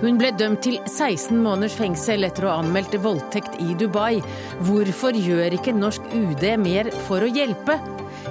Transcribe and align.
Hun 0.00 0.16
ble 0.16 0.30
dømt 0.32 0.62
til 0.64 0.78
16 0.88 1.36
måneders 1.44 1.74
fengsel 1.76 2.24
etter 2.24 2.46
å 2.46 2.54
ha 2.54 2.60
anmeldt 2.62 2.94
voldtekt 3.04 3.58
i 3.60 3.74
Dubai. 3.76 4.22
Hvorfor 4.64 5.16
gjør 5.16 5.58
ikke 5.58 5.76
norsk 5.76 6.06
UD 6.16 6.46
mer 6.62 6.88
for 7.04 7.26
å 7.26 7.28
hjelpe? 7.28 7.76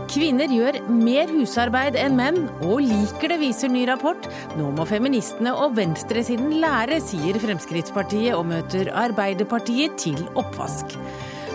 Kvinner 0.10 0.50
gjør 0.50 0.80
mer 0.90 1.30
husarbeid 1.30 1.98
enn 2.02 2.18
menn, 2.18 2.40
og 2.66 2.82
liker 2.82 3.30
det, 3.30 3.38
viser 3.44 3.70
ny 3.70 3.84
rapport. 3.90 4.26
Nå 4.58 4.72
må 4.74 4.86
feministene 4.90 5.54
og 5.54 5.78
venstresiden 5.78 6.58
lære, 6.62 6.98
sier 7.06 7.38
Fremskrittspartiet, 7.42 8.34
og 8.34 8.48
møter 8.50 8.90
Arbeiderpartiet 9.06 10.00
til 10.02 10.24
oppvask. 10.34 10.98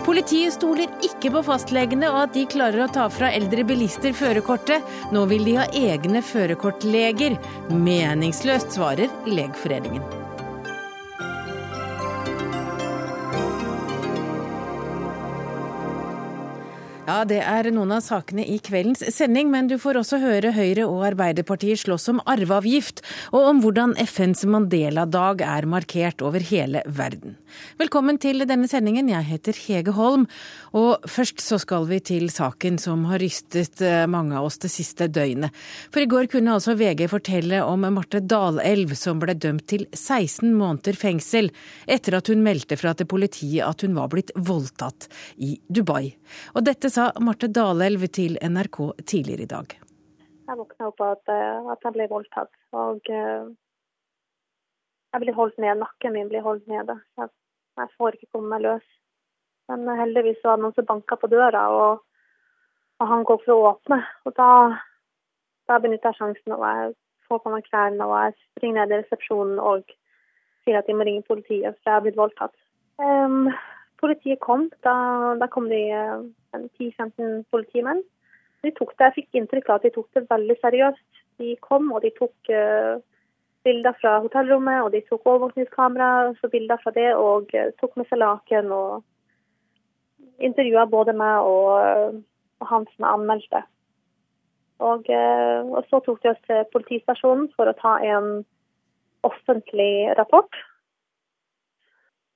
Politiet 0.05 0.53
stoler 0.53 0.91
ikke 1.01 1.31
på 1.33 1.41
fastlegene 1.47 2.11
og 2.11 2.19
at 2.27 2.35
de 2.35 2.43
klarer 2.45 2.83
å 2.85 2.91
ta 2.93 3.07
fra 3.09 3.31
eldre 3.33 3.63
bilister 3.65 4.13
førerkortet. 4.13 4.85
Nå 5.15 5.23
vil 5.31 5.47
de 5.47 5.55
ha 5.57 5.65
egne 5.73 6.21
førerkortleger. 6.21 7.39
Meningsløst, 7.73 8.77
svarer 8.77 9.09
Legforeningen. 9.25 10.05
Ja, 17.05 17.23
Det 17.25 17.37
er 17.41 17.71
noen 17.73 17.93
av 17.97 18.01
sakene 18.01 18.45
i 18.45 18.59
kveldens 18.61 19.01
sending, 19.13 19.49
men 19.53 19.67
du 19.69 19.77
får 19.81 19.99
også 20.01 20.21
høre 20.21 20.53
Høyre 20.53 20.87
og 20.89 21.03
Arbeiderpartiet 21.09 21.81
slåss 21.81 22.09
om 22.13 22.21
arveavgift, 22.29 23.01
og 23.33 23.49
om 23.51 23.61
hvordan 23.61 23.93
FNs 24.05 24.45
Mandela-dag 24.49 25.41
er 25.45 25.69
markert 25.69 26.21
over 26.25 26.41
hele 26.45 26.81
verden. 26.85 27.37
Velkommen 27.79 28.17
til 28.21 28.45
denne 28.47 28.67
sendingen, 28.71 29.09
jeg 29.11 29.27
heter 29.27 29.57
Hege 29.65 29.93
Holm. 29.95 30.25
Og 30.75 31.05
først 31.09 31.43
så 31.43 31.59
skal 31.61 31.87
vi 31.89 31.99
til 32.03 32.29
saken 32.33 32.79
som 32.81 33.05
har 33.09 33.21
rystet 33.23 33.81
eh, 33.83 34.05
mange 34.11 34.37
av 34.37 34.47
oss 34.49 34.59
det 34.63 34.71
siste 34.73 35.07
døgnet. 35.11 35.55
For 35.93 36.03
i 36.03 36.09
går 36.11 36.29
kunne 36.31 36.55
altså 36.55 36.75
VG 36.79 37.05
fortelle 37.11 37.61
om 37.65 37.87
Marte 37.95 38.21
Dalelv 38.23 38.95
som 38.99 39.21
ble 39.21 39.37
dømt 39.37 39.67
til 39.71 39.87
16 39.91 40.53
måneder 40.55 40.97
fengsel 40.99 41.51
etter 41.87 42.19
at 42.19 42.31
hun 42.31 42.43
meldte 42.45 42.77
fra 42.79 42.95
til 42.97 43.09
politiet 43.11 43.65
at 43.67 43.85
hun 43.85 43.95
var 43.97 44.11
blitt 44.13 44.33
voldtatt 44.35 45.09
i 45.37 45.55
Dubai. 45.67 46.15
Og 46.55 46.65
dette 46.67 46.91
sa 46.93 47.11
Marte 47.23 47.51
Dalelv 47.51 48.07
til 48.15 48.39
NRK 48.41 48.81
tidligere 49.05 49.45
i 49.45 49.51
dag. 49.51 49.77
Jeg 50.45 50.57
våkna 50.59 50.89
opp 50.91 51.01
at, 51.01 51.29
eh, 51.33 51.69
at 51.73 51.85
jeg 51.85 51.95
ble 51.95 52.07
voldtatt. 52.11 52.51
Og 52.75 53.09
uh, 53.09 53.47
jeg 55.15 55.23
ble 55.23 55.33
holdt 55.37 55.57
ned, 55.63 55.79
nakken 55.81 56.13
min 56.13 56.29
ble 56.29 56.41
holdt 56.45 56.67
nede. 56.69 56.97
Jeg 57.77 57.91
får 57.97 58.15
ikke 58.15 58.31
komme 58.33 58.51
meg 58.53 58.65
løs. 58.65 58.85
Men 59.69 59.87
heldigvis 59.97 60.43
var 60.43 60.57
det 60.57 60.65
noen 60.65 60.75
som 60.77 60.87
banka 60.87 61.17
på 61.17 61.29
døra, 61.31 61.63
og, 61.73 62.03
og, 62.99 63.07
han 63.09 63.25
går 63.27 63.41
for 63.45 63.55
å 63.55 63.71
åpne. 63.71 64.01
Og 64.25 64.35
da, 64.37 64.49
da 65.69 65.79
benytter 65.81 66.13
jeg 66.13 66.19
sjansen, 66.21 66.55
og 66.55 66.65
jeg 66.69 66.93
får 67.29 67.41
på 67.41 67.53
meg 67.53 67.65
klærne 67.69 68.05
og 68.05 68.13
jeg 68.19 68.35
springer 68.51 68.83
ned 68.83 68.93
i 68.93 68.99
resepsjonen 69.01 69.57
og 69.57 69.87
sier 70.65 70.77
at 70.77 70.85
de 70.89 70.93
må 70.97 71.07
ringe 71.07 71.25
politiet, 71.25 71.77
for 71.79 71.89
jeg 71.89 71.97
har 71.97 72.03
blitt 72.05 72.19
voldtatt. 72.19 72.53
Um, 73.01 73.49
politiet 74.01 74.41
kom. 74.45 74.69
Da, 74.85 74.93
da 75.41 75.49
kom 75.51 75.69
de 75.71 75.81
uh, 75.93 76.21
10-15 76.79 77.43
politimenn. 77.53 78.03
De 78.65 78.71
tok 78.77 78.93
det, 78.95 79.09
Jeg 79.09 79.17
fikk 79.19 79.39
inntrykk 79.39 79.69
av 79.69 79.81
at 79.81 79.87
de 79.87 79.93
tok 79.97 80.07
det 80.17 80.25
veldig 80.29 80.57
seriøst. 80.61 81.21
De 81.41 81.57
kom 81.61 81.91
og 81.93 82.05
de 82.05 82.13
tok 82.17 82.53
uh, 82.53 83.01
bilder 83.65 83.97
fra 83.99 84.19
hotellrommet, 84.23 84.83
og 84.85 84.93
de 84.93 85.01
tok 85.09 85.25
overvåkningskamera, 85.25 86.33
så 86.39 86.49
bilder 86.53 86.79
fra 86.83 86.93
det, 86.95 87.09
og 87.17 87.51
uh, 87.57 87.71
tok 87.81 87.97
med 87.97 88.07
seg 88.09 88.21
laken 88.21 88.71
og 88.75 89.03
intervjua 90.43 90.85
både 90.91 91.15
meg 91.17 91.47
og, 91.47 92.19
og 92.61 92.69
han 92.69 92.85
som 92.95 93.07
anmeldte. 93.09 93.63
Og, 94.83 95.07
eh, 95.09 95.61
og, 95.63 95.85
så 95.89 96.01
tok 96.03 96.21
de 96.23 96.31
oss 96.33 96.41
til 96.47 96.65
politistasjonen 96.73 97.47
for 97.55 97.71
å 97.71 97.77
ta 97.79 97.95
en 98.03 98.43
offentlig 99.23 100.11
rapport. 100.19 100.51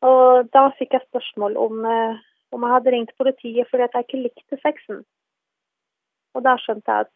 Og 0.08 0.48
da 0.56 0.70
fikk 0.80 0.96
jeg 0.96 1.08
spørsmål 1.10 1.58
om, 1.60 1.86
eh, 1.86 2.20
om 2.56 2.64
jeg 2.64 2.74
hadde 2.74 2.94
ringt 2.96 3.18
politiet 3.18 3.68
fordi 3.68 3.84
jeg 3.84 4.08
ikke 4.08 4.24
likte 4.24 4.62
sexen. 4.64 5.04
Og 6.34 6.44
da 6.44 6.56
skjønte 6.62 6.88
jeg 6.88 7.08
at 7.08 7.16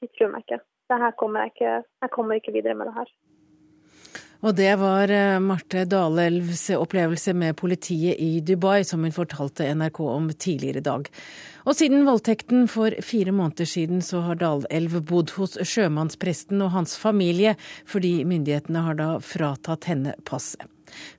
de 0.00 0.08
tror 0.14 0.30
meg 0.30 0.46
ikke. 0.46 0.62
Kommer 0.88 1.44
jeg, 1.44 1.54
ikke 1.54 1.72
jeg 2.02 2.10
kommer 2.14 2.38
ikke 2.38 2.54
videre 2.54 2.74
med 2.74 2.88
det 2.88 2.94
her. 2.96 3.10
Og 4.38 4.54
det 4.54 4.70
var 4.78 5.10
eh, 5.10 5.40
Marte 5.42 5.82
Dalelvs 5.90 6.68
opplevelse 6.76 7.34
med 7.34 7.56
politiet 7.58 8.20
i 8.22 8.38
Dubai, 8.38 8.84
som 8.86 9.02
hun 9.02 9.14
fortalte 9.14 9.66
NRK 9.74 9.98
om 10.06 10.28
tidligere 10.30 10.78
i 10.78 10.86
dag. 10.86 11.10
Og 11.66 11.74
siden 11.74 12.06
voldtekten 12.06 12.68
for 12.70 12.94
fire 13.02 13.34
måneder 13.34 13.66
siden, 13.66 13.98
så 14.00 14.22
har 14.28 14.38
Dalelv 14.38 15.00
bodd 15.10 15.34
hos 15.40 15.58
sjømannspresten 15.58 16.62
og 16.62 16.70
hans 16.76 16.94
familie, 16.96 17.56
fordi 17.84 18.22
myndighetene 18.30 18.86
har 18.86 19.00
da 19.00 19.12
fratatt 19.18 19.90
henne 19.90 20.14
passet. 20.28 20.62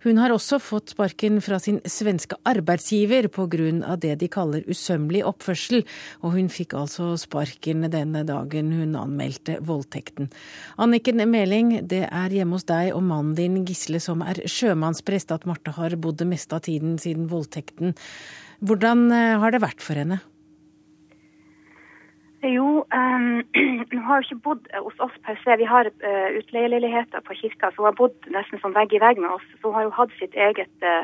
Hun 0.05 0.19
har 0.21 0.33
også 0.33 0.59
fått 0.61 0.93
sparken 0.93 1.39
fra 1.43 1.59
sin 1.61 1.79
svenske 1.85 2.37
arbeidsgiver 2.47 3.27
pga. 3.27 3.95
det 3.97 4.15
de 4.19 4.27
kaller 4.27 4.63
usømmelig 4.67 5.23
oppførsel, 5.25 5.85
og 6.21 6.33
hun 6.37 6.49
fikk 6.49 6.73
altså 6.73 7.15
sparken 7.17 7.89
denne 7.89 8.23
dagen 8.23 8.71
hun 8.71 8.95
anmeldte 8.95 9.59
voldtekten. 9.61 10.29
Anniken 10.77 11.23
Meling, 11.29 11.87
det 11.87 12.07
er 12.11 12.29
hjemme 12.29 12.57
hos 12.57 12.65
deg 12.65 12.93
og 12.93 13.03
mannen 13.03 13.35
din 13.35 13.65
Gisle 13.65 13.99
som 13.99 14.21
er 14.21 14.41
sjømannsprest 14.45 15.31
at 15.31 15.45
Marte 15.49 15.71
har 15.75 15.95
bodd 15.95 16.19
det 16.21 16.27
meste 16.29 16.55
av 16.55 16.65
tiden 16.67 16.97
siden 17.01 17.29
voldtekten. 17.29 17.95
Hvordan 18.59 19.11
eh, 19.11 19.37
har 19.39 19.51
det 19.51 19.63
vært 19.63 19.83
for 19.83 19.99
henne? 19.99 20.19
Jo, 22.43 22.85
um, 22.95 23.43
hun 23.91 24.03
har 24.07 24.15
jo 24.15 24.23
ikke 24.23 24.43
bodd 24.43 24.67
eh, 24.71 24.79
hos 24.79 24.99
oss 25.03 25.15
per 25.25 25.35
se. 25.43 25.57
Vi 25.59 25.67
har 25.67 25.89
uh, 25.91 26.29
utleieleiligheter 26.39 27.19
på 27.27 27.35
kirka, 27.35 27.67
så 27.71 27.81
hun 27.81 27.89
har 27.89 27.97
bodd 27.99 28.29
nesten 28.31 28.61
sånn 28.61 28.75
vegg 28.77 28.95
i 28.95 29.01
vegg 29.03 29.19
med 29.19 29.33
oss. 29.33 29.47
Så 29.59 29.67
hun 29.67 29.75
har 29.75 29.87
jo 29.87 29.97
hatt 29.97 30.13
sitt 30.15 30.37
eget, 30.39 30.71
uh, 30.79 31.03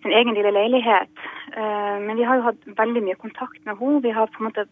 sin 0.00 0.16
egen 0.16 0.32
lille 0.38 0.54
leilighet. 0.56 1.12
Uh, 1.52 2.00
men 2.06 2.16
vi 2.16 2.24
har 2.24 2.40
jo 2.40 2.46
hatt 2.48 2.64
veldig 2.80 3.04
mye 3.04 3.20
kontakt 3.20 3.60
med 3.66 3.76
henne. 3.76 4.00
Vi 4.06 4.14
har 4.16 4.32
på 4.32 4.40
en 4.40 4.48
måte 4.48 4.66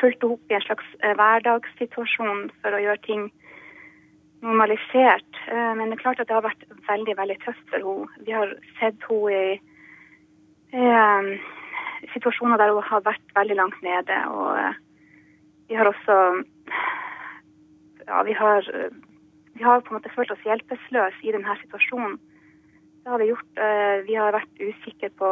fulgt 0.00 0.26
henne 0.26 0.34
opp 0.34 0.50
i 0.50 0.58
en 0.58 0.66
slags 0.66 0.90
hverdagssituasjon 1.22 2.44
for 2.58 2.74
å 2.74 2.82
gjøre 2.82 3.06
ting 3.06 3.30
normalisert. 4.42 5.38
men 5.46 5.86
det 5.86 5.94
er 5.94 6.02
klart 6.02 6.20
at 6.20 6.26
det 6.26 6.34
har 6.34 6.42
vært 6.42 6.64
veldig, 6.88 7.14
veldig 7.16 7.36
tøft 7.44 7.62
for 7.70 7.78
henne. 7.78 8.24
Vi 8.26 8.34
har 8.34 8.56
sett 8.80 9.06
henne 9.06 9.38
i 9.38 10.80
situasjoner 12.14 12.58
der 12.60 12.72
hun 12.74 12.84
har 12.88 13.04
vært 13.06 13.36
veldig 13.36 13.56
langt 13.58 13.80
nede. 13.84 14.18
Og 14.34 14.58
eh, 14.58 14.74
vi 15.68 15.78
har 15.78 15.90
også 15.90 16.18
Ja, 18.02 18.22
vi 18.26 18.32
har, 18.34 18.66
vi 19.54 19.62
har 19.62 19.80
på 19.80 19.92
en 19.92 20.00
måte 20.00 20.10
følt 20.10 20.30
oss 20.34 20.42
hjelpeløse 20.44 21.22
i 21.22 21.32
denne 21.32 21.54
situasjonen. 21.60 22.16
Det 23.02 23.10
har 23.10 23.20
vi 23.22 23.28
gjort. 23.30 23.52
Eh, 23.58 24.02
vi 24.08 24.16
har 24.18 24.34
vært 24.34 24.58
usikre 24.58 25.10
på 25.18 25.30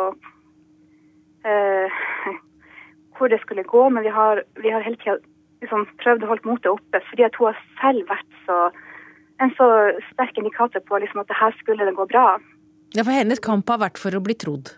uh, 1.46 1.98
hvor 3.16 3.28
det 3.28 3.40
skulle 3.42 3.66
gå, 3.66 3.88
men 3.88 4.06
vi 4.06 4.12
har, 4.14 4.42
vi 4.62 4.70
har 4.70 4.86
hele 4.86 4.98
tida 5.02 5.18
liksom 5.60 5.86
prøvd 6.00 6.24
å 6.24 6.30
holde 6.30 6.48
motet 6.48 6.70
oppe, 6.72 7.02
fordi 7.10 7.26
at 7.26 7.36
hun 7.38 7.50
har 7.50 7.58
selv 7.80 8.08
vært 8.08 8.38
så, 8.46 8.58
en 9.44 9.52
så 9.58 9.66
sterk 10.12 10.38
indikator 10.40 10.82
på 10.88 11.02
liksom, 11.02 11.22
at 11.22 11.28
det 11.28 11.40
her 11.40 11.56
skulle 11.58 11.86
det 11.88 11.96
gå 11.98 12.06
bra. 12.10 12.38
Ja, 12.96 13.04
For 13.04 13.14
hennes 13.14 13.42
kamp 13.44 13.68
har 13.70 13.82
vært 13.82 14.00
for 14.00 14.16
å 14.16 14.22
bli 14.24 14.34
trodd? 14.38 14.72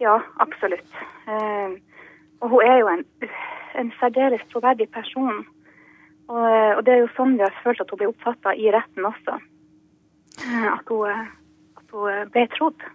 Ja, 0.00 0.20
absolutt. 0.38 0.98
Eh, 1.26 1.78
og 2.40 2.52
hun 2.52 2.62
er 2.62 2.76
jo 2.78 2.90
en, 2.92 3.04
en 3.80 3.92
særdeles 3.98 4.44
troverdig 4.52 4.88
person. 4.94 5.44
Og, 6.28 6.48
og, 6.76 6.82
det 6.86 6.94
er 6.94 7.02
jo 7.02 7.12
sånn 7.16 7.36
vi 7.38 7.46
har 7.46 7.60
følt 7.64 7.80
at 7.82 7.90
hun 7.90 8.00
ble 8.00 8.10
oppfatta 8.12 8.54
i 8.54 8.70
retten 8.74 9.08
også. 9.08 9.38
Eh, 10.44 10.68
at 10.70 10.92
hun, 10.92 11.28
at 11.80 11.94
hun 11.96 12.32
ble 12.34 12.46
trodd. 12.54 12.86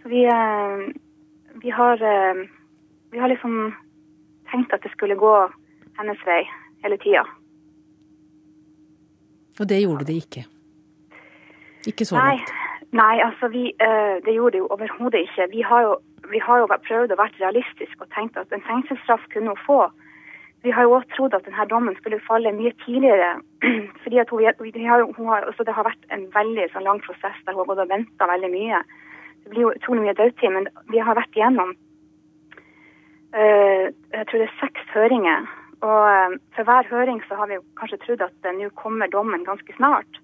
Så 0.00 0.08
vi, 0.08 0.24
vi 1.60 1.70
har 1.76 2.00
Vi 3.10 3.18
har 3.18 3.28
liksom 3.28 3.74
tenkt 4.50 4.72
at 4.72 4.82
det 4.82 4.92
skulle 4.92 5.16
gå 5.18 5.34
hennes 5.98 6.20
vei 6.26 6.44
hele 6.84 6.96
tida. 7.02 7.24
Og 9.60 9.68
det 9.68 9.80
gjorde 9.82 10.06
det 10.08 10.16
ikke? 10.22 10.44
Ikke 11.90 12.04
så 12.04 12.16
langt? 12.16 12.48
Nei, 12.48 12.69
altså 12.98 13.48
vi, 13.48 13.72
uh, 13.82 14.18
det 14.24 14.34
gjorde 14.34 14.52
det 14.52 14.58
jo 14.58 14.72
overhodet 14.74 15.20
ikke. 15.20 15.48
Vi 15.50 15.62
har 15.62 15.82
jo, 15.82 15.98
vi 16.30 16.38
har 16.38 16.58
jo 16.58 16.66
prøvd 16.66 17.12
å 17.12 17.20
være 17.22 17.40
realistiske 17.40 18.02
og 18.02 18.10
tenkt 18.14 18.36
at 18.36 18.52
en 18.52 18.66
fengselsstraff 18.66 19.26
kunne 19.32 19.54
hun 19.54 19.64
få. 19.66 19.80
Vi 20.62 20.70
har 20.70 20.82
jo 20.82 20.92
også 20.92 21.08
trodd 21.16 21.34
at 21.34 21.46
denne 21.46 21.68
dommen 21.70 21.96
skulle 21.96 22.20
falle 22.26 22.52
mye 22.52 22.72
tidligere. 22.84 23.40
fordi 24.02 24.24
hun, 24.30 24.72
vi 24.74 24.84
har, 24.84 25.02
hun 25.16 25.28
har, 25.28 25.46
altså 25.46 25.64
Det 25.64 25.74
har 25.74 25.86
vært 25.86 26.04
en 26.10 26.26
veldig 26.34 26.66
sånn, 26.72 26.84
lang 26.84 27.00
prosess 27.00 27.38
der 27.46 27.54
hun 27.54 27.62
har 27.62 27.70
gått 27.70 27.84
og 27.86 27.92
venta 27.94 28.26
veldig 28.26 28.50
mye. 28.52 28.82
Det 29.44 29.54
blir 29.54 29.66
jo 29.68 29.76
utrolig 29.76 30.02
mye 30.04 30.18
dødtid, 30.18 30.50
men 30.52 30.68
vi 30.90 30.98
har 30.98 31.16
vært 31.16 31.36
igjennom 31.38 31.72
uh, 33.36 33.86
jeg 33.88 34.26
tror 34.26 34.42
det 34.42 34.48
er 34.48 34.58
seks 34.60 34.94
høringer. 34.94 35.46
Og 35.80 36.02
uh, 36.12 36.36
for 36.56 36.68
hver 36.68 36.90
høring 36.90 37.22
så 37.28 37.38
har 37.38 37.48
vi 37.50 37.62
kanskje 37.80 38.02
trodd 38.04 38.26
at 38.26 38.50
nå 38.56 38.68
kommer 38.80 39.10
dommen 39.12 39.46
ganske 39.48 39.76
snart. 39.78 40.20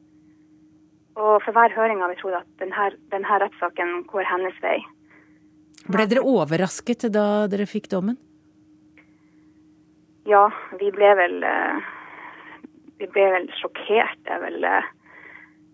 Og 1.17 1.41
for 1.45 1.57
hver 1.57 1.73
høring 1.73 2.03
har 2.03 2.13
vi 2.13 2.19
trodd 2.21 2.37
at 2.39 2.49
denne, 2.61 2.91
denne 3.13 3.41
rettssaken 3.41 4.03
går 4.11 4.29
hennes 4.29 4.57
vei. 4.65 4.79
Ble 5.87 6.05
dere 6.11 6.25
overrasket 6.27 7.07
da 7.15 7.47
dere 7.49 7.69
fikk 7.71 7.89
dommen? 7.93 8.19
Ja, 10.27 10.49
vi 10.81 10.91
ble 10.91 11.13
vel 11.15 11.37
Vi 12.99 13.07
ble 13.13 13.27
vel 13.31 13.49
sjokkert, 13.61 14.23
er 14.25 14.41
vel 14.43 14.65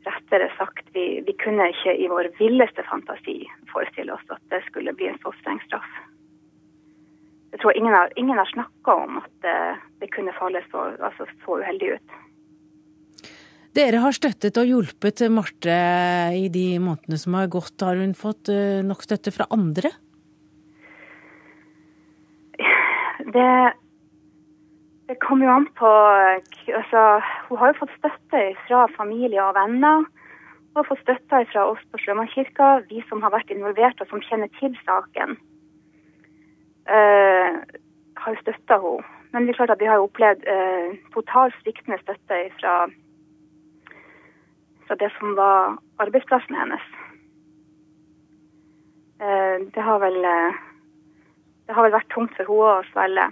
rettere 0.07 0.49
sagt. 0.59 0.87
Vi, 0.95 1.23
vi 1.27 1.35
kunne 1.43 1.69
ikke 1.71 1.95
i 1.95 2.09
vår 2.11 2.33
villeste 2.39 2.83
fantasi 2.89 3.43
forestille 3.71 4.15
oss 4.15 4.35
at 4.35 4.43
det 4.51 4.63
skulle 4.67 4.95
bli 4.99 5.09
en 5.11 5.21
så 5.23 5.33
streng 5.41 5.61
straff. 5.67 5.93
Jeg 7.53 7.61
tror 7.61 7.77
ingen 7.77 7.95
har, 7.95 8.13
ingen 8.17 8.39
har 8.39 8.49
snakka 8.51 8.95
om 9.05 9.19
at 9.21 9.33
det, 9.45 9.57
det 10.01 10.11
kunne 10.15 10.35
falle 10.39 10.63
så, 10.71 10.89
altså, 10.99 11.29
så 11.45 11.59
uheldig 11.61 11.95
ut. 11.95 12.15
Dere 13.73 14.03
har 14.05 14.13
støttet 14.13 14.59
og 14.61 14.69
hjulpet 14.69 15.23
Marte 15.33 15.75
i 16.37 16.49
de 16.53 16.77
månedene 16.77 17.17
som 17.17 17.37
har 17.39 17.49
gått. 17.49 17.81
Har 17.81 17.97
hun 17.97 18.13
fått 18.13 18.51
eh, 18.53 18.83
nok 18.85 19.01
støtte 19.01 19.33
fra 19.33 19.47
andre? 19.55 19.89
Det, 23.33 23.53
det 25.09 25.17
kommer 25.25 25.49
jo 25.49 25.55
an 25.55 25.69
på 25.79 25.89
altså, 25.89 27.05
Hun 27.49 27.61
har 27.63 27.73
jo 27.73 27.79
fått 27.81 27.95
støtte 27.97 28.43
fra 28.67 28.83
familie 28.99 29.41
og 29.41 29.57
venner. 29.57 30.05
Hun 30.05 30.83
har 30.83 30.89
fått 30.91 31.01
støtte 31.07 31.41
fra 31.55 31.65
oss 31.71 31.81
på 31.89 32.01
Sjømannskirka, 32.03 32.75
vi 32.91 33.01
som 33.09 33.25
har 33.25 33.33
vært 33.33 33.55
involvert 33.55 34.05
og 34.05 34.13
som 34.13 34.21
kjenner 34.27 34.53
til 34.59 34.77
saken. 34.85 35.39
Uh, 36.89 37.61
har 38.21 38.39
støtta 38.41 38.81
henne. 38.85 39.19
Men 39.33 39.47
det 39.47 39.55
er 39.55 39.63
klart 39.63 39.73
at 39.73 39.81
vi 39.81 39.89
har 39.89 40.05
opplevd 40.05 40.45
uh, 40.45 40.97
totalt 41.15 41.57
sviktende 41.63 41.97
støtte 42.03 42.41
fra 42.59 42.75
fra 44.87 44.97
det 45.01 45.11
som 45.19 45.35
var 45.39 45.79
arbeidsplassen 46.03 46.57
hennes. 46.59 46.85
Eh, 49.23 49.57
det 49.75 49.83
har 49.87 50.01
vel 50.03 50.19
eh, 50.25 50.61
det 51.67 51.77
har 51.77 51.87
vel 51.87 51.95
vært 51.95 52.11
tungt 52.11 52.35
for 52.35 52.49
henne 52.49 52.75
å 52.81 52.91
svelge. 52.91 53.27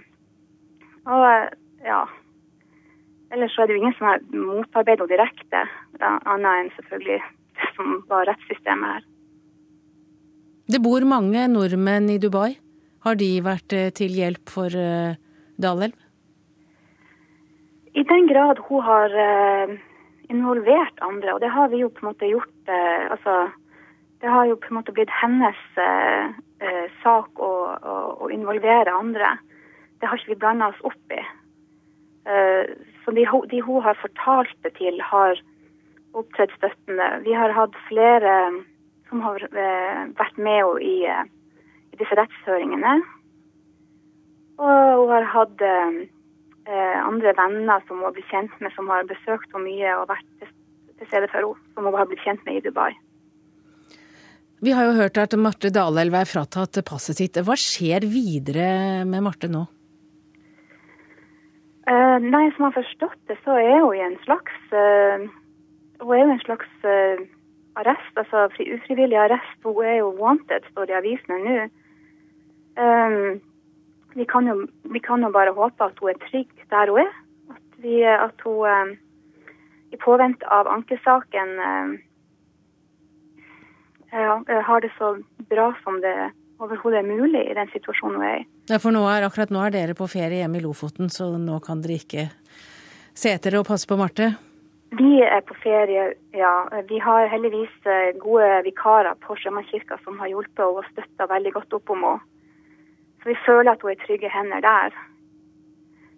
Og 1.09 1.27
eh, 1.27 1.47
ja 1.87 2.01
Ellers 3.31 3.53
så 3.55 3.63
er 3.63 3.69
det 3.69 3.77
jo 3.77 3.79
ingen 3.79 3.93
som 3.95 4.09
har 4.09 4.23
motarbeidet 4.35 5.05
henne 5.05 5.07
direkte, 5.07 5.59
annet 6.03 6.49
enn 6.51 6.71
selvfølgelig 6.75 7.19
det 7.61 7.69
som 7.77 7.93
var 8.09 8.25
rettssystemet 8.27 8.89
her. 8.91 9.05
Det 10.67 10.81
bor 10.83 11.05
mange 11.07 11.45
nordmenn 11.47 12.09
i 12.11 12.17
Dubai. 12.19 12.57
Har 13.07 13.15
de 13.15 13.29
vært 13.45 13.71
til 13.95 14.17
hjelp 14.19 14.51
for 14.51 14.75
Dalelv? 15.63 15.95
I 17.95 18.03
den 18.11 18.27
grad 18.27 18.59
hun 18.67 18.83
har 18.83 19.15
involvert 20.31 21.03
andre. 21.05 21.35
Og 21.35 21.41
det 21.43 21.51
har 21.51 21.69
vi 21.71 21.81
jo 21.83 21.91
på 21.91 22.05
en 22.05 22.11
måte 22.11 22.29
gjort 22.29 22.71
eh, 22.71 23.11
altså, 23.11 23.49
Det 24.21 24.29
har 24.29 24.45
jo 24.45 24.55
på 24.61 24.69
en 24.69 24.77
måte 24.77 24.93
blitt 24.93 25.13
hennes 25.21 25.61
eh, 25.81 26.33
eh 26.61 26.87
sak 27.03 27.39
å, 27.41 27.51
å, 27.73 27.95
å, 28.21 28.29
involvere 28.29 28.93
andre. 28.93 29.37
Det 29.99 30.09
har 30.09 30.17
ikke 30.17 30.35
vi 30.35 30.41
blanda 30.43 30.69
oss 30.69 30.83
opp 30.85 31.15
i. 31.15 31.21
Eh, 32.29 32.75
så 33.03 33.13
de, 33.17 33.25
de, 33.49 33.61
hun 33.65 33.81
har 33.81 33.97
fortalt 34.01 34.53
det 34.63 34.75
til, 34.77 35.01
har 35.01 35.41
opptredd 36.13 36.53
støttende. 36.57 37.07
Vi 37.25 37.33
har 37.33 37.53
hatt 37.55 37.75
flere 37.87 38.35
som 39.09 39.23
har 39.25 39.43
eh, 39.43 40.03
vært 40.19 40.37
med 40.37 40.61
henne 40.61 40.85
i, 40.85 40.95
eh, 41.09 41.25
i, 41.91 41.99
disse 41.99 42.17
rettshøringene. 42.17 42.95
Og 44.61 45.01
hun 45.01 45.13
har 45.15 45.27
hatt 45.33 45.63
eh, 45.65 46.01
andre 46.69 47.31
venner 47.37 47.81
som 47.87 47.97
hun 47.97 48.05
har 48.05 48.13
blitt 48.13 48.29
kjent 48.29 48.53
med, 48.61 48.69
som 48.75 48.89
har 48.91 49.07
besøkt 49.09 49.49
henne 49.49 49.65
mye 49.65 49.95
og 49.97 50.09
vært 50.11 50.27
til 50.41 51.07
stede 51.09 51.29
for 51.31 51.39
henne, 51.41 51.71
som 51.73 51.87
hun 51.87 51.97
har 51.97 52.09
blitt 52.09 52.21
kjent 52.21 52.43
med 52.45 52.59
i 52.59 52.63
Dubai. 52.67 52.91
Vi 54.61 54.73
har 54.77 54.85
jo 54.85 54.97
hørt 54.99 55.17
at 55.17 55.33
Marte 55.41 55.71
Dalelv 55.73 56.13
er 56.13 56.27
fratatt 56.29 56.77
passet 56.85 57.17
sitt. 57.17 57.37
Hva 57.41 57.55
skjer 57.57 58.05
videre 58.05 59.01
med 59.09 59.23
Marte 59.25 59.49
nå? 59.49 59.63
Uh, 61.89 62.21
nei, 62.21 62.45
som 62.53 62.67
har 62.67 62.75
forstått 62.75 63.17
det, 63.31 63.39
så 63.41 63.55
er 63.57 63.79
hun 63.81 63.95
i 63.97 64.03
en 64.05 64.19
slags 64.21 64.53
uh, 64.69 65.25
Hun 66.03 66.13
er 66.13 66.21
jo 66.21 66.35
en 66.35 66.43
slags 66.43 66.85
uh, 66.85 67.23
arrest, 67.81 68.13
altså 68.21 68.45
ufrivillig 68.53 69.17
arrest. 69.17 69.57
Hun 69.65 69.81
er 69.81 69.97
jo 70.03 70.13
wanted, 70.19 70.69
står 70.69 70.91
det 70.91 70.93
i 70.93 70.99
avisene 70.99 71.39
nå. 71.41 71.57
Um, 72.77 73.41
vi 74.13 74.25
kan, 74.25 74.47
jo, 74.47 74.67
vi 74.93 74.99
kan, 74.99 75.23
jo, 75.23 75.31
bare 75.31 75.53
håpe 75.55 75.87
at 75.87 75.99
hun 76.01 76.09
er 76.11 76.19
trygg 76.27 76.49
der 76.69 76.91
hun 76.91 76.99
er. 77.03 77.11
At, 77.53 77.65
vi, 77.83 78.01
at 78.03 78.45
hun 78.45 78.67
eh, 78.67 78.93
i 79.91 79.99
påvente 79.99 80.47
av 80.51 80.67
ankesaken 80.71 81.57
eh, 81.67 81.89
har 84.11 84.83
det 84.83 84.91
så 84.97 85.15
bra 85.49 85.71
som 85.83 86.01
det 86.03 86.15
overhodet 86.61 86.99
er 87.01 87.07
mulig 87.07 87.41
i 87.47 87.57
den 87.57 87.69
situasjonen 87.73 88.19
hun 88.19 88.27
er 88.27 88.37
i. 88.43 88.45
Ja, 88.69 88.77
for 88.79 88.93
nå 88.93 89.01
er, 89.09 89.25
akkurat 89.27 89.51
nå 89.51 89.63
er 89.65 89.73
dere 89.73 89.97
på 89.97 90.07
ferie 90.11 90.43
hjemme 90.43 90.59
i 90.59 90.63
Lofoten, 90.63 91.09
så 91.09 91.31
nå 91.39 91.59
kan 91.65 91.81
dere 91.83 91.99
ikke 91.99 92.29
se 93.17 93.33
etter 93.33 93.57
og 93.59 93.67
passe 93.67 93.89
på 93.89 93.97
Marte? 93.99 94.33
Vi 94.99 95.21
er 95.23 95.39
på 95.47 95.55
ferie, 95.63 96.09
ja. 96.35 96.53
Vi 96.89 96.99
har 96.99 97.29
heldigvis 97.31 97.71
eh, 97.87 98.11
gode 98.19 98.49
vikarer 98.67 99.15
på 99.23 99.37
Sjømannskirka 99.39 99.97
som 100.03 100.19
har 100.19 100.27
hjulpet 100.33 100.65
og 100.65 100.83
støtta 100.91 101.29
veldig 101.31 101.53
godt 101.55 101.79
opp 101.79 101.93
om 101.95 102.03
henne. 102.07 102.27
Så 103.21 103.29
vi 103.29 103.37
føler 103.45 103.71
at 103.71 103.81
hun 103.81 103.91
er 103.91 103.95
i 103.95 104.03
trygge 104.05 104.29
hender 104.33 104.59
der. 104.65 104.95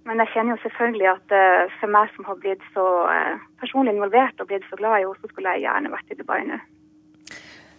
Men 0.07 0.19
jeg 0.19 0.31
kjenner 0.33 0.55
jo 0.55 0.63
selvfølgelig 0.63 1.07
at 1.07 1.35
uh, 1.39 1.71
for 1.79 1.91
meg 1.95 2.11
som 2.15 2.27
har 2.27 2.39
blitt 2.43 2.63
så 2.75 2.85
uh, 3.07 3.43
personlig 3.59 3.93
involvert 3.95 4.39
og 4.39 4.49
blitt 4.49 4.65
så 4.69 4.79
glad 4.79 4.99
i 4.99 5.05
henne, 5.05 5.19
så 5.21 5.31
skulle 5.31 5.55
jeg 5.55 5.65
gjerne 5.67 5.91
vært 5.93 6.11
i 6.11 6.17
Dubai 6.19 6.41
nå. 6.47 6.59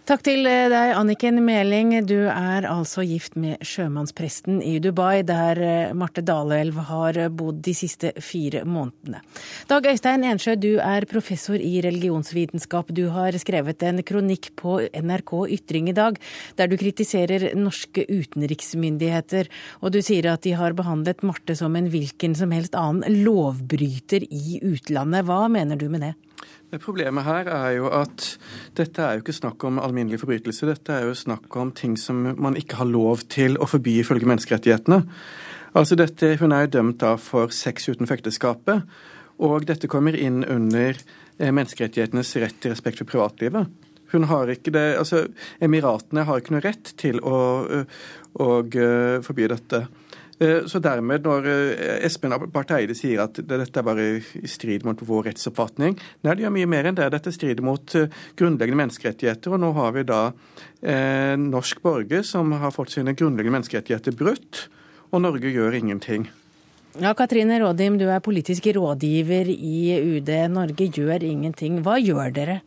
Takk 0.05 0.21
til 0.21 0.45
eh, 0.45 0.67
deg, 0.69 0.91
Anniken 0.93 1.39
Meling. 1.41 1.95
Du 2.05 2.27
er 2.29 2.67
altså 2.69 3.01
gift 3.01 3.33
med 3.41 3.63
sjømannspresten 3.65 4.59
i 4.61 4.75
Dubai, 4.77 5.23
der 5.25 5.57
eh, 5.57 5.93
Marte 5.97 6.21
Dalelv 6.21 6.77
har 6.91 7.17
bodd 7.33 7.63
de 7.65 7.73
siste 7.73 8.11
fire 8.21 8.61
månedene. 8.69 9.23
Dag 9.65 9.87
Øystein 9.89 10.21
Ensjø, 10.29 10.53
du 10.61 10.75
er 10.77 11.07
professor 11.09 11.57
i 11.57 11.79
religionsvitenskap. 11.81 12.93
Du 12.93 13.07
har 13.15 13.33
skrevet 13.41 13.81
en 13.81 14.03
kronikk 14.05 14.51
på 14.61 14.77
NRK 14.93 15.33
Ytring 15.57 15.89
i 15.89 15.97
dag, 15.97 16.21
der 16.61 16.69
du 16.69 16.77
kritiserer 16.77 17.47
norske 17.57 18.05
utenriksmyndigheter. 18.05 19.49
Og 19.81 19.95
du 19.97 20.03
sier 20.05 20.29
at 20.35 20.45
de 20.45 20.53
har 20.53 20.77
behandlet 20.77 21.25
Marte 21.25 21.57
som 21.57 21.73
en 21.73 21.89
hvilken 21.89 22.37
som 22.37 22.53
helst 22.53 22.77
annen 22.77 23.25
lovbryter 23.25 24.29
i 24.29 24.61
utlandet. 24.61 25.25
Hva 25.25 25.47
mener 25.49 25.81
du 25.81 25.89
med 25.89 26.05
det? 26.05 26.13
Problemet 26.81 27.23
her 27.23 27.47
er 27.47 27.69
jo 27.77 27.89
at 27.93 28.25
dette 28.75 29.03
er 29.03 29.15
jo 29.15 29.23
ikke 29.23 29.35
snakk 29.37 29.63
om 29.67 29.79
alminnelig 29.79 30.19
forbrytelse. 30.23 30.67
Dette 30.67 30.95
er 30.95 31.07
jo 31.07 31.15
snakk 31.15 31.55
om 31.61 31.71
ting 31.71 31.95
som 31.99 32.23
man 32.35 32.57
ikke 32.59 32.79
har 32.81 32.89
lov 32.89 33.23
til 33.31 33.59
å 33.61 33.67
forby 33.69 33.99
ifølge 34.01 34.27
menneskerettighetene. 34.27 35.03
Altså 35.75 35.95
dette, 35.95 36.37
Hun 36.39 36.51
er 36.51 36.65
jo 36.65 36.73
dømt 36.79 36.99
da 37.03 37.15
for 37.15 37.51
sex 37.51 37.89
uten 37.89 38.07
fekteskapet, 38.07 38.83
Og 39.37 39.65
dette 39.67 39.87
kommer 39.91 40.15
inn 40.15 40.45
under 40.47 40.95
eh, 40.95 41.51
menneskerettighetenes 41.51 42.35
rett 42.39 42.61
til 42.61 42.71
respekt 42.71 42.97
for 42.97 43.05
privatlivet. 43.05 43.67
Hun 44.13 44.23
har 44.23 44.47
ikke 44.47 44.71
det, 44.71 44.95
altså 44.95 45.25
Emiratene 45.59 46.23
har 46.23 46.39
ikke 46.39 46.53
noe 46.55 46.63
rett 46.63 46.93
til 46.95 47.19
å, 47.19 47.39
å, 47.67 47.81
å 48.39 48.47
forby 49.27 49.47
dette. 49.51 49.81
Eh, 50.39 50.65
så 50.67 50.81
dermed, 50.83 51.23
når 51.23 51.45
eh, 51.47 51.91
Espen 52.03 52.33
Barth 52.51 52.75
Eide 52.75 52.95
sier 52.97 53.21
at 53.23 53.37
dette 53.39 53.79
er 53.79 53.85
bare 53.87 54.05
i 54.19 54.49
strid 54.51 54.83
mot 54.83 54.99
vår 54.99 55.29
rettsoppfatning 55.29 55.93
Nei, 55.95 56.33
det 56.33 56.43
gjør 56.43 56.55
mye 56.57 56.67
mer 56.67 56.89
enn 56.89 56.97
det. 56.97 57.07
Dette 57.13 57.31
strider 57.31 57.63
mot 57.63 57.95
eh, 57.95 58.11
grunnleggende 58.35 58.81
menneskerettigheter. 58.81 59.53
Og 59.55 59.61
nå 59.63 59.71
har 59.77 59.93
vi 59.95 60.03
da 60.07 60.21
eh, 60.83 61.35
norsk 61.39 61.79
borger 61.85 62.25
som 62.27 62.51
har 62.59 62.73
fått 62.75 62.97
sine 62.97 63.15
grunnleggende 63.15 63.61
menneskerettigheter 63.61 64.17
brutt, 64.19 64.65
og 65.15 65.23
Norge 65.23 65.51
gjør 65.53 65.77
ingenting. 65.77 66.27
Ja, 66.99 67.13
Katrine 67.15 67.59
Rådim, 67.61 67.95
du 67.99 68.07
er 68.11 68.23
politisk 68.23 68.67
rådgiver 68.75 69.47
i 69.51 69.95
UD. 70.17 70.31
Norge 70.51 70.87
gjør 70.91 71.23
ingenting. 71.23 71.79
Hva 71.83 71.95
gjør 71.99 72.31
dere? 72.35 72.57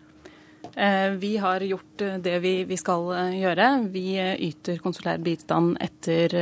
Vi 1.19 1.31
har 1.41 1.65
gjort 1.65 2.03
det 2.23 2.35
vi 2.45 2.77
skal 2.79 3.09
gjøre. 3.35 3.69
Vi 3.91 4.05
yter 4.21 4.79
konsulær 4.85 5.19
bistand 5.25 5.79
etter 5.83 6.37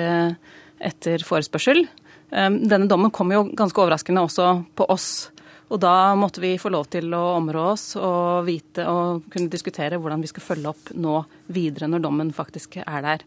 etter 0.81 1.25
forespørsel. 1.27 1.85
Ehm, 2.31 2.63
denne 2.69 2.89
dommen 2.91 3.13
kom 3.15 3.33
jo 3.33 3.47
ganske 3.57 3.83
overraskende 3.83 4.25
også 4.27 4.51
på 4.77 4.89
oss. 4.93 5.31
Og 5.67 5.81
da 5.83 6.15
måtte 6.15 6.43
vi 6.43 6.55
få 6.63 6.71
lov 6.71 6.87
til 6.93 7.11
å 7.17 7.23
områ 7.41 7.63
oss 7.73 7.89
og 7.99 8.47
vite 8.47 8.85
og 8.87 9.25
kunne 9.33 9.51
diskutere 9.51 9.99
hvordan 9.99 10.23
vi 10.23 10.31
skal 10.31 10.45
følge 10.45 10.71
opp 10.71 10.93
nå 10.95 11.19
videre 11.51 11.89
når 11.91 12.05
dommen 12.05 12.31
faktisk 12.35 12.79
er 12.85 13.01
der. 13.03 13.25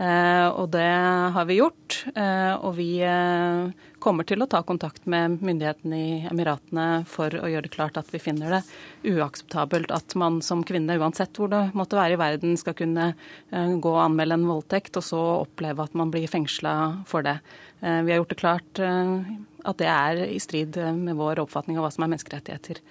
Eh, 0.00 0.48
og 0.48 0.70
det 0.72 0.88
har 1.36 1.44
vi 1.50 1.60
gjort. 1.60 1.98
Eh, 2.16 2.54
og 2.56 2.78
vi 2.78 2.88
eh, 3.04 3.68
kommer 4.04 4.26
til 4.28 4.44
å 4.44 4.48
ta 4.50 4.60
kontakt 4.66 5.06
med 5.10 5.40
myndighetene 5.44 5.96
i 5.98 6.16
Emiratene 6.28 7.04
for 7.08 7.32
å 7.32 7.48
gjøre 7.48 7.66
det 7.66 7.72
klart 7.72 7.96
at 7.96 8.10
vi 8.12 8.20
finner 8.20 8.58
det 8.58 8.60
uakseptabelt 9.14 9.92
at 9.94 10.14
man 10.20 10.40
som 10.44 10.64
kvinne, 10.66 10.98
uansett 11.00 11.40
hvor 11.40 11.48
det 11.52 11.62
måtte 11.76 11.96
være 11.96 12.18
i 12.18 12.20
verden, 12.20 12.58
skal 12.60 12.76
kunne 12.76 13.12
gå 13.50 13.94
og 13.94 14.02
anmelde 14.02 14.36
en 14.38 14.48
voldtekt, 14.50 14.98
og 15.00 15.06
så 15.06 15.22
oppleve 15.40 15.86
at 15.86 15.96
man 15.96 16.12
blir 16.12 16.28
fengsla 16.30 16.74
for 17.08 17.24
det. 17.24 17.38
Vi 17.80 18.12
har 18.12 18.20
gjort 18.20 18.34
det 18.34 18.40
klart 18.42 18.82
at 18.84 19.80
det 19.80 19.88
er 19.88 20.24
i 20.28 20.40
strid 20.42 20.76
med 20.98 21.16
vår 21.18 21.40
oppfatning 21.44 21.80
av 21.80 21.86
hva 21.86 21.92
som 21.94 22.04
er 22.04 22.12
menneskerettigheter. 22.14 22.82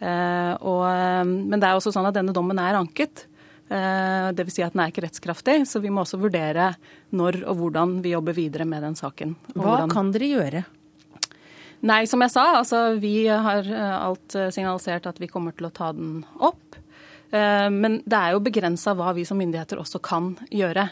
Men 0.00 1.56
det 1.58 1.66
er 1.66 1.74
også 1.74 1.92
sånn 1.94 2.08
at 2.08 2.16
denne 2.16 2.34
dommen 2.36 2.58
er 2.62 2.78
anket. 2.78 3.26
Dvs. 3.70 4.56
Si 4.56 4.64
at 4.66 4.74
den 4.74 4.82
er 4.82 4.90
ikke 4.90 5.04
rettskraftig, 5.04 5.60
så 5.70 5.78
vi 5.78 5.92
må 5.94 6.02
også 6.02 6.18
vurdere 6.18 6.72
når 7.14 7.44
og 7.44 7.60
hvordan 7.60 8.00
vi 8.02 8.16
jobber 8.16 8.34
videre 8.34 8.66
med 8.66 8.82
den 8.82 8.96
saken. 8.98 9.36
Hva 9.54 9.62
hvordan... 9.62 9.92
kan 9.92 10.10
dere 10.14 10.30
gjøre? 10.32 10.62
Nei, 11.86 12.00
som 12.10 12.20
jeg 12.24 12.32
sa, 12.34 12.48
altså 12.58 12.80
vi 13.00 13.14
har 13.30 13.68
alt 13.70 14.34
signalisert 14.52 15.06
at 15.06 15.22
vi 15.22 15.30
kommer 15.30 15.54
til 15.56 15.70
å 15.70 15.72
ta 15.72 15.92
den 15.96 16.24
opp. 16.36 16.76
Men 17.30 18.00
det 18.02 18.18
er 18.18 18.34
jo 18.34 18.42
begrensa 18.42 18.92
hva 18.98 19.14
vi 19.16 19.22
som 19.24 19.38
myndigheter 19.40 19.80
også 19.80 20.02
kan 20.02 20.34
gjøre. 20.50 20.90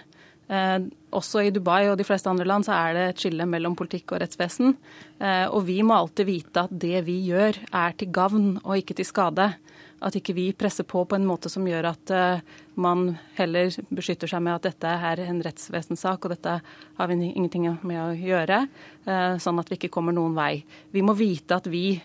Eh, 0.49 0.79
også 1.13 1.43
i 1.45 1.51
Dubai 1.53 1.91
og 1.91 1.99
de 2.01 2.07
fleste 2.09 2.31
andre 2.31 2.47
land 2.49 2.65
så 2.65 2.73
er 2.73 2.95
det 2.97 3.03
et 3.11 3.23
skille 3.25 3.45
mellom 3.49 3.75
politikk 3.77 4.15
og 4.15 4.23
rettsvesen. 4.23 4.75
Eh, 5.21 5.45
og 5.45 5.67
vi 5.69 5.83
må 5.85 5.97
alltid 5.97 6.29
vite 6.29 6.65
at 6.65 6.73
det 6.73 7.05
vi 7.09 7.19
gjør 7.29 7.59
er 7.69 7.97
til 8.01 8.13
gavn 8.15 8.55
og 8.63 8.79
ikke 8.81 8.97
til 8.99 9.09
skade. 9.09 9.51
At 9.99 10.15
ikke 10.15 10.35
vi 10.37 10.47
presser 10.55 10.87
på 10.87 11.03
på 11.09 11.17
en 11.17 11.27
måte 11.27 11.51
som 11.51 11.65
gjør 11.67 11.89
at 11.91 12.13
uh, 12.15 12.43
man 12.79 13.17
heller 13.39 13.73
beskytter 13.91 14.31
seg 14.31 14.45
med 14.47 14.55
at 14.59 14.69
dette 14.69 14.93
er 15.11 15.25
en 15.25 15.41
rettsvesensak 15.43 16.27
og 16.27 16.35
dette 16.37 16.59
har 16.63 17.11
vi 17.11 17.17
ingenting 17.33 17.67
med 17.83 17.99
å 17.99 18.13
gjøre, 18.15 18.61
uh, 19.09 19.35
sånn 19.43 19.59
at 19.59 19.73
vi 19.73 19.81
ikke 19.81 19.93
kommer 19.97 20.15
noen 20.15 20.37
vei. 20.39 20.63
Vi 20.95 21.03
må 21.03 21.17
vite 21.19 21.59
at 21.59 21.67
vi 21.71 21.99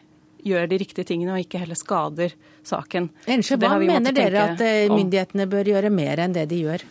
gjør 0.44 0.66
de 0.72 0.80
riktige 0.82 1.08
tingene 1.08 1.36
og 1.36 1.46
ikke 1.46 1.62
heller 1.62 1.78
skader 1.80 2.34
saken. 2.66 3.12
Ensje, 3.30 3.60
hva 3.62 3.78
mener 3.80 4.16
dere 4.16 4.50
at 4.50 4.64
myndighetene 4.92 5.46
bør 5.52 5.70
gjøre 5.76 5.94
mer 5.94 6.24
enn 6.26 6.34
det 6.36 6.50
de 6.52 6.64
gjør? 6.66 6.84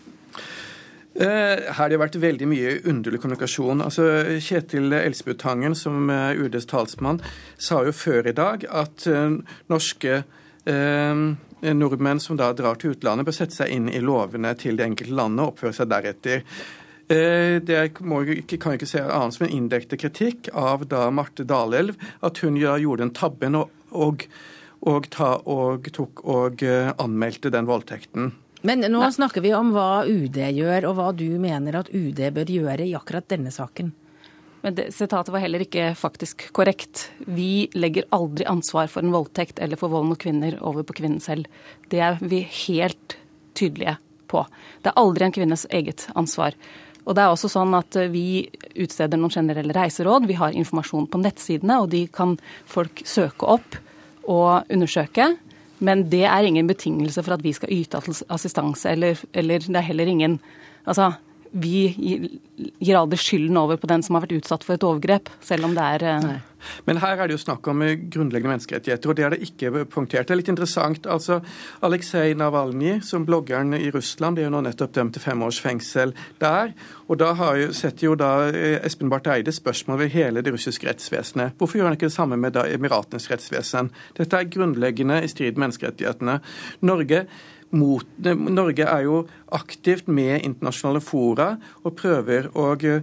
Eh, 1.12 1.26
her 1.26 1.75
har 1.76 1.90
det 1.92 1.99
vært 2.00 2.14
veldig 2.16 2.47
mye 2.49 2.71
underlig 2.88 3.21
kommunikasjon. 3.21 3.82
Altså, 3.85 4.06
Kjetil 4.40 4.94
Elsbutangen, 4.97 5.75
som 5.76 6.09
er 6.14 6.38
UDs 6.40 6.64
talsmann, 6.71 7.21
sa 7.61 7.82
jo 7.85 7.92
før 7.92 8.30
i 8.30 8.37
dag 8.38 8.64
at 8.71 9.04
norske 9.68 10.23
nordmenn 10.66 12.21
som 12.23 12.38
da 12.38 12.52
drar 12.54 12.78
til 12.78 12.95
utlandet, 12.95 13.26
bør 13.26 13.35
sette 13.35 13.57
seg 13.57 13.73
inn 13.75 13.88
i 13.90 14.02
lovene 14.02 14.54
til 14.59 14.78
det 14.78 14.87
enkelte 14.87 15.16
landet 15.19 15.45
og 15.45 15.54
oppføre 15.54 15.76
seg 15.76 15.90
deretter. 15.90 16.45
Uh, 17.12 17.59
det 17.61 17.81
må, 18.07 18.23
kan 18.49 18.76
ikke 18.78 18.88
se 18.88 19.02
annet 19.02 19.37
som 19.37 19.47
en 19.49 19.57
indirekte 19.57 19.99
kritikk 20.00 20.52
av 20.54 20.87
da 20.88 21.09
Marte 21.11 21.45
Dalelv, 21.45 21.99
at 22.23 22.38
hun 22.45 22.57
gjorde 22.61 23.02
den 23.02 23.14
tabben 23.16 23.59
og, 23.59 23.75
og, 23.90 24.23
og, 24.87 25.11
ta, 25.12 25.35
og 25.42 25.90
tok 25.92 26.23
og 26.25 26.62
anmeldte 26.62 27.52
den 27.52 27.69
voldtekten. 27.69 28.31
Men 28.62 28.85
nå 28.87 29.00
Nei. 29.02 29.11
snakker 29.11 29.42
vi 29.42 29.50
om 29.59 29.73
hva 29.75 30.04
UD 30.07 30.38
gjør, 30.38 30.87
og 30.88 30.95
hva 30.99 31.09
du 31.19 31.26
mener 31.42 31.81
at 31.81 31.90
UD 31.90 32.23
bør 32.35 32.54
gjøre 32.57 32.87
i 32.87 32.95
akkurat 32.95 33.26
denne 33.31 33.50
saken. 33.54 33.90
Men 34.62 34.76
det, 34.78 34.92
Sitatet 34.95 35.33
var 35.35 35.42
heller 35.42 35.64
ikke 35.64 35.90
faktisk 35.99 36.47
korrekt. 36.54 37.09
Vi 37.26 37.66
legger 37.75 38.07
aldri 38.14 38.47
ansvar 38.47 38.87
for 38.90 39.02
en 39.02 39.14
voldtekt 39.14 39.59
eller 39.59 39.81
for 39.81 39.90
vold 39.90 40.07
mot 40.12 40.21
kvinner 40.23 40.54
over 40.62 40.87
på 40.87 40.95
kvinnen 41.00 41.21
selv. 41.23 41.50
Det 41.90 41.99
er 41.99 42.21
vi 42.23 42.45
helt 42.66 43.16
tydelige 43.59 43.97
på. 44.31 44.45
Det 44.83 44.92
er 44.92 45.02
aldri 45.02 45.26
en 45.26 45.35
kvinnes 45.35 45.66
eget 45.75 46.07
ansvar. 46.14 46.54
Og 47.02 47.16
det 47.19 47.25
er 47.25 47.33
også 47.35 47.50
sånn 47.50 47.75
at 47.75 47.97
Vi 48.14 48.47
utsteder 48.78 49.19
noen 49.19 49.35
generelle 49.35 49.75
reiseråd. 49.75 50.28
Vi 50.31 50.38
har 50.38 50.54
informasjon 50.54 51.09
på 51.11 51.19
nettsidene, 51.19 51.81
og 51.83 51.90
de 51.90 52.07
kan 52.07 52.37
folk 52.64 53.02
søke 53.04 53.49
opp 53.59 53.76
og 54.31 54.71
undersøke. 54.71 55.33
Men 55.83 56.07
det 56.11 56.23
er 56.31 56.47
ingen 56.47 56.71
betingelse 56.71 57.25
for 57.26 57.35
at 57.35 57.42
vi 57.42 57.52
skal 57.57 57.75
yte 57.75 57.99
assistanse, 58.31 58.87
eller, 58.95 59.19
eller 59.35 59.66
det 59.66 59.76
er 59.76 59.90
heller 59.90 60.07
ingen 60.07 60.40
Altså, 60.83 61.12
vi 61.52 62.40
gir 62.80 62.97
aldri 62.97 63.18
skylden 63.21 63.59
over 63.61 63.76
på 63.80 63.90
den 63.90 64.02
som 64.04 64.16
har 64.16 64.25
vært 64.25 64.38
utsatt 64.40 64.64
for 64.64 64.76
et 64.76 64.87
overgrep, 64.87 65.30
selv 65.44 65.68
om 65.68 65.76
det 65.76 65.85
er 65.97 66.09
eh, 66.09 66.25
Nei. 66.26 66.40
Men 66.87 67.00
her 67.02 67.18
er 67.18 67.28
det 67.28 67.37
jo 67.37 67.42
snakk 67.42 67.66
om 67.71 67.82
eh, 67.85 67.97
grunnleggende 67.99 68.54
menneskerettigheter, 68.54 69.11
og 69.11 69.18
det 69.18 69.26
er 69.26 69.35
det 69.35 69.49
ikke 69.49 69.85
punktert. 69.90 70.28
Det 70.28 70.35
er 70.35 70.40
litt 70.40 70.52
interessant. 70.52 71.06
altså 71.06 71.40
Aleksej 71.82 72.35
Navalnyj, 72.38 73.00
som 73.06 73.26
bloggeren 73.26 73.75
i 73.78 73.90
Russland, 73.94 74.38
ble 74.38 74.47
jo 74.47 74.52
nå 74.54 74.62
nettopp 74.66 74.94
dømt 74.97 75.16
til 75.16 75.25
fem 75.25 75.42
års 75.42 75.61
fengsel 75.62 76.14
der. 76.42 76.73
Og 77.09 77.18
da 77.21 77.32
har 77.38 77.61
setter 77.76 78.09
jo 78.09 78.16
da 78.18 78.32
eh, 78.50 78.78
Espen 78.87 79.11
Barth 79.12 79.30
Eide 79.32 79.52
spørsmål 79.52 80.04
ved 80.04 80.14
hele 80.16 80.44
det 80.44 80.54
russiske 80.54 80.88
rettsvesenet. 80.88 81.59
Hvorfor 81.59 81.80
gjør 81.80 81.90
han 81.90 81.99
ikke 81.99 82.11
det 82.11 82.16
samme 82.16 82.38
med 82.40 82.56
da 82.56 82.66
Emiratenes 82.71 83.30
rettsvesen? 83.30 83.92
Dette 84.18 84.38
er 84.38 84.50
grunnleggende 84.52 85.23
i 85.23 85.30
strid 85.30 85.56
med 85.56 85.66
menneskerettighetene. 85.66 86.38
Norge 86.87 87.26
mot, 87.73 88.07
Norge 88.23 88.87
er 88.87 89.05
jo 89.07 89.23
aktivt 89.57 90.09
med 90.12 90.43
internasjonale 90.43 91.02
fora 91.05 91.52
og 91.83 91.97
prøver 91.99 92.50
å 92.52 92.71
uh, 92.76 93.02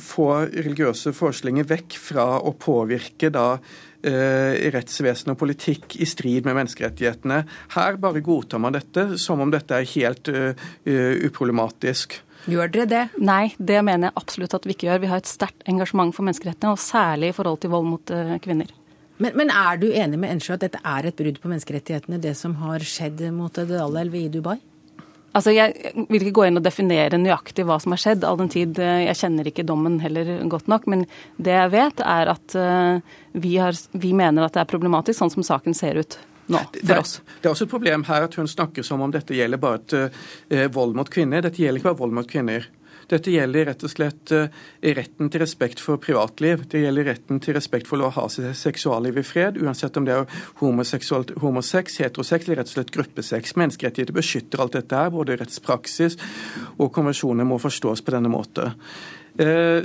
få 0.00 0.28
religiøse 0.50 1.14
forestillinger 1.16 1.68
vekk 1.68 1.96
fra 2.00 2.26
å 2.40 2.52
påvirke 2.60 3.30
da 3.32 3.46
eh, 3.56 4.68
rettsvesen 4.74 5.32
og 5.32 5.38
politikk 5.40 5.96
i 6.02 6.08
strid 6.08 6.44
med 6.44 6.58
menneskerettighetene. 6.58 7.38
Her 7.76 7.96
bare 8.02 8.20
godtar 8.24 8.60
man 8.60 8.76
dette 8.76 9.16
som 9.22 9.40
om 9.40 9.52
dette 9.52 9.78
er 9.78 9.88
helt 9.94 10.28
uh, 10.28 10.52
uproblematisk. 10.84 12.18
Gjør 12.50 12.72
dere 12.74 12.90
det? 12.90 13.02
Nei, 13.22 13.54
det 13.56 13.80
mener 13.86 14.10
jeg 14.10 14.18
absolutt 14.18 14.58
at 14.58 14.66
vi 14.66 14.74
ikke 14.74 14.90
gjør. 14.90 15.02
Vi 15.04 15.10
har 15.14 15.22
et 15.22 15.30
sterkt 15.30 15.64
engasjement 15.70 16.12
for 16.12 16.26
menneskerettighetene, 16.26 16.74
og 16.74 16.82
særlig 16.82 17.30
i 17.30 17.36
forhold 17.36 17.62
til 17.62 17.72
vold 17.72 17.88
mot 17.88 18.14
uh, 18.14 18.36
kvinner. 18.42 18.72
Men, 19.22 19.36
men, 19.38 19.52
er 19.54 19.78
du 19.78 19.88
enig 19.92 20.18
med 20.18 20.34
Ensjø 20.34 20.56
at 20.56 20.64
dette 20.64 20.80
er 20.82 21.06
et 21.06 21.16
brudd 21.18 21.38
på 21.38 21.50
menneskerettighetene, 21.50 22.18
det 22.22 22.34
som 22.38 22.56
har 22.62 22.82
skjedd 22.82 23.22
mot 23.34 23.54
Dalelv 23.54 24.16
i 24.18 24.26
Dubai? 24.32 24.56
Altså, 25.32 25.52
Jeg 25.54 25.94
vil 26.10 26.26
ikke 26.26 26.34
gå 26.40 26.48
inn 26.48 26.60
og 26.60 26.64
definere 26.64 27.20
nøyaktig 27.20 27.64
hva 27.68 27.78
som 27.80 27.94
har 27.94 28.02
skjedd, 28.02 28.26
all 28.28 28.40
den 28.42 28.50
tid 28.52 28.80
eh, 28.82 29.06
jeg 29.06 29.20
kjenner 29.22 29.48
ikke 29.48 29.64
dommen 29.68 29.96
heller 30.02 30.34
godt 30.52 30.68
nok. 30.68 30.88
Men 30.90 31.06
det 31.38 31.54
jeg 31.54 31.72
vet, 31.72 32.02
er 32.04 32.32
at 32.34 32.56
eh, 32.58 33.14
vi, 33.32 33.54
har, 33.62 33.78
vi 33.96 34.12
mener 34.16 34.44
at 34.44 34.58
det 34.58 34.64
er 34.64 34.72
problematisk 34.74 35.22
sånn 35.22 35.32
som 35.32 35.46
saken 35.46 35.78
ser 35.78 36.02
ut 36.02 36.18
nå, 36.52 36.60
for 36.82 36.98
oss. 36.98 37.16
Det, 37.22 37.38
det 37.40 37.48
er 37.48 37.54
også 37.54 37.68
et 37.68 37.72
problem 37.72 38.04
her 38.10 38.26
at 38.26 38.36
hun 38.36 38.50
snakker 38.50 38.84
som 38.86 39.04
om 39.04 39.14
dette 39.14 39.36
gjelder 39.38 39.62
bare 39.62 39.80
et 39.80 39.96
uh, 40.52 40.68
vold 40.74 40.96
mot 40.98 41.08
kvinner. 41.08 41.44
Dette 41.46 41.62
gjelder 41.62 41.80
ikke 41.80 41.92
bare 41.92 42.00
vold 42.02 42.16
mot 42.18 42.28
kvinner. 42.28 42.66
Dette 43.10 43.32
gjelder 43.32 43.66
rett 43.70 43.84
og 43.84 43.92
slett 43.92 44.32
eh, 44.36 44.60
retten 44.96 45.30
til 45.32 45.42
respekt 45.42 45.82
for 45.82 46.00
privatliv. 46.02 46.66
Det 46.70 46.82
gjelder 46.84 47.08
retten 47.12 47.40
til 47.42 47.56
respekt 47.56 47.90
for 47.90 48.02
å 48.02 48.12
ha 48.14 48.26
seksualliv 48.28 49.18
i 49.20 49.26
fred, 49.26 49.58
uansett 49.62 49.96
om 49.98 50.06
det 50.08 50.16
er 50.16 50.44
homosex, 50.60 51.10
heterosex 52.02 52.46
eller 52.48 52.62
rett 52.62 52.70
og 52.70 52.76
slett 52.76 52.94
gruppesex. 52.94 53.56
Menneskerettigheter 53.60 54.16
beskytter 54.16 54.62
alt 54.62 54.78
dette 54.78 54.98
her, 54.98 55.12
både 55.14 55.38
rettspraksis 55.40 56.18
og 56.78 56.92
konvensjoner 56.94 57.48
må 57.48 57.58
forstås 57.62 58.04
på 58.04 58.14
denne 58.14 58.32
måten. 58.32 58.76
Eh, 59.40 59.82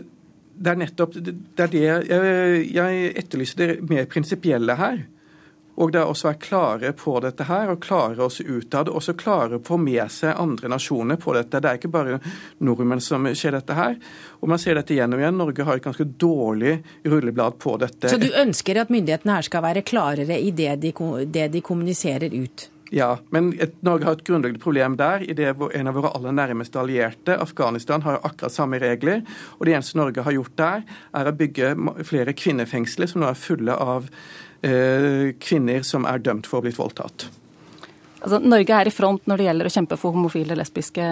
det 0.57 0.73
er 0.73 0.79
nettopp 0.81 1.13
det 1.21 1.61
er 1.61 1.69
det 1.69 1.83
jeg, 1.85 2.63
jeg 2.73 3.11
etterlyser 3.21 3.59
det 3.61 3.69
mer 3.89 4.07
prinsipielle 4.09 4.77
her. 4.79 5.03
Og 5.77 5.91
det 5.93 6.01
er 6.01 6.09
også 6.09 6.27
å 6.27 6.31
være 6.31 6.41
klare 6.41 6.91
på 6.97 7.13
dette 7.21 7.45
her, 7.45 7.71
og 7.73 7.81
klare 7.83 8.23
oss 8.25 8.39
utad. 8.41 8.89
Også 8.89 9.13
klare 9.17 9.59
å 9.59 9.63
få 9.65 9.77
med 9.81 10.09
seg 10.13 10.33
andre 10.33 10.71
nasjoner 10.73 11.19
på 11.21 11.35
dette. 11.37 11.61
Det 11.61 11.69
er 11.69 11.81
ikke 11.81 11.93
bare 11.93 12.21
nordmenn 12.65 13.03
som 13.03 13.27
skjer 13.29 13.59
dette 13.59 13.77
her. 13.77 13.99
Og 14.41 14.49
man 14.49 14.61
ser 14.61 14.79
dette 14.79 14.95
igjen 14.95 15.13
og 15.13 15.21
igjen. 15.21 15.37
Norge 15.37 15.67
har 15.67 15.77
et 15.77 15.85
ganske 15.85 16.07
dårlig 16.17 16.79
rulleblad 17.05 17.59
på 17.61 17.75
dette. 17.81 18.09
Så 18.09 18.21
du 18.21 18.31
ønsker 18.31 18.81
at 18.81 18.93
myndighetene 18.93 19.37
her 19.37 19.45
skal 19.45 19.65
være 19.67 19.85
klarere 19.85 20.39
i 20.41 20.49
det 20.55 20.79
de, 20.81 20.93
det 21.29 21.51
de 21.53 21.61
kommuniserer 21.65 22.33
ut? 22.33 22.69
Ja, 22.93 23.17
men 23.35 23.51
et, 23.59 23.75
Norge 23.83 24.07
har 24.07 24.15
et 24.15 24.23
grunnleggende 24.27 24.63
problem 24.63 24.95
der. 24.97 25.23
i 25.23 25.33
det 25.33 25.55
En 25.73 25.87
av 25.87 25.93
våre 25.93 26.11
aller 26.15 26.31
nærmeste 26.31 26.79
allierte, 26.79 27.37
Afghanistan, 27.37 28.01
har 28.01 28.21
akkurat 28.23 28.51
samme 28.51 28.79
regler. 28.79 29.21
og 29.59 29.65
Det 29.65 29.73
eneste 29.73 29.97
Norge 29.97 30.23
har 30.23 30.31
gjort 30.31 30.57
der, 30.57 30.83
er 31.13 31.27
å 31.27 31.35
bygge 31.35 31.75
flere 32.03 32.33
kvinnefengsler 32.33 33.07
som 33.07 33.21
nå 33.21 33.29
er 33.29 33.33
fulle 33.33 33.75
av 33.75 34.09
kvinner 34.59 35.83
som 35.85 36.07
er 36.09 36.23
dømt 36.23 36.47
for 36.49 36.57
å 36.57 36.61
ha 36.61 36.65
blitt 36.65 36.79
voldtatt. 36.79 37.27
Altså, 38.17 38.39
Norge 38.41 38.73
er 38.73 38.89
i 38.89 38.93
front 38.93 39.27
når 39.29 39.39
det 39.39 39.45
gjelder 39.45 39.69
å 39.69 39.73
kjempe 39.75 39.97
for 40.01 40.15
homofile, 40.15 40.57
lesbiske 40.57 41.03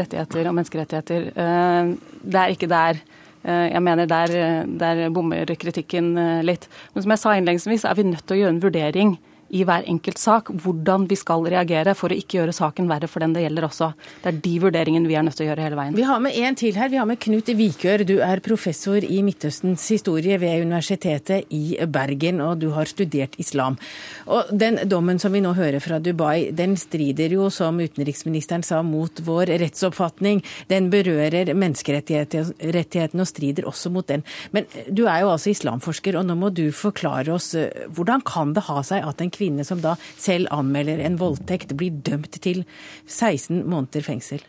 rettigheter 0.00 0.48
og 0.48 0.56
menneskerettigheter. 0.56 1.28
Eh, 1.36 1.90
det 2.24 2.40
er 2.40 2.54
ikke 2.54 2.70
der 2.72 3.02
eh, 3.44 3.66
jeg 3.74 3.84
mener 3.84 4.08
der, 4.08 4.32
der 4.80 5.04
bommer 5.14 5.52
kritikken 5.60 6.14
litt. 6.46 6.66
Men 6.94 7.04
som 7.04 7.14
jeg 7.14 7.22
sa 7.22 7.36
innledningsvis, 7.36 7.84
er 7.84 8.00
vi 8.00 8.08
nødt 8.08 8.24
til 8.24 8.38
å 8.38 8.40
gjøre 8.40 8.56
en 8.56 8.64
vurdering 8.64 9.14
i 9.50 9.64
hver 9.66 9.86
enkelt 9.90 10.20
sak 10.20 10.50
hvordan 10.64 11.06
vi 11.10 11.18
skal 11.18 11.44
reagere 11.50 11.94
for 11.98 12.12
å 12.12 12.18
ikke 12.18 12.40
gjøre 12.40 12.54
saken 12.56 12.88
verre 12.90 13.08
for 13.10 13.24
den 13.24 13.34
det 13.36 13.44
gjelder 13.44 13.66
også. 13.68 13.90
Det 14.22 14.30
er 14.30 14.40
de 14.44 14.54
vurderingene 14.62 15.10
vi 15.10 15.16
er 15.18 15.26
nødt 15.26 15.36
til 15.38 15.46
å 15.46 15.50
gjøre 15.50 15.66
hele 15.66 15.78
veien. 15.78 15.96
Vi 15.96 16.06
har 16.08 16.22
med 16.22 16.38
en 16.38 16.58
til 16.58 16.78
her. 16.78 16.90
Vi 16.92 17.00
har 17.00 17.08
med 17.08 17.20
Knut 17.22 17.50
Vikør. 17.58 18.04
Du 18.08 18.16
er 18.24 18.42
professor 18.44 19.04
i 19.04 19.20
Midtøstens 19.26 19.84
historie 19.92 20.38
ved 20.40 20.64
Universitetet 20.64 21.50
i 21.54 21.76
Bergen, 21.90 22.40
og 22.44 22.62
du 22.62 22.70
har 22.76 22.90
studert 22.90 23.36
islam. 23.42 23.78
Og 24.26 24.52
Den 24.64 24.80
dommen 24.88 25.20
som 25.20 25.34
vi 25.34 25.42
nå 25.44 25.54
hører 25.56 25.82
fra 25.82 25.98
Dubai, 26.02 26.50
den 26.54 26.76
strider 26.80 27.32
jo, 27.34 27.50
som 27.50 27.80
utenriksministeren 27.80 28.64
sa, 28.66 28.82
mot 28.82 29.20
vår 29.24 29.54
rettsoppfatning. 29.62 30.42
Den 30.70 30.90
berører 30.92 31.52
menneskerettighetene 31.54 33.24
og 33.24 33.30
strider 33.30 33.68
også 33.68 33.92
mot 33.94 34.06
den. 34.08 34.24
Men 34.52 34.68
du 34.88 35.04
er 35.06 35.24
jo 35.24 35.32
altså 35.32 35.52
islamforsker, 35.52 36.18
og 36.18 36.28
nå 36.28 36.38
må 36.38 36.50
du 36.54 36.66
forklare 36.74 37.34
oss 37.34 37.52
eh, 37.58 37.86
hvordan 37.94 38.24
kan 38.26 38.54
det 38.56 38.66
ha 38.68 38.80
seg 38.86 39.04
at 39.06 39.22
en 39.22 39.32
kvinne 39.34 39.66
som 39.66 39.82
da 39.84 39.96
selv 40.16 40.50
anmelder 40.54 41.02
en 41.04 41.18
voldtekt, 41.20 41.76
blir 41.78 42.00
dømt 42.06 42.40
til 42.44 42.64
16 43.06 43.64
måneder 43.66 44.06
fengsel. 44.06 44.44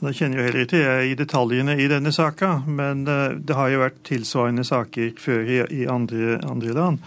Da 0.00 0.14
kjenner 0.16 0.40
jo 0.40 0.46
heller 0.46 0.64
ikke 0.64 0.80
jeg 0.80 1.10
i 1.10 1.16
detaljene 1.18 1.74
i 1.76 1.88
denne 1.90 2.12
saka, 2.16 2.54
men 2.64 3.04
eh, 3.04 3.36
det 3.36 3.56
har 3.56 3.68
jo 3.68 3.82
vært 3.82 4.00
tilsvarende 4.08 4.64
saker 4.64 5.12
før 5.20 5.50
i 5.68 5.84
andre, 5.92 6.38
andre 6.48 6.76
land. 6.76 7.02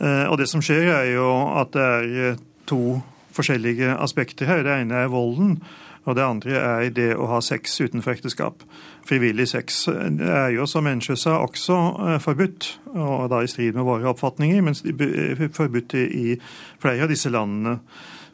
Eh, 0.00 0.24
og 0.26 0.34
det 0.40 0.48
som 0.50 0.64
skjer, 0.64 0.88
er 0.90 1.12
jo 1.14 1.28
at 1.60 1.70
det 1.76 1.84
er 1.86 2.16
eh, 2.32 2.40
to 2.66 2.98
forskjellige 3.36 3.94
aspekter 4.02 4.50
her. 4.50 4.64
Det 4.66 4.74
ene 4.82 5.04
er 5.04 5.12
volden. 5.12 5.60
Og 6.06 6.14
det 6.14 6.22
andre 6.22 6.58
er 6.60 6.90
det 6.94 7.08
å 7.18 7.26
ha 7.30 7.40
sex 7.42 7.74
utenfor 7.82 8.14
ekteskap. 8.14 8.62
Frivillig 9.06 9.48
sex 9.50 9.84
er 9.90 10.52
jo, 10.54 10.66
som 10.70 10.86
Ensjø 10.86 11.16
sa, 11.18 11.38
også 11.42 11.78
eh, 12.06 12.18
forbudt, 12.22 12.68
og 12.94 13.26
da 13.30 13.42
i 13.42 13.50
strid 13.50 13.74
med 13.74 13.86
våre 13.86 14.10
oppfatninger, 14.12 14.62
men 14.62 15.50
forbudt 15.54 15.96
i 15.98 16.36
flere 16.82 17.06
av 17.06 17.10
disse 17.10 17.30
landene. 17.30 17.80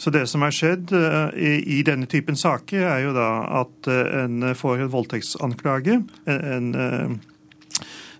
Så 0.03 0.11
det 0.13 0.27
som 0.29 0.45
har 0.45 0.53
skjedd 0.53 0.93
eh, 0.97 1.57
i, 1.63 1.81
denne 1.87 2.09
typen 2.11 2.37
saker, 2.37 2.85
er 2.93 3.07
jo 3.07 3.17
da 3.17 3.29
at 3.63 3.89
eh, 3.89 4.17
en 4.25 4.53
får 4.59 4.85
en 4.85 4.93
voldtektsanklage. 4.93 6.03
en 6.27 7.21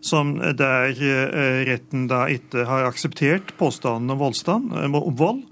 som 0.03 0.33
der 0.59 0.97
retten 1.63 2.09
da 2.11 2.25
ikke 2.27 2.65
har 2.67 2.89
akseptert 2.89 3.53
påstanden 3.55 4.11
om, 4.11 4.19
voldstand, 4.19 4.73
om 4.75 4.97
vold. 5.15 5.45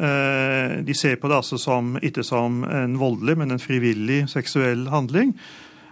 Eh, 0.00 0.78
de 0.84 0.94
ser 0.94 1.16
på 1.20 1.28
det 1.28 1.36
altså 1.36 1.58
som, 1.60 1.96
ikke 2.02 2.24
som 2.24 2.62
en 2.64 2.96
voldelig, 3.00 3.36
men 3.36 3.52
en 3.52 3.60
frivillig 3.60 4.22
seksuell 4.32 4.86
handling. 4.88 5.34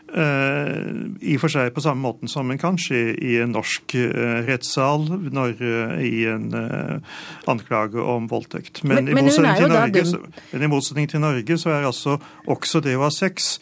Eh, 0.08 0.78
I 1.20 1.34
og 1.36 1.42
for 1.42 1.52
seg 1.52 1.74
på 1.76 1.82
samme 1.84 2.00
måten 2.00 2.30
som 2.32 2.48
en 2.48 2.60
kan 2.60 2.78
skje 2.80 3.02
i 3.20 3.34
en 3.42 3.52
norsk 3.52 3.92
eh, 4.00 4.38
rettssal 4.46 5.04
når, 5.28 5.60
i 6.00 6.22
en 6.32 6.48
anklage 7.52 8.00
om 8.00 8.30
voldtekt. 8.30 8.80
Men, 8.84 9.04
men, 9.10 9.12
i, 9.12 9.26
motsetning 9.26 9.74
Norge, 9.74 10.04
så, 10.08 10.22
men 10.54 10.64
i, 10.64 10.70
motsetning 10.72 11.10
til 11.12 11.20
Norge, 11.20 11.58
så 11.60 11.74
er 11.76 11.90
altså 11.90 12.16
også 12.48 12.80
det 12.84 12.96
å 12.96 13.04
ha 13.08 13.12
sex 13.14 13.58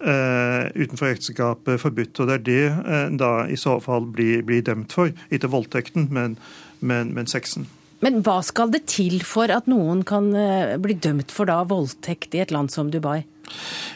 Uh, 0.00 0.72
utenfor 0.80 1.10
ekteskapet 1.10 1.76
forbudt. 1.76 2.22
Og 2.22 2.30
det 2.30 2.36
er 2.38 2.44
det 2.46 2.62
uh, 2.72 3.10
da 3.20 3.42
i 3.52 3.58
så 3.60 3.74
fall 3.84 4.06
blir, 4.08 4.40
blir 4.48 4.62
dømt 4.64 4.94
for. 4.96 5.12
Ikke 5.28 5.50
voldtekten, 5.52 6.06
men, 6.08 6.38
men, 6.80 7.12
men 7.12 7.28
sexen. 7.28 7.68
Men 8.04 8.22
hva 8.24 8.38
skal 8.44 8.72
det 8.72 8.86
til 8.88 9.20
for 9.28 9.52
at 9.52 9.68
noen 9.68 10.02
kan 10.08 10.30
eh, 10.36 10.76
bli 10.80 10.96
dømt 10.96 11.32
for 11.34 11.48
da 11.50 11.60
voldtekt 11.68 12.34
i 12.36 12.42
et 12.44 12.54
land 12.54 12.72
som 12.72 12.90
Dubai? 12.92 13.22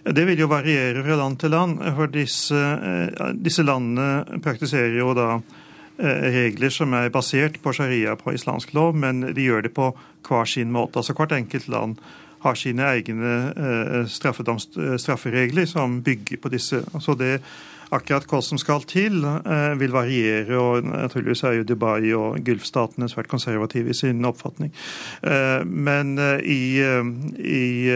Det 0.04 0.24
vil 0.28 0.42
jo 0.42 0.50
variere 0.50 1.04
fra 1.06 1.16
land 1.20 1.38
til 1.40 1.54
land. 1.54 1.80
For 1.96 2.12
disse, 2.12 2.58
eh, 2.58 3.30
disse 3.40 3.64
landene 3.64 4.40
praktiserer 4.44 4.98
jo 4.98 5.14
da 5.16 5.28
eh, 5.38 6.26
regler 6.36 6.74
som 6.74 6.92
er 6.98 7.12
basert 7.14 7.56
på 7.64 7.72
sharia, 7.76 8.16
på 8.20 8.36
islamsk 8.36 8.74
lov, 8.76 8.92
men 8.98 9.24
de 9.32 9.48
gjør 9.48 9.68
det 9.68 9.72
på 9.76 9.94
hver 10.28 10.52
sin 10.52 10.74
måte. 10.74 11.00
Altså 11.00 11.16
Hvert 11.16 11.36
enkelt 11.38 11.70
land 11.72 11.96
har 12.44 12.58
sine 12.60 12.84
egne 12.84 14.04
strafferegler 14.12 15.64
som 15.64 16.02
bygger 16.04 16.42
på 16.42 16.50
disse. 16.52 16.82
Altså 16.92 17.14
det 17.16 17.38
Akkurat 17.94 18.24
hva 18.26 18.40
som 18.42 18.58
skal 18.58 18.82
til, 18.90 19.22
eh, 19.24 19.74
vil 19.78 19.92
variere. 19.92 20.56
og 20.58 20.84
Naturligvis 20.84 21.44
er 21.44 21.52
jo 21.52 21.62
Dubai 21.62 22.12
og 22.12 22.44
Gulfstatene 22.44 23.08
svært 23.08 23.28
konservative 23.28 23.90
i 23.90 23.94
sin 23.94 24.24
oppfatning. 24.24 24.72
Eh, 25.22 25.64
men 25.64 26.18
eh, 26.18 26.40
i, 26.42 26.80
i 27.38 27.90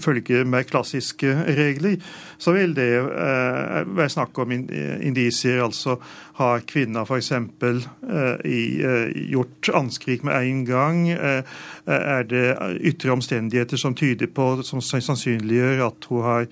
følge 0.00 0.44
mer 0.44 0.62
klassiske 0.62 1.32
regler, 1.56 1.96
så 2.38 2.52
vil 2.52 2.74
det 2.76 2.90
være 3.00 4.08
snakk 4.08 4.38
om 4.38 4.52
indisier. 4.52 5.62
Altså 5.64 5.96
har 6.34 6.60
kvinner 6.60 7.04
f.eks. 7.04 7.32
gjort 9.30 9.70
anskrik 9.74 10.24
med 10.24 10.34
en 10.34 10.64
gang? 10.64 11.08
Er 11.86 12.22
det 12.22 12.56
ytre 12.80 13.12
omstendigheter 13.12 13.76
som 13.76 13.94
tyder 13.94 14.26
på, 14.26 14.62
som 14.62 14.80
sannsynliggjør 14.80 15.86
at 15.86 16.04
hun 16.08 16.22
har 16.22 16.46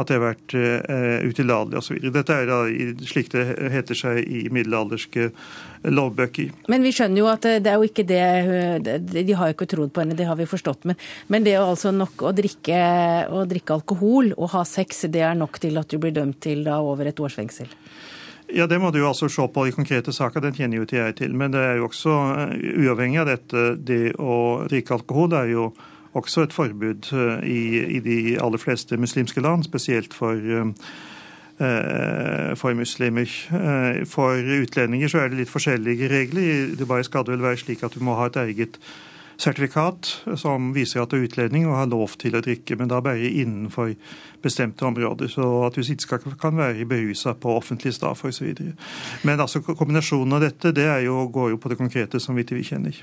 at 0.00 0.08
det 0.08 0.16
har 0.16 0.24
vært 0.24 0.54
eh, 0.56 1.24
utillatelig 1.28 1.80
osv. 1.80 1.98
Dette 2.14 2.36
er 2.36 2.48
da 2.48 2.60
slik 3.08 3.32
det 3.34 3.44
heter 3.74 3.98
seg 3.98 4.22
i 4.24 4.46
middelalderske 4.52 5.30
lovbøker. 5.92 6.52
Men 6.72 6.86
vi 6.86 6.92
skjønner 6.94 7.22
jo 7.22 7.28
at 7.32 7.48
det 7.64 7.68
er 7.68 7.80
jo 7.80 7.88
ikke 7.88 8.04
det 8.06 9.02
De 9.12 9.34
har 9.34 9.50
jo 9.50 9.56
ikke 9.56 9.68
trodd 9.72 9.92
på 9.92 10.04
henne, 10.04 10.16
det 10.18 10.28
har 10.28 10.38
vi 10.38 10.48
forstått. 10.48 10.86
Men, 10.88 10.98
men 11.32 11.44
det 11.46 11.56
er 11.56 11.64
altså 11.64 11.92
nok 11.94 12.24
å 12.28 12.32
drikke, 12.36 12.78
å 13.32 13.44
drikke, 13.50 13.80
alkohol 13.82 14.32
og 14.36 14.52
ha 14.54 14.64
sex, 14.68 15.04
det 15.12 15.24
er 15.26 15.36
nok 15.38 15.60
til 15.62 15.80
at 15.80 15.90
du 15.90 15.98
blir 16.02 16.14
dømt 16.14 16.40
til 16.44 16.64
da 16.66 16.78
over 16.82 17.10
et 17.10 17.20
års 17.20 17.36
fengsel? 17.38 17.70
Ja, 18.52 18.66
Det 18.66 18.78
må 18.78 18.90
du 18.92 18.98
jo 19.00 19.08
altså 19.08 19.30
se 19.32 19.44
på 19.48 19.64
i 19.68 19.72
konkrete 19.72 20.12
saker, 20.12 20.42
den 20.44 20.56
kjenner 20.56 20.76
jo 20.76 20.84
ikke 20.84 20.98
jeg 20.98 21.16
til. 21.22 21.36
Men 21.38 21.54
det 21.54 21.62
er 21.64 21.78
jo 21.80 21.88
også 21.88 22.12
uh, 22.12 22.52
uavhengig 22.84 23.22
av 23.22 23.30
dette, 23.30 23.64
det 23.80 24.02
å 24.20 24.34
drikke 24.68 24.98
alkohol 24.98 25.30
det 25.32 25.40
er 25.40 25.52
jo 25.54 25.70
også 26.14 26.46
et 26.46 26.52
forbud 26.52 27.12
eh, 27.12 27.48
i, 27.48 27.60
i 27.96 28.00
de 28.00 28.18
aller 28.42 28.58
fleste 28.58 28.96
muslimske 28.96 29.40
land, 29.40 29.64
spesielt 29.64 30.14
for 30.14 30.32
eh, 30.32 30.66
eh, 31.60 32.56
for 32.56 32.74
muslimer. 32.74 33.30
For 34.08 34.60
utlendinger 34.62 35.08
så 35.08 35.22
er 35.22 35.32
det 35.32 35.42
litt 35.42 35.52
forskjellige 35.52 36.10
regler. 36.12 36.42
I 36.42 36.76
Dubai 36.76 37.02
skal 37.04 37.24
det 37.24 37.36
vel 37.36 37.48
være 37.48 37.64
slik 37.64 37.84
at 37.84 37.94
du 37.94 38.04
må 38.04 38.18
ha 38.18 38.28
et 38.28 38.40
eget 38.44 38.78
sertifikat 39.42 40.08
som 40.38 40.70
viser 40.74 41.02
at 41.02 41.10
du 41.10 41.16
er 41.18 41.26
utlending 41.26 41.66
og 41.66 41.78
har 41.78 41.88
lov 41.90 42.16
til 42.20 42.36
å 42.36 42.42
drikke, 42.44 42.76
men 42.78 42.90
da 42.90 43.00
bare 43.02 43.30
innenfor 43.30 43.94
bestemte 44.42 44.86
områder. 44.86 45.30
Så 45.32 45.46
at 45.66 45.78
du 45.78 45.82
ikke 45.82 46.20
kan 46.40 46.58
være 46.58 46.86
berusa 46.88 47.34
på 47.34 47.56
offentlig 47.56 47.94
staff 47.96 48.24
osv. 48.28 48.52
Men 49.22 49.40
altså 49.40 49.62
kombinasjonen 49.64 50.36
av 50.36 50.44
dette 50.44 50.74
det 50.76 50.88
jo, 51.06 51.24
går 51.32 51.54
jo 51.54 51.62
på 51.62 51.72
det 51.72 51.80
konkrete 51.80 52.20
som 52.20 52.36
vi 52.36 52.44
ikke 52.44 52.62
kjenner. 52.74 53.02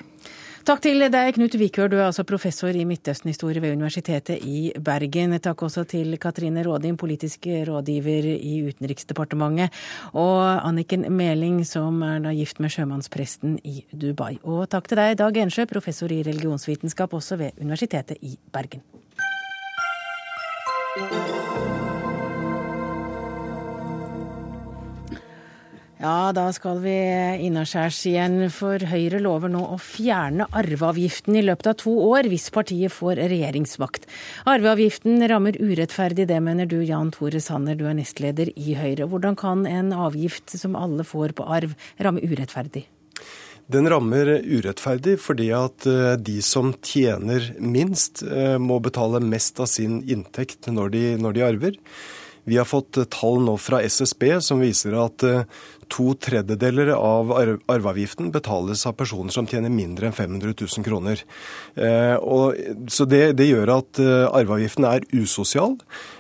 Takk 0.68 0.82
til 0.84 1.00
deg, 1.08 1.30
Knut 1.38 1.56
Vikør. 1.56 1.88
Du 1.90 1.96
er 1.98 2.10
altså 2.10 2.26
professor 2.28 2.76
i 2.76 2.84
Midtøsten-historie 2.88 3.62
ved 3.64 3.78
Universitetet 3.78 4.44
i 4.44 4.74
Bergen. 4.76 5.38
Takk 5.40 5.64
også 5.66 5.86
til 5.88 6.18
Katrine 6.20 6.64
Rådin, 6.68 6.98
politisk 7.00 7.48
rådgiver 7.70 8.28
i 8.36 8.60
Utenriksdepartementet. 8.68 9.74
Og 10.14 10.44
Anniken 10.68 11.08
Meling, 11.16 11.64
som 11.68 12.04
er 12.04 12.20
da 12.28 12.36
gift 12.36 12.60
med 12.60 12.76
sjømannspresten 12.76 13.58
i 13.64 13.86
Dubai. 13.92 14.36
Og 14.44 14.68
takk 14.70 14.92
til 14.92 15.00
deg, 15.00 15.18
Dag 15.20 15.42
Ensjø, 15.46 15.66
professor 15.70 16.12
i 16.12 16.22
religionsvitenskap 16.28 17.14
også 17.16 17.40
ved 17.40 17.60
Universitetet 17.64 18.20
i 18.22 18.36
Bergen. 18.52 18.84
Ja, 26.00 26.32
da 26.32 26.46
skal 26.56 26.78
vi 26.80 26.94
innaskjærs 27.44 27.98
igjen, 28.08 28.38
for 28.56 28.80
Høyre 28.88 29.20
lover 29.20 29.52
nå 29.52 29.66
å 29.74 29.76
fjerne 29.84 30.46
arveavgiften 30.56 31.36
i 31.36 31.42
løpet 31.44 31.68
av 31.74 31.76
to 31.82 31.92
år 32.06 32.30
hvis 32.32 32.46
partiet 32.56 32.94
får 32.96 33.20
regjeringsmakt. 33.20 34.08
Arveavgiften 34.48 35.20
rammer 35.28 35.58
urettferdig, 35.60 36.30
det 36.30 36.38
mener 36.46 36.70
du 36.72 36.78
Jan 36.88 37.12
Tore 37.12 37.42
Sanner, 37.44 37.76
du 37.76 37.84
er 37.92 37.98
nestleder 37.98 38.48
i 38.56 38.78
Høyre. 38.80 39.10
Hvordan 39.12 39.36
kan 39.42 39.66
en 39.68 39.92
avgift 39.92 40.56
som 40.56 40.78
alle 40.80 41.04
får 41.04 41.36
på 41.36 41.50
arv, 41.58 41.76
ramme 42.00 42.24
urettferdig? 42.24 42.86
Den 43.68 43.92
rammer 43.92 44.38
urettferdig 44.40 45.18
fordi 45.20 45.50
at 45.52 45.84
eh, 45.84 46.14
de 46.16 46.38
som 46.40 46.72
tjener 46.80 47.52
minst, 47.60 48.24
eh, 48.24 48.56
må 48.56 48.80
betale 48.80 49.20
mest 49.20 49.60
av 49.60 49.68
sin 49.68 50.00
inntekt 50.08 50.72
når 50.72 50.96
de, 50.96 51.04
når 51.20 51.36
de 51.36 51.46
arver. 51.52 51.78
Vi 52.48 52.58
har 52.58 52.68
fått 52.68 52.98
tall 53.12 53.42
nå 53.46 53.58
fra 53.62 53.82
SSB 53.86 54.40
som 54.46 54.62
viser 54.64 54.96
at 55.00 55.26
eh, 55.28 55.44
to 55.90 56.14
tredjedeler 56.22 56.92
av 56.96 57.34
arveavgiften 57.34 58.30
betales 58.34 58.86
av 58.86 58.96
personer 59.00 59.34
som 59.34 59.48
tjener 59.50 59.74
mindre 59.74 60.10
enn 60.10 60.16
500 60.16 60.54
000 60.54 60.86
kroner. 60.86 61.24
Eh, 61.76 62.16
og, 62.22 62.58
så 62.92 63.08
det, 63.10 63.34
det, 63.40 63.50
gjør 63.50 63.74
at 63.80 64.02
eh, 64.04 64.28
arveavgiften 64.30 64.88
er 64.90 65.08
usosial. 65.14 65.80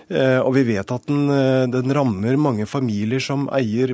Eh, 0.10 0.39
og 0.41 0.56
vi 0.56 0.63
vet 0.72 0.89
at 0.89 1.06
den, 1.06 1.30
den 1.69 1.93
rammer 1.93 2.38
mange 2.41 2.65
familier 2.69 3.22
som, 3.22 3.45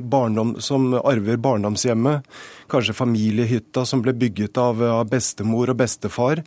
barndom, 0.08 0.56
som 0.64 0.94
arver 0.96 1.36
barndomshjemmet. 1.36 2.24
Kanskje 2.72 2.96
familiehytta 2.96 3.84
som 3.86 4.00
ble 4.02 4.14
bygget 4.16 4.56
av, 4.58 4.80
av 4.82 5.04
bestemor 5.10 5.70
og 5.70 5.78
bestefar. 5.82 6.40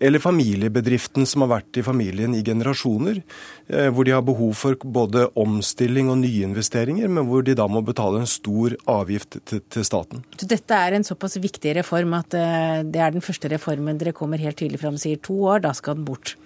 Eller 0.00 0.22
familiebedriften 0.22 1.26
som 1.26 1.44
har 1.44 1.56
vært 1.56 1.80
i 1.80 1.84
familien 1.84 2.36
i 2.36 2.44
generasjoner. 2.44 3.20
Hvor 3.66 4.06
de 4.06 4.14
har 4.14 4.24
behov 4.24 4.54
for 4.56 4.78
både 4.80 5.26
omstilling 5.36 6.08
og 6.12 6.20
nyinvesteringer, 6.22 7.10
men 7.10 7.26
hvor 7.28 7.44
de 7.44 7.56
da 7.58 7.66
må 7.68 7.82
betale 7.84 8.22
en 8.22 8.30
stor 8.30 8.76
avgift 8.88 9.40
til, 9.42 9.60
til, 9.66 9.84
staten. 9.84 10.22
Så 10.38 10.48
dette 10.48 10.80
er 10.80 10.96
en 10.96 11.04
såpass 11.04 11.36
viktig 11.42 11.74
reform 11.80 12.14
at 12.20 12.32
det 12.32 13.02
er 13.02 13.12
den 13.12 13.24
første 13.24 13.50
reformen 13.52 13.98
dere 14.00 14.14
kommer 14.16 14.40
helt 14.40 14.60
tydelig 14.60 14.80
fram 14.84 15.00
sier 15.00 15.20
to 15.20 15.36
år, 15.50 15.64
da 15.66 15.74
skal 15.76 15.98
den 15.98 16.06
bort? 16.08 16.36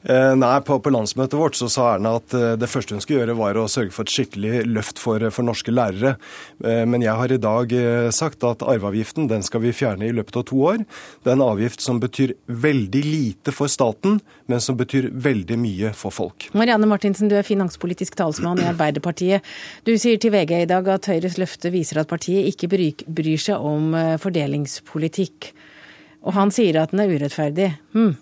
Uh, 0.00 0.32
nei, 0.38 0.54
på, 0.64 0.78
på, 0.80 0.92
landsmøtet 0.94 1.36
vårt 1.36 1.58
så 1.58 1.68
sa 1.68 1.90
Erna 1.94 2.14
at 2.16 2.32
uh, 2.32 2.54
det 2.56 2.70
første 2.72 2.96
hun 2.96 3.02
skulle 3.04 3.20
gjøre 3.20 3.36
var 3.36 3.58
å 3.60 3.66
sørge 3.68 3.92
for 3.92 4.08
et 4.08 4.14
skikkelig 4.14 4.62
løft 4.70 5.00
for, 5.02 5.26
for 5.28 5.44
norske 5.44 5.74
lærere. 5.74 6.16
men 6.60 7.02
jeg 7.02 7.16
har 7.16 7.32
i 7.32 7.38
dag 7.40 7.72
sagt 8.14 8.44
at 8.44 8.62
arveavgiften 8.62 9.28
den 9.30 9.42
skal 9.44 9.62
vi 9.64 9.72
fjerne 9.76 10.08
i 10.08 10.12
løpet 10.14 10.36
av 10.36 10.44
to 10.48 10.58
år. 10.72 10.82
Det 11.22 11.30
er 11.30 11.36
en 11.36 11.44
avgift 11.44 11.82
som 11.84 12.00
betyr 12.00 12.34
veldig 12.46 13.02
lite 13.04 13.54
for 13.54 13.70
staten, 13.72 14.18
men 14.50 14.60
som 14.60 14.78
betyr 14.78 15.10
veldig 15.12 15.58
mye 15.60 15.92
for 15.96 16.14
folk. 16.14 16.48
Marianne 16.56 16.88
Martinsen, 16.90 17.30
du 17.30 17.36
er 17.38 17.46
finanspolitisk 17.46 18.16
talsmann 18.18 18.60
i 18.62 18.68
Arbeiderpartiet. 18.70 19.46
Du 19.86 19.92
sier 19.98 20.20
til 20.20 20.34
VG 20.34 20.56
i 20.62 20.70
dag 20.70 20.88
at 20.92 21.08
Høyres 21.10 21.38
løfte 21.40 21.72
viser 21.74 22.02
at 22.02 22.10
partiet 22.10 22.48
ikke 22.50 22.70
bryr 22.70 23.40
seg 23.40 23.60
om 23.60 23.94
eh, 23.96 24.16
fordelingspolitikk. 24.20 25.52
Og 26.26 26.36
han 26.36 26.52
sier 26.54 26.82
at 26.82 26.92
den 26.92 27.04
er 27.04 27.14
urettferdig. 27.14 27.70
Hmm. 27.96 28.14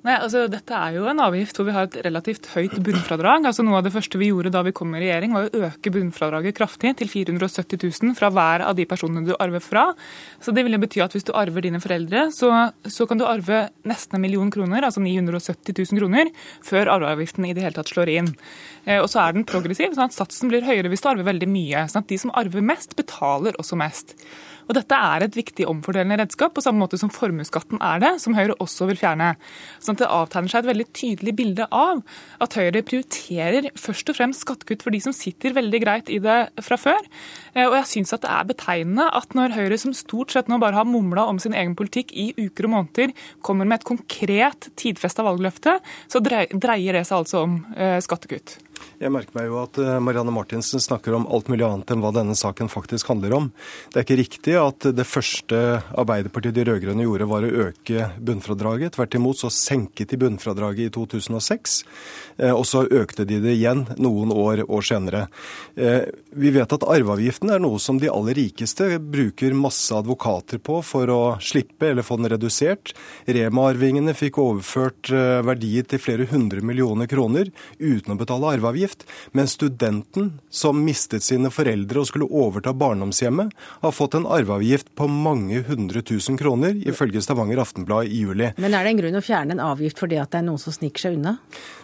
Nei, 0.00 0.14
altså 0.16 0.46
Dette 0.48 0.72
er 0.72 0.94
jo 0.96 1.02
en 1.10 1.18
avgift 1.20 1.58
hvor 1.58 1.66
vi 1.68 1.74
har 1.76 1.84
et 1.84 1.96
relativt 2.06 2.46
høyt 2.54 2.78
bunnfradrag. 2.86 3.44
Altså 3.44 3.64
Noe 3.66 3.82
av 3.82 3.84
det 3.84 3.92
første 3.92 4.16
vi 4.20 4.30
gjorde 4.30 4.52
da 4.54 4.62
vi 4.64 4.72
kom 4.76 4.94
i 4.96 5.02
regjering, 5.02 5.34
var 5.36 5.50
å 5.50 5.64
øke 5.68 5.92
bunnfradraget 5.92 6.56
kraftig 6.56 6.94
til 6.96 7.10
470 7.12 7.82
000 8.08 8.16
fra 8.16 8.30
hver 8.32 8.64
av 8.64 8.78
de 8.78 8.86
personene 8.88 9.26
du 9.28 9.34
arver 9.36 9.60
fra. 9.60 9.90
Så 10.40 10.54
Det 10.56 10.64
vil 10.64 10.78
jo 10.78 10.80
bety 10.80 11.04
at 11.04 11.12
hvis 11.16 11.28
du 11.28 11.34
arver 11.36 11.68
dine 11.68 11.82
foreldre, 11.84 12.30
så, 12.32 12.48
så 12.88 13.04
kan 13.10 13.20
du 13.20 13.26
arve 13.28 13.66
nesten 13.84 14.16
en 14.16 14.24
million 14.24 14.48
kroner, 14.52 14.88
altså 14.88 15.04
970 15.04 15.76
000 15.76 16.00
kroner, 16.00 16.32
før 16.64 16.94
arveavgiften 16.96 17.50
i 17.50 17.52
det 17.52 17.66
hele 17.66 17.76
tatt 17.76 17.92
slår 17.92 18.14
inn. 18.16 18.32
Eh, 18.86 19.02
og 19.02 19.10
så 19.12 19.26
er 19.26 19.36
den 19.36 19.44
progressiv, 19.48 19.92
sånn 19.92 20.08
at 20.08 20.16
satsen 20.16 20.48
blir 20.48 20.64
høyere 20.64 20.88
hvis 20.88 21.04
du 21.04 21.10
arver 21.12 21.28
veldig 21.28 21.50
mye. 21.52 21.84
sånn 21.92 22.06
at 22.06 22.08
De 22.08 22.16
som 22.24 22.32
arver 22.40 22.64
mest, 22.64 22.96
betaler 22.96 23.60
også 23.60 23.76
mest. 23.76 24.16
Og 24.70 24.76
Dette 24.76 24.94
er 24.94 25.24
et 25.26 25.34
viktig 25.34 25.64
omfordelende 25.66 26.20
redskap, 26.20 26.52
på 26.54 26.62
samme 26.62 26.78
måte 26.84 26.98
som 27.00 27.10
formuesskatten 27.10 27.80
er 27.82 27.98
det, 28.04 28.12
som 28.22 28.36
Høyre 28.38 28.54
også 28.62 28.86
vil 28.86 29.00
fjerne. 29.00 29.32
Sånn 29.82 29.98
at 29.98 30.04
Det 30.04 30.10
avtegner 30.14 30.52
seg 30.52 30.62
et 30.62 30.70
veldig 30.70 30.86
tydelig 30.94 31.34
bilde 31.40 31.66
av 31.74 32.04
at 32.38 32.54
Høyre 32.54 32.84
prioriterer 32.86 33.66
først 33.74 34.12
og 34.12 34.18
fremst 34.20 34.46
skattekutt 34.46 34.86
for 34.86 34.94
de 34.94 35.02
som 35.02 35.16
sitter 35.16 35.56
veldig 35.58 35.82
greit 35.82 36.14
i 36.14 36.20
det 36.22 36.38
fra 36.62 36.78
før. 36.78 37.02
Eh, 37.56 37.66
og 37.66 37.74
jeg 37.80 37.90
syns 37.96 38.14
det 38.14 38.30
er 38.30 38.46
betegnende 38.46 39.10
at 39.10 39.34
når 39.34 39.58
Høyre, 39.58 39.80
som 39.82 39.96
stort 39.96 40.36
sett 40.36 40.46
nå 40.46 40.60
bare 40.62 40.78
har 40.78 40.86
mumla 40.86 41.26
om 41.26 41.42
sin 41.42 41.56
egen 41.58 41.74
politikk 41.74 42.14
i 42.14 42.30
uker 42.38 42.70
og 42.70 42.76
måneder, 42.76 43.14
kommer 43.42 43.66
med 43.66 43.80
et 43.80 43.90
konkret 43.90 44.70
tidfesta 44.78 45.26
valgløfte, 45.26 45.80
så 46.06 46.22
dreier 46.22 46.94
det 46.94 47.06
seg 47.08 47.18
altså 47.24 47.42
om 47.48 47.62
eh, 47.74 47.98
skattekutt. 48.06 48.60
Jeg 49.00 49.12
merker 49.14 49.32
meg 49.32 49.46
jo 49.48 49.56
at 49.62 49.78
eh, 49.80 49.98
Marianne 50.04 50.32
Martinsen 50.34 50.82
snakker 50.82 51.14
om 51.16 51.24
alt 51.32 51.48
mulig 51.48 51.64
annet 51.64 51.88
enn 51.88 52.02
hva 52.04 52.10
denne 52.12 52.34
saken 52.36 52.68
faktisk 52.68 53.08
handler 53.08 53.32
om. 53.32 53.46
Det 53.88 54.00
er 54.00 54.04
ikke 54.04 54.18
riktig 54.20 54.56
at 54.60 54.84
det 54.92 55.06
første 55.08 55.60
Arbeiderpartiet 55.96 56.58
de 56.58 56.66
rød-grønne 56.68 57.06
gjorde, 57.06 57.28
var 57.30 57.46
å 57.46 57.52
øke 57.64 58.10
bunnfradraget. 58.20 58.98
Tvert 58.98 59.16
imot 59.16 59.40
så 59.40 59.48
senket 59.54 60.12
de 60.12 60.18
bunnfradraget 60.20 60.90
i 60.90 60.92
2006, 60.92 61.78
eh, 62.42 62.52
og 62.52 62.66
så 62.68 62.84
økte 62.84 63.24
de 63.28 63.38
det 63.40 63.56
igjen 63.56 63.86
noen 63.96 64.34
år, 64.36 64.66
år 64.68 64.84
senere. 64.84 65.22
Eh, 65.80 66.04
vi 66.36 66.52
vet 66.52 66.76
at 66.76 66.84
arveavgiften 66.84 67.54
er 67.54 67.64
noe 67.64 67.80
som 67.80 68.00
de 68.02 68.12
aller 68.12 68.36
rikeste 68.36 68.98
bruker 69.00 69.56
masse 69.56 69.96
advokater 69.96 70.60
på 70.60 70.82
for 70.84 71.14
å 71.14 71.20
slippe 71.40 71.88
eller 71.88 72.04
få 72.04 72.20
den 72.20 72.34
redusert. 72.34 72.92
Rema-arvingene 73.24 74.12
fikk 74.18 74.42
overført 74.44 75.08
verdier 75.46 75.88
til 75.88 76.02
flere 76.02 76.28
hundre 76.28 76.60
millioner 76.64 77.08
kroner 77.10 77.48
uten 77.80 78.12
å 78.12 78.20
betale 78.20 78.54
arveavgift 78.54 78.69
arveavgift, 78.70 79.04
mens 79.32 79.52
studenten 79.52 80.40
som 80.50 80.84
mistet 80.84 81.22
sine 81.22 81.50
foreldre 81.50 82.00
og 82.00 82.08
skulle 82.08 82.28
overta 82.30 82.72
barndomshjemmet, 82.72 83.52
har 83.82 83.92
fått 83.92 84.14
en 84.14 84.26
arveavgift 84.26 84.94
på 84.94 85.08
mange 85.10 85.62
hundre 85.66 86.02
tusen 86.02 86.38
kroner, 86.38 86.74
ifølge 86.86 87.22
Stavanger 87.22 87.60
Aftenblad 87.60 88.06
i 88.06 88.22
juli. 88.22 88.52
Men 88.58 88.74
er 88.74 88.84
det 88.84 88.94
en 88.94 89.02
grunn 89.02 89.20
å 89.20 89.24
fjerne 89.24 89.56
en 89.56 89.64
avgift 89.64 89.98
fordi 90.00 90.20
at 90.20 90.30
det 90.32 90.40
er 90.40 90.48
noen 90.48 90.60
som 90.62 90.74
sniker 90.74 91.00
seg 91.00 91.18
unna? 91.18 91.38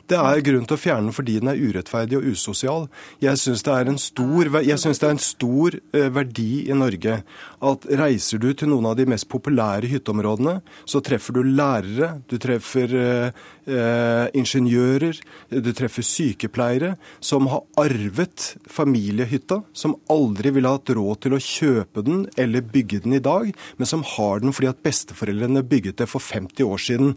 Det 0.06 0.18
er 0.18 0.42
grunn 0.46 0.66
til 0.68 0.76
å 0.76 0.80
fjerne 0.80 1.08
den 1.08 1.16
fordi 1.16 1.38
den 1.42 1.50
er 1.50 1.58
urettferdig 1.58 2.18
og 2.20 2.28
usosial. 2.30 2.86
Jeg 3.22 3.40
syns 3.42 3.64
det 3.66 3.76
det 3.76 5.08
er 5.08 5.12
en 5.12 5.20
stor 5.20 5.74
eh, 5.76 6.06
verdi 6.14 6.50
i 6.70 6.76
Norge 6.76 7.18
at 7.66 7.86
reiser 7.98 8.40
du 8.42 8.48
til 8.54 8.70
noen 8.70 8.86
av 8.90 8.96
de 8.98 9.06
mest 9.08 9.26
populære 9.32 9.90
hytteområdene, 9.90 10.60
så 10.88 11.02
treffer 11.04 11.36
du 11.36 11.42
lærere, 11.46 12.12
du 12.30 12.36
treffer 12.40 12.94
eh, 13.00 13.42
eh, 13.66 14.26
ingeniører, 14.38 15.18
du 15.50 15.70
treffer 15.76 16.06
sykepleiere 16.06 16.94
som 17.18 17.48
har 17.50 17.64
arvet 17.82 18.52
familiehytta, 18.70 19.62
som 19.76 19.96
aldri 20.12 20.54
ville 20.56 20.72
hatt 20.72 20.94
råd 20.96 21.24
til 21.26 21.36
å 21.36 21.42
kjøpe 21.42 22.04
den 22.06 22.24
eller 22.38 22.64
bygge 22.64 23.02
den 23.04 23.18
i 23.18 23.22
dag, 23.22 23.50
men 23.76 23.90
som 23.90 24.04
har 24.16 24.44
den 24.44 24.54
fordi 24.56 24.70
at 24.70 24.82
besteforeldrene 24.86 25.64
bygget 25.66 26.00
det 26.02 26.10
for 26.10 26.22
50 26.22 26.70
år 26.70 26.82
siden. 26.86 27.14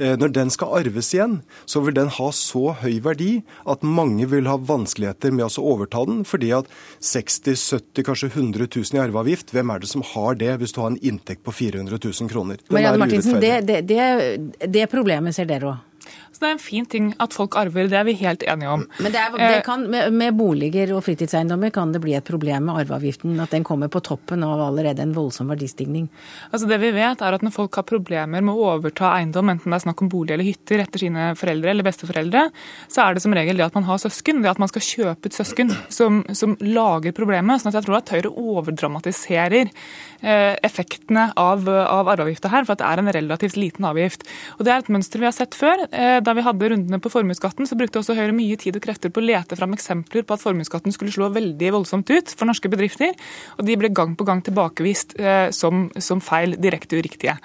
Eh, 0.00 0.16
når 0.16 0.34
den 0.40 0.54
skal 0.54 0.80
arves 0.80 1.12
igjen, 1.14 1.40
så 1.68 1.84
vil 1.84 1.98
den 1.98 2.12
ha 2.16 2.29
så 2.36 2.74
høy 2.82 3.00
verdi 3.04 3.30
at 3.70 3.84
mange 3.86 4.28
vil 4.30 4.48
ha 4.50 4.56
vanskeligheter 4.56 5.34
med 5.34 5.48
å 5.48 5.66
overta 5.72 6.04
den, 6.08 6.22
fordi 6.28 6.52
at 6.56 6.70
60 7.04 7.58
70 7.60 8.06
kanskje 8.06 8.32
100 8.32 8.68
000 8.68 8.96
i 8.98 9.02
arveavgift, 9.02 9.54
hvem 9.54 9.74
er 9.74 9.82
det 9.82 9.90
som 9.92 10.04
har 10.14 10.40
det 10.40 10.56
hvis 10.60 10.74
du 10.76 10.82
har 10.82 10.92
en 10.92 11.00
inntekt 11.02 11.44
på 11.46 11.54
400 11.54 12.00
000 12.00 12.32
kroner? 12.32 12.64
Marianne 12.70 13.00
Martinsen, 13.02 13.40
det, 13.42 13.60
det, 13.68 13.84
det, 13.90 14.66
det 14.66 14.90
problemet 14.92 15.36
ser 15.36 15.48
dere 15.50 15.74
òg? 15.74 15.86
Så 16.30 16.44
det 16.44 16.48
er 16.48 16.54
en 16.54 16.62
fin 16.62 16.86
ting 16.86 17.08
at 17.18 17.34
folk 17.34 17.56
arver, 17.58 17.88
det 17.90 17.96
er 17.98 18.04
vi 18.06 18.14
helt 18.20 18.44
enige 18.46 18.70
om. 18.70 18.84
Men 19.02 19.12
det 19.12 19.18
er, 19.18 19.32
det 19.34 19.48
eh, 19.58 19.62
kan, 19.66 19.82
med, 19.90 20.36
boliger 20.38 20.92
og 20.94 21.02
fritidseiendommer 21.02 21.72
kan 21.74 21.90
det 21.90 22.00
bli 22.04 22.14
et 22.14 22.26
problem 22.26 22.68
med 22.68 22.84
arveavgiften? 22.84 23.34
At 23.42 23.52
den 23.52 23.66
kommer 23.66 23.90
på 23.92 24.02
toppen 24.06 24.44
av 24.46 24.62
allerede 24.62 25.02
en 25.02 25.14
voldsom 25.16 25.50
verdistigning? 25.50 26.06
Altså 26.52 26.70
Det 26.70 26.78
vi 26.80 26.92
vet 26.94 27.20
er 27.20 27.36
at 27.36 27.42
når 27.44 27.54
folk 27.56 27.80
har 27.80 27.86
problemer 27.88 28.44
med 28.46 28.54
å 28.54 28.68
overta 28.76 29.10
eiendom, 29.16 29.50
enten 29.50 29.74
det 29.74 29.80
er 29.80 29.84
snakk 29.84 30.04
om 30.04 30.12
bolig 30.12 30.36
eller 30.36 30.46
hytter 30.46 30.84
etter 30.84 31.02
sine 31.02 31.26
foreldre 31.40 31.74
eller 31.74 31.88
besteforeldre, 31.90 32.46
så 32.86 33.04
er 33.04 33.18
det 33.18 33.24
som 33.26 33.34
regel 33.34 33.58
det 33.58 33.66
at 33.66 33.76
man 33.80 33.88
har 33.90 33.98
søsken, 34.00 34.44
det 34.44 34.52
at 34.54 34.62
man 34.62 34.70
skal 34.70 34.86
kjøpe 34.86 35.32
et 35.32 35.36
søsken, 35.36 35.74
som, 35.90 36.22
som 36.30 36.54
lager 36.62 37.16
problemet. 37.16 37.60
sånn 37.60 37.74
at 37.74 37.80
jeg 37.80 37.88
tror 37.88 37.98
at 37.98 38.14
Høyre 38.14 38.30
overdramatiserer 38.30 39.68
eh, 39.68 40.54
effektene 40.66 41.30
av, 41.34 41.68
av 41.68 42.14
arveavgifta 42.14 42.54
her, 42.54 42.64
for 42.64 42.78
at 42.78 42.84
det 42.84 42.88
er 42.88 43.02
en 43.02 43.12
relativt 43.18 43.58
liten 43.58 43.90
avgift. 43.90 44.26
Og 44.58 44.64
Det 44.64 44.72
er 44.72 44.84
et 44.84 44.92
mønster 44.92 45.20
vi 45.20 45.28
har 45.28 45.36
sett 45.36 45.58
før. 45.58 45.84
Eh, 46.20 46.24
da 46.24 46.34
vi 46.36 46.44
hadde 46.44 46.70
rundene 46.70 47.00
på 47.00 47.10
formuesskatten, 47.12 47.66
så 47.66 47.78
brukte 47.78 48.00
også 48.00 48.16
Høyre 48.18 48.36
mye 48.36 48.58
tid 48.60 48.76
og 48.76 48.84
krefter 48.84 49.12
på 49.12 49.22
å 49.22 49.26
lete 49.26 49.56
fram 49.58 49.74
eksempler 49.76 50.26
på 50.26 50.36
at 50.36 50.44
formuesskatten 50.44 50.94
skulle 50.94 51.14
slå 51.14 51.30
veldig 51.32 51.72
voldsomt 51.72 52.10
ut 52.10 52.34
for 52.36 52.48
norske 52.48 52.70
bedrifter, 52.70 53.16
og 53.58 53.66
de 53.66 53.76
ble 53.80 53.92
gang 53.92 54.16
på 54.16 54.26
gang 54.28 54.42
tilbakevist 54.44 55.16
eh, 55.18 55.48
som, 55.56 55.88
som 55.98 56.22
feil, 56.24 56.56
direkte 56.60 57.00
uriktige. 57.00 57.38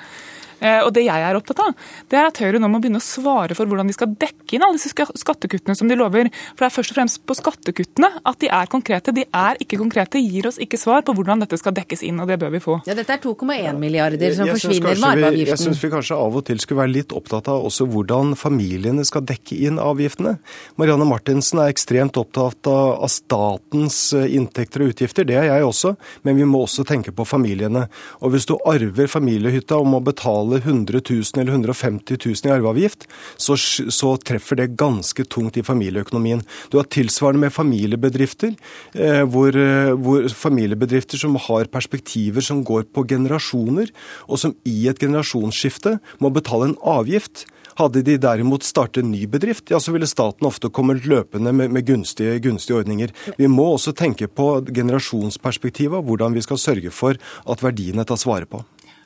Eh, 0.60 0.82
og 0.86 0.92
det 0.96 1.06
jeg 1.08 1.26
er 1.28 1.38
opptatt 1.38 1.62
av, 1.64 1.74
det 2.12 2.20
er 2.20 2.30
at 2.30 2.40
Høyre 2.42 2.62
nå 2.62 2.70
må 2.72 2.80
begynne 2.84 3.02
å 3.02 3.06
svare 3.06 3.58
for 3.58 3.70
hvordan 3.70 3.90
de 3.90 3.96
skal 3.96 4.14
dekke 4.16 4.58
inn 4.58 4.66
alle 4.66 4.80
disse 4.80 4.92
skattekuttene 4.94 5.76
som 5.78 5.90
de 5.92 5.98
lover. 6.00 6.30
For 6.54 6.66
det 6.66 6.70
er 6.70 6.76
først 6.76 6.94
og 6.94 7.00
fremst 7.00 7.22
på 7.28 7.38
skattekuttene 7.38 8.12
at 8.24 8.40
de 8.42 8.52
er 8.52 8.72
konkrete. 8.72 9.14
De 9.16 9.26
er 9.26 9.60
ikke 9.64 9.80
konkrete, 9.82 10.22
gir 10.22 10.50
oss 10.50 10.60
ikke 10.62 10.80
svar 10.80 11.06
på 11.06 11.16
hvordan 11.18 11.44
dette 11.44 11.60
skal 11.60 11.76
dekkes 11.76 12.06
inn, 12.08 12.22
og 12.24 12.32
det 12.32 12.40
bør 12.42 12.54
vi 12.56 12.64
få. 12.64 12.80
Ja, 12.90 12.96
Dette 12.98 13.18
er 13.18 13.22
2,1 13.24 13.80
milliarder 13.80 14.38
som 14.38 14.50
forsvinner 14.50 14.96
med 14.96 15.10
arveavgiften. 15.12 15.52
Jeg 15.54 15.64
syns 15.66 15.84
vi 15.84 15.92
kanskje 15.94 16.20
av 16.20 16.40
og 16.40 16.46
til 16.48 16.62
skulle 16.64 16.84
være 16.84 16.94
litt 16.94 17.16
opptatt 17.16 17.50
av 17.52 17.66
også 17.68 17.88
hvordan 17.92 18.36
familiene 18.40 19.06
skal 19.08 19.26
dekke 19.28 19.58
inn 19.68 19.80
avgiftene. 19.82 20.38
Marianne 20.80 21.08
Martinsen 21.10 21.62
er 21.64 21.74
ekstremt 21.74 22.18
opptatt 22.20 22.70
av 22.72 23.06
statens 23.12 24.00
eh, 24.16 24.28
inntekter 24.38 24.84
og 24.86 24.94
utgifter. 24.94 25.28
Det 25.28 25.38
er 25.40 25.50
jeg 25.50 25.68
også, 25.68 25.96
men 26.28 26.40
vi 26.40 26.48
må 26.50 26.64
også 26.66 26.86
tenke 26.88 27.14
på 27.16 27.28
familiene. 27.28 27.86
Og 28.22 28.34
hvis 28.34 28.48
du 28.50 28.56
arver 28.68 29.10
familiehytta 29.12 29.80
og 29.80 29.90
må 29.92 30.02
betale 30.06 30.45
betale 30.46 30.62
100 30.64 31.02
000 31.10 31.24
eller 31.42 31.52
150 31.52 32.18
000 32.26 32.36
i 32.46 32.54
arveavgift, 32.54 33.08
så, 33.38 33.56
så, 33.58 34.16
treffer 34.18 34.56
det 34.56 34.78
ganske 34.78 35.24
tungt 35.26 35.58
i 35.58 35.64
familieøkonomien. 35.64 36.44
Du 36.72 36.78
har 36.78 36.86
tilsvarende 36.86 37.46
med 37.46 37.54
familiebedrifter, 37.54 38.56
eh, 38.94 39.24
hvor, 39.24 39.56
eh, 39.56 39.94
hvor, 39.94 40.28
familiebedrifter 40.30 41.18
som 41.18 41.36
har 41.36 41.66
perspektiver 41.66 42.42
som 42.42 42.64
går 42.64 42.86
på 42.94 43.06
generasjoner, 43.08 43.92
og 44.28 44.40
som 44.40 44.56
i 44.66 44.88
et 44.88 45.00
generasjonsskifte 45.00 46.00
må 46.20 46.32
betale 46.32 46.72
en 46.72 46.80
avgift. 46.82 47.46
Hadde 47.76 48.06
de 48.08 48.16
derimot 48.18 48.64
startet 48.64 49.04
en 49.04 49.12
ny 49.12 49.26
bedrift, 49.28 49.68
ja, 49.70 49.82
så 49.84 49.92
ville 49.92 50.08
staten 50.08 50.48
ofte 50.48 50.70
kommet 50.72 51.04
løpende 51.06 51.52
med, 51.52 51.74
med 51.76 51.86
gunstige, 51.86 52.40
gunstige, 52.40 52.78
ordninger. 52.80 53.12
Vi 53.38 53.50
må 53.52 53.74
også 53.74 53.92
tenke 53.92 54.30
på 54.32 54.62
generasjonsperspektivet, 54.70 56.06
hvordan 56.08 56.38
vi 56.38 56.46
skal 56.46 56.62
sørge 56.62 56.94
for 56.96 57.20
at 57.20 57.66
verdiene 57.66 58.08
tas 58.08 58.24
vare 58.24 58.48
på. 58.48 58.64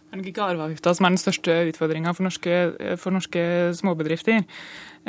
Det 0.09 0.17
er 0.17 0.21
nok 0.23 0.27
ikke 0.31 0.41
arveavgifta 0.41 0.91
som 0.97 1.05
er 1.05 1.13
den 1.13 1.21
største 1.21 1.55
utfordringa 1.69 2.15
for, 2.17 2.25
for, 2.97 3.13
norske 3.13 3.41
småbedrifter. 3.77 4.41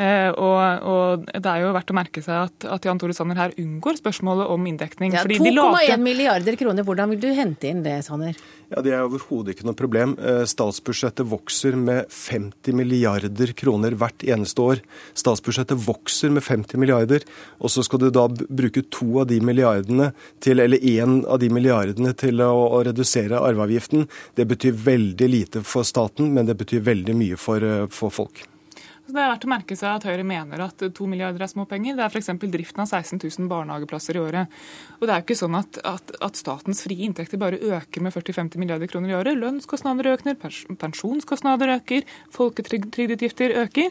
Eh, 0.00 0.30
og, 0.32 0.86
og, 0.88 1.26
det 1.28 1.44
er 1.44 1.64
jo 1.66 1.72
verdt 1.76 1.90
å 1.92 1.96
merke 1.98 2.22
seg 2.24 2.46
at, 2.46 2.66
at 2.78 2.86
Jan 2.88 3.00
Tore 3.00 3.12
Sanner 3.16 3.36
her 3.36 3.52
unngår 3.60 3.98
spørsmålet 3.98 4.48
om 4.48 4.68
inndekning. 4.70 5.12
Ja, 5.12 5.26
2,1 5.28 6.00
milliarder 6.00 6.56
kroner, 6.56 6.86
hvordan 6.86 7.12
vil 7.12 7.20
du 7.20 7.28
hente 7.36 7.68
inn 7.68 7.82
det, 7.84 7.98
Sanner? 8.06 8.38
Ja, 8.70 8.80
Det 8.86 8.94
er 8.94 9.04
overhodet 9.04 9.56
ikke 9.56 9.66
noe 9.68 9.76
problem. 9.76 10.14
Eh, 10.16 10.44
statsbudsjettet 10.48 11.28
vokser 11.28 11.76
med 11.76 12.08
50 12.14 12.76
milliarder 12.78 13.52
kroner 13.58 13.96
hvert 14.00 14.24
eneste 14.24 14.64
år. 14.64 14.80
Statsbudsjettet 15.18 15.76
vokser 15.84 16.32
med 16.32 16.46
50 16.46 16.80
milliarder, 16.80 17.26
og 17.60 17.74
så 17.74 17.84
skal 17.84 18.00
du 18.00 18.08
da 18.14 18.24
bruke 18.30 18.86
to 18.88 19.20
av 19.20 19.28
de 19.28 19.40
milliardene 19.44 20.12
til, 20.40 20.64
eller 20.64 20.80
én 20.80 21.20
av 21.26 21.42
de 21.42 21.50
milliardene 21.52 22.14
til 22.16 22.40
å, 22.46 22.54
å 22.78 22.80
redusere 22.88 23.42
arveavgiften. 23.42 24.08
Det 24.38 24.48
betyr 24.48 24.80
veldig 24.86 25.28
lite 25.28 25.64
for 25.66 25.84
staten, 25.84 26.32
men 26.32 26.48
det 26.48 26.56
betyr 26.62 26.86
veldig 26.88 27.18
mye 27.20 27.40
for, 27.40 27.60
eh, 27.60 27.84
for 27.92 28.14
folk. 28.14 28.46
Det 29.10 29.20
er 29.20 29.30
verdt 29.32 29.46
å 29.46 29.50
merke 29.50 29.76
seg 29.78 29.90
at 29.98 30.06
Høyre 30.08 30.24
mener 30.26 30.62
at 30.64 30.82
to 30.96 31.06
milliarder 31.10 31.42
er 31.44 31.50
småpenger. 31.50 31.96
Det 31.98 32.04
er 32.04 32.12
f.eks. 32.12 32.30
driften 32.40 32.82
av 32.84 32.88
16 32.90 33.20
000 33.22 33.48
barnehageplasser 33.50 34.18
i 34.18 34.22
året. 34.22 34.60
Og 35.00 35.06
det 35.06 35.14
er 35.14 35.22
jo 35.22 35.26
ikke 35.26 35.38
sånn 35.40 35.56
at, 35.58 35.80
at, 35.88 36.12
at 36.22 36.38
statens 36.38 36.82
frie 36.84 37.06
inntekter 37.06 37.40
bare 37.40 37.58
øker 37.58 38.04
med 38.04 38.14
40-50 38.14 38.60
milliarder 38.62 38.90
kroner 38.90 39.12
i 39.12 39.16
året. 39.18 39.38
Lønnskostnader 39.40 40.10
øker, 40.12 40.38
pensjonskostnader 40.80 41.74
øker, 41.76 42.06
folketrygdutgifter 42.36 43.56
øker. 43.64 43.90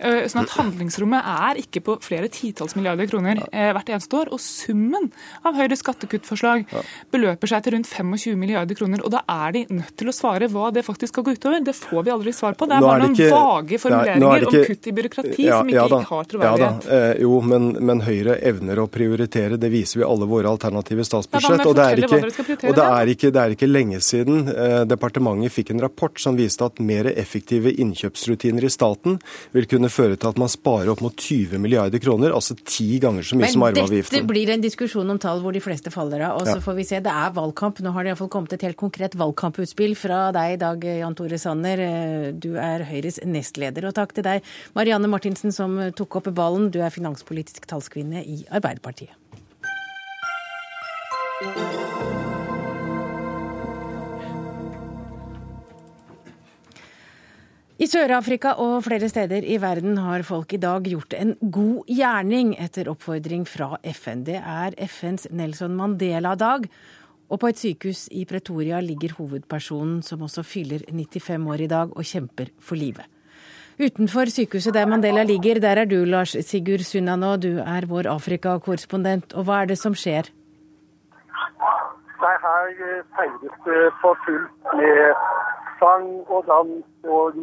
Ja. 0.00 0.14
Sånn 0.30 0.44
at 0.44 0.54
handlingsrommet 0.56 1.30
er 1.46 1.60
ikke 1.62 1.84
på 1.86 1.98
flere 2.04 2.30
titalls 2.32 2.76
milliarder 2.78 3.08
kroner 3.10 3.42
ja. 3.44 3.70
hvert 3.76 3.92
eneste 3.94 4.20
år. 4.20 4.32
Og 4.34 4.42
summen 4.42 5.10
av 5.46 5.58
Høyres 5.58 5.84
skattekuttforslag 5.84 6.66
beløper 7.14 7.52
seg 7.52 7.66
til 7.66 7.76
rundt 7.76 7.90
25 7.90 8.40
milliarder 8.40 8.78
kroner. 8.78 9.04
Og 9.06 9.14
da 9.14 9.22
er 9.36 9.56
de 9.56 9.66
nødt 9.78 9.94
til 9.98 10.10
å 10.10 10.16
svare 10.16 10.50
hva 10.52 10.72
det 10.74 10.84
faktisk 10.86 11.14
skal 11.14 11.26
gå 11.26 11.36
utover. 11.36 11.62
Det 11.64 11.76
får 11.76 12.06
vi 12.06 12.14
aldri 12.14 12.34
svar 12.36 12.56
på. 12.58 12.68
Det 12.68 12.78
er 12.78 12.86
bare 12.86 13.06
noen 13.06 13.34
vage 13.36 13.80
formuleringer 13.82 14.48
om 14.48 14.55
kutt 14.64 14.86
i 14.86 14.94
byråkrati 14.96 15.46
ja, 15.46 15.60
som 15.60 15.70
ikke, 15.70 15.76
ja 15.78 15.86
ikke 15.86 16.10
har 16.10 16.28
troverdighet. 16.32 16.88
Ja 16.88 17.00
eh, 17.10 17.22
jo, 17.26 17.40
men, 17.44 17.68
men, 17.80 18.02
Høyre 18.06 18.36
evner 18.46 18.82
å 18.82 18.86
prioritere. 18.92 19.58
Det 19.60 19.70
viser 19.72 20.00
vi 20.02 20.06
alle 20.06 20.28
våre 20.30 20.50
alternative 20.52 21.04
statsbudsjett. 21.06 21.64
Og, 21.66 21.74
det 21.76 21.86
er, 21.86 22.02
ikke, 22.04 22.20
og 22.68 22.76
det, 22.76 22.86
er 22.86 23.12
ikke, 23.14 23.32
det 23.34 23.42
er 23.42 23.56
ikke 23.56 23.70
lenge 23.70 24.00
siden 24.04 24.46
eh, 24.52 24.82
departementet 24.88 25.54
fikk 25.54 25.74
en 25.74 25.82
rapport 25.86 26.20
som 26.22 26.38
viste 26.38 26.66
at 26.66 26.80
mer 26.82 27.08
effektive 27.12 27.72
innkjøpsrutiner 27.72 28.66
i 28.66 28.72
staten 28.72 29.18
vil 29.56 29.68
kunne 29.70 29.90
føre 29.92 30.18
til 30.20 30.30
at 30.32 30.40
man 30.40 30.52
sparer 30.52 30.92
opp 30.92 31.02
mot 31.04 31.14
20 31.16 31.60
milliarder 31.62 32.02
kroner, 32.02 32.34
altså 32.36 32.56
ti 32.62 32.98
ganger 33.02 33.26
så 33.26 33.38
mye 33.38 33.46
men 33.46 33.54
som 33.54 33.66
arveavgiften. 33.66 34.16
Dette 34.16 34.30
blir 34.30 34.52
en 34.54 34.62
diskusjon 34.62 35.10
om 35.12 35.20
tall 35.22 35.42
hvor 35.44 35.54
de 35.56 35.62
fleste 35.64 35.92
faller 35.94 36.24
av. 36.28 36.40
Og 36.40 36.48
så 36.48 36.58
får 36.62 36.78
vi 36.78 36.86
se. 36.88 37.00
Det 37.04 37.12
er 37.12 37.34
valgkamp. 37.36 37.80
Nå 37.84 37.92
har 37.94 38.04
det 38.04 38.12
iallfall 38.12 38.30
kommet 38.32 38.56
et 38.56 38.66
helt 38.66 38.78
konkret 38.80 39.16
valgkamputspill 39.18 39.96
fra 39.98 40.20
deg 40.36 40.56
i 40.56 40.60
dag, 40.60 40.86
Jan 41.00 41.16
Tore 41.18 41.40
Sanner. 41.40 41.82
Eh, 41.86 42.28
du 42.32 42.54
er 42.60 42.86
Høyres 42.88 43.20
nestleder. 43.26 43.88
Og 43.88 43.96
takk 43.96 44.14
til 44.16 44.26
deg, 44.26 44.45
Marianne 44.76 45.10
Martinsen, 45.10 45.54
som 45.54 45.78
tok 45.96 46.20
opp 46.20 46.32
ballen. 46.36 46.70
Du 46.70 46.80
er 46.82 46.94
finanspolitisk 46.94 47.68
talskvinne 47.70 48.24
i 48.24 48.42
Arbeiderpartiet. 48.50 49.14
I 57.76 57.84
Sør-Afrika 57.84 58.54
og 58.64 58.78
flere 58.86 59.10
steder 59.12 59.44
i 59.44 59.58
verden 59.60 59.98
har 60.00 60.22
folk 60.24 60.54
i 60.56 60.60
dag 60.62 60.86
gjort 60.88 61.12
en 61.12 61.34
god 61.52 61.90
gjerning 61.92 62.54
etter 62.56 62.88
oppfordring 62.88 63.44
fra 63.44 63.76
FN. 63.84 64.22
Det 64.24 64.38
er 64.40 64.72
FNs 64.86 65.28
Nelson 65.28 65.76
Mandela-dag. 65.76 66.64
Og 67.28 67.42
på 67.42 67.50
et 67.50 67.60
sykehus 67.60 68.06
i 68.16 68.24
Pretoria 68.24 68.80
ligger 68.80 69.18
hovedpersonen, 69.18 70.00
som 70.00 70.24
også 70.24 70.46
fyller 70.46 70.86
95 70.88 71.52
år 71.52 71.66
i 71.66 71.68
dag, 71.74 71.92
og 71.92 72.08
kjemper 72.14 72.54
for 72.64 72.80
livet. 72.80 73.04
Utenfor 73.76 74.24
sykehuset 74.32 74.74
der 74.74 74.86
Mandela 74.86 75.22
ligger, 75.22 75.60
der 75.60 75.76
er 75.80 75.84
du, 75.84 76.04
Lars 76.04 76.30
Sigurd 76.30 76.78
Sunnanå. 76.78 77.36
Du 77.36 77.58
er 77.58 77.86
vår 77.88 78.06
Afrika-korrespondent. 78.08 79.34
Og 79.36 79.44
hva 79.44 79.58
er 79.62 79.66
det 79.68 79.76
som 79.78 79.92
skjer? 79.92 80.30
Nei, 82.22 82.36
Her 82.44 82.72
eh, 82.86 83.02
feires 83.18 83.58
det 83.66 83.82
for 84.00 84.16
fullt 84.24 84.72
med 84.80 85.20
sang 85.80 86.08
og 86.32 86.48
dans 86.48 87.04
og 87.18 87.36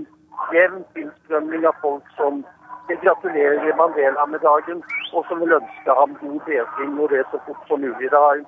jevn 0.55 0.81
tilstrømning 0.97 1.69
av 1.69 1.77
folk 1.85 2.09
som 2.17 2.41
vil 2.89 2.97
gratulere 3.05 3.77
Mandela 3.77 4.25
med 4.25 4.41
dagen, 4.49 4.81
og 5.13 5.29
som 5.29 5.37
vil 5.45 5.53
ønske 5.61 5.99
ham 6.01 6.17
god 6.25 6.41
bedring 6.49 6.99
og 6.99 7.09
det 7.13 7.23
så 7.29 7.45
fort 7.45 7.63
som 7.69 7.85
mulig. 7.85 8.09
Det 8.09 8.25
har 8.25 8.41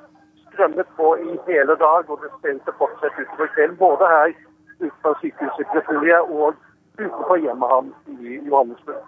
strømmet 0.49 0.89
på 0.97 1.15
i 1.29 1.37
hele 1.51 1.77
dag, 1.85 2.09
og 2.09 2.17
det 2.25 2.57
å 2.73 2.77
fortsette 2.81 3.29
utover 3.29 3.53
kvelden. 3.53 3.77
Både 3.87 4.13
her 4.17 4.33
utenfor 4.81 5.19
sykehuset 5.21 5.75
Pretoria 5.75 6.25
og 6.25 6.64
utenfor 6.97 7.41
hjemmet 7.43 7.69
hans 7.71 8.21
i 8.21 8.39
Johannesburg. 8.45 9.03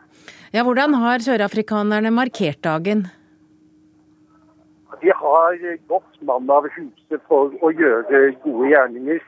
Ja, 0.53 0.63
hvordan 0.63 0.93
har 0.93 1.23
sørafrikanerne 1.23 2.11
markert 2.11 2.61
dagen? 2.63 3.07
De 5.01 5.11
har 5.13 5.57
gått 5.87 6.21
mann 6.21 6.49
av 6.49 6.67
huset 6.73 7.21
for 7.27 7.53
å 7.61 7.71
gjøre 7.71 8.31
gode 8.43 8.71
gjerninger. 8.71 9.19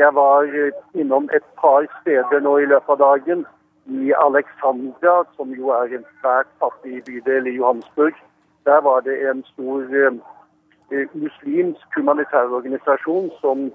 Jeg 0.00 0.14
var 0.16 0.48
innom 0.96 1.28
et 1.36 1.44
par 1.60 1.86
steder 2.00 2.40
nå 2.40 2.56
i 2.62 2.68
løpet 2.70 2.94
av 2.96 3.02
dagen. 3.02 3.44
I 3.86 4.12
Alexandra, 4.14 5.22
som 5.36 5.52
jo 5.58 5.72
er 5.74 5.96
en 5.98 6.04
svært 6.20 6.50
fattig 6.62 7.02
bydel 7.06 7.50
i 7.50 7.56
Johannesburg. 7.58 8.14
Der 8.64 8.80
var 8.80 9.02
det 9.02 9.18
en 9.26 9.42
stor 9.52 9.82
eh, 9.90 11.08
muslimsk 11.14 11.98
humanitær 11.98 12.54
organisasjon 12.58 13.30
som 13.40 13.70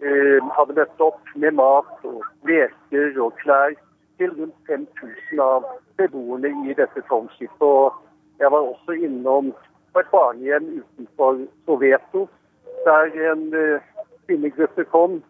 Eh, 0.00 0.40
hadde 0.56 0.78
møtt 0.78 1.02
opp 1.04 1.32
med 1.36 1.58
mat 1.58 2.04
og 2.08 2.22
leker 2.48 3.18
og 3.20 3.34
klær 3.42 3.74
til 4.16 4.30
rundt 4.38 4.70
5000 4.70 5.42
av 5.44 5.66
beboerne 6.00 6.52
i 6.64 6.76
dette 6.78 7.02
townshipet. 7.10 7.60
Og 7.60 7.98
jeg 8.40 8.48
var 8.54 8.64
også 8.70 8.96
innom 8.96 9.50
på 9.92 10.00
et 10.00 10.08
barnehjem 10.14 10.70
utenfor 10.78 11.42
Soveto, 11.66 12.24
der 12.86 13.12
en 13.28 13.44
uh, 13.52 13.84
kvinnegruppe 14.24 14.86
kom 14.88 15.20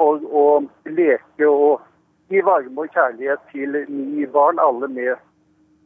for 0.00 0.24
å 0.24 0.46
leke 0.88 1.50
og 1.50 1.84
gi 2.32 2.40
varme 2.48 2.86
og 2.86 2.96
kjærlighet 2.96 3.44
til 3.52 3.76
ni 3.92 4.24
barn, 4.24 4.56
alle 4.56 4.88
med 4.88 5.20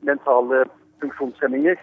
mentale 0.06 0.62
funksjonshemninger. 1.02 1.78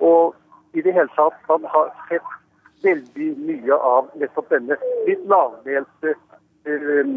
Og 0.00 0.32
i 0.72 0.80
det 0.80 0.96
hele 0.96 1.12
tatt, 1.18 1.36
man 1.52 1.68
har 1.76 1.92
sett 2.08 2.36
veldig 2.84 3.30
mye 3.38 3.76
av 3.76 4.10
nettopp 4.20 4.50
denne 4.52 4.76
litt 5.08 5.24
lavmælte 5.30 6.14
eh, 6.14 7.12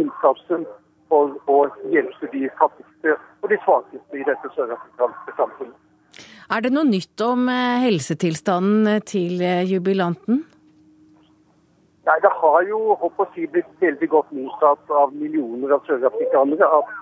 innsatsen 0.00 0.66
for 1.10 1.36
å 1.50 1.58
hjelpe 1.92 2.28
de 2.32 2.48
fattigste 2.58 3.14
og 3.42 3.50
de 3.52 3.58
svakeste 3.64 4.18
i 4.18 4.26
dette 4.26 4.50
sørafrikanske 4.56 5.36
samfunnet. 5.38 5.78
Er 6.46 6.62
det 6.62 6.72
noe 6.74 6.86
nytt 6.86 7.22
om 7.26 7.48
eh, 7.50 7.78
helsetilstanden 7.86 9.02
til 9.08 9.42
eh, 9.42 9.64
jubilanten? 9.66 10.44
Nei, 12.06 12.18
Det 12.22 12.30
har 12.40 12.60
jo 12.68 12.94
håper 13.00 13.24
å 13.24 13.32
si, 13.34 13.48
blitt 13.50 13.70
veldig 13.82 14.08
godt 14.12 14.28
mottatt 14.36 14.92
av 14.94 15.14
millioner 15.14 15.74
av 15.74 15.82
sørafrikanere 15.88 16.68
at 16.80 16.94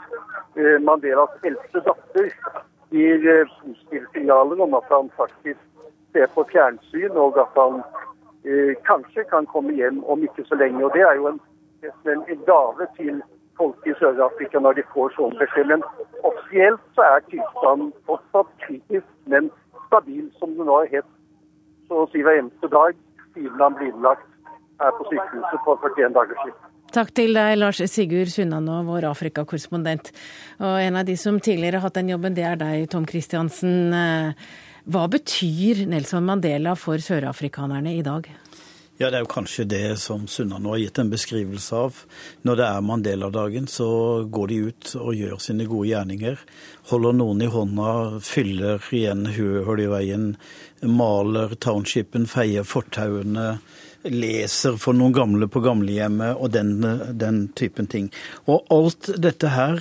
Mandelas 0.87 1.33
eldste 1.43 1.81
datter 1.83 2.29
gir 2.95 3.25
positive 3.59 4.07
signaler 4.15 4.61
om 4.63 4.77
at 4.79 4.87
han 4.95 5.09
faktisk 5.19 5.59
ser 6.15 6.31
på 6.35 6.47
fjernsyn, 6.53 7.19
og 7.19 7.39
at 7.43 7.59
han 7.59 7.81
eh, 8.47 8.73
kanskje 8.89 9.27
kan 9.31 9.49
komme 9.51 9.75
hjem 9.77 10.03
om 10.09 10.23
ikke 10.25 10.47
så 10.49 10.59
lenge. 10.61 10.85
Og 10.87 10.95
Det 10.95 11.03
er 11.05 11.19
jo 11.21 11.29
en, 11.33 11.41
en 12.31 12.45
gave 12.47 12.89
til 12.99 13.23
folk 13.59 13.87
i 13.87 13.95
Sør-Afrika 13.99 14.63
når 14.63 14.79
de 14.79 14.87
får 14.95 15.15
sånn 15.19 15.37
beskjed. 15.41 15.71
Men 15.73 15.85
offisielt 16.23 16.83
så 16.97 17.07
er 17.11 17.27
tilstanden 17.31 17.93
fortsatt 18.09 18.51
kritisk, 18.67 19.11
men 19.31 19.51
stabil, 19.89 20.27
som 20.39 20.55
det 20.59 20.67
nå 20.69 20.81
er 20.85 20.93
hett 20.99 21.11
så 21.89 22.05
å 22.05 22.11
si 22.13 22.23
hver 22.25 22.41
eneste 22.41 22.71
dag 22.73 22.95
siden 23.35 23.61
han 23.61 23.75
ble 23.79 23.91
innlagt 23.91 24.31
her 24.81 24.95
på 24.99 25.07
sykehuset 25.11 25.67
for 25.67 25.83
41 25.85 26.17
dager 26.17 26.41
siden. 26.43 26.61
Takk 26.95 27.11
til 27.17 27.35
deg, 27.35 27.57
Lars 27.59 27.81
Sigurd 27.91 28.31
Sunnanå, 28.31 28.85
vår 28.87 29.09
Afrikakorrespondent. 29.09 30.13
Og 30.63 30.77
en 30.79 30.99
av 31.01 31.07
de 31.09 31.17
som 31.19 31.41
tidligere 31.43 31.81
har 31.81 31.89
hatt 31.89 31.99
den 31.99 32.13
jobben, 32.13 32.37
det 32.37 32.45
er 32.47 32.61
deg, 32.61 32.87
Tom 32.93 33.07
Christiansen. 33.09 33.91
Hva 34.85 35.07
betyr 35.09 35.87
Nelson 35.89 36.27
Mandela 36.29 36.75
for 36.77 37.01
sørafrikanerne 37.01 37.95
i 37.97 38.03
dag? 38.05 38.27
Ja, 38.99 39.09
Det 39.11 39.17
er 39.17 39.23
jo 39.25 39.31
kanskje 39.33 39.65
det 39.67 39.99
som 39.99 40.27
Sunna 40.29 40.61
nå 40.63 40.75
har 40.75 40.79
gitt 40.79 40.99
en 41.03 41.11
beskrivelse 41.11 41.75
av. 41.75 41.97
Når 42.47 42.59
det 42.61 42.67
er 42.67 42.85
Mandela-dagen, 42.85 43.67
så 43.67 43.89
går 44.31 44.49
de 44.53 44.59
ut 44.69 44.93
og 45.01 45.17
gjør 45.19 45.41
sine 45.43 45.67
gode 45.67 45.89
gjerninger. 45.89 46.37
Holder 46.93 47.17
noen 47.17 47.43
i 47.43 47.49
hånda, 47.51 48.21
fyller 48.23 48.85
igjen 48.95 49.27
hull 49.35 49.83
i 49.83 49.89
veien, 49.91 50.29
maler 50.85 51.57
townshipen, 51.57 52.29
feier 52.31 52.63
fortauene, 52.63 53.57
leser 54.05 54.77
for 54.79 54.95
noen 54.95 55.17
gamle 55.17 55.49
på 55.49 55.65
gamlehjemmet 55.65 56.37
og 56.37 56.53
den, 56.55 56.77
den 57.19 57.49
typen 57.57 57.89
ting. 57.91 58.13
Og 58.47 58.69
alt 58.71 59.11
dette 59.17 59.57
her 59.57 59.81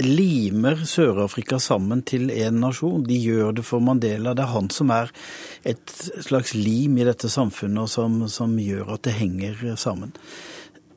limer 0.00 0.84
Sør-Afrika 0.88 1.58
sammen 1.60 2.02
til 2.06 2.30
én 2.32 2.60
nasjon. 2.62 3.04
De 3.04 3.18
gjør 3.18 3.52
det 3.58 3.64
for 3.66 3.84
Mandela. 3.84 4.32
Det 4.34 4.46
er 4.46 4.54
han 4.54 4.70
som 4.72 4.92
er 4.94 5.12
et 5.68 5.92
slags 6.24 6.54
lim 6.56 6.96
i 6.98 7.06
dette 7.08 7.28
samfunnet, 7.28 7.84
og 7.84 7.92
som, 7.92 8.22
som 8.32 8.56
gjør 8.58 8.94
at 8.96 9.04
det 9.08 9.18
henger 9.18 9.76
sammen. 9.76 10.14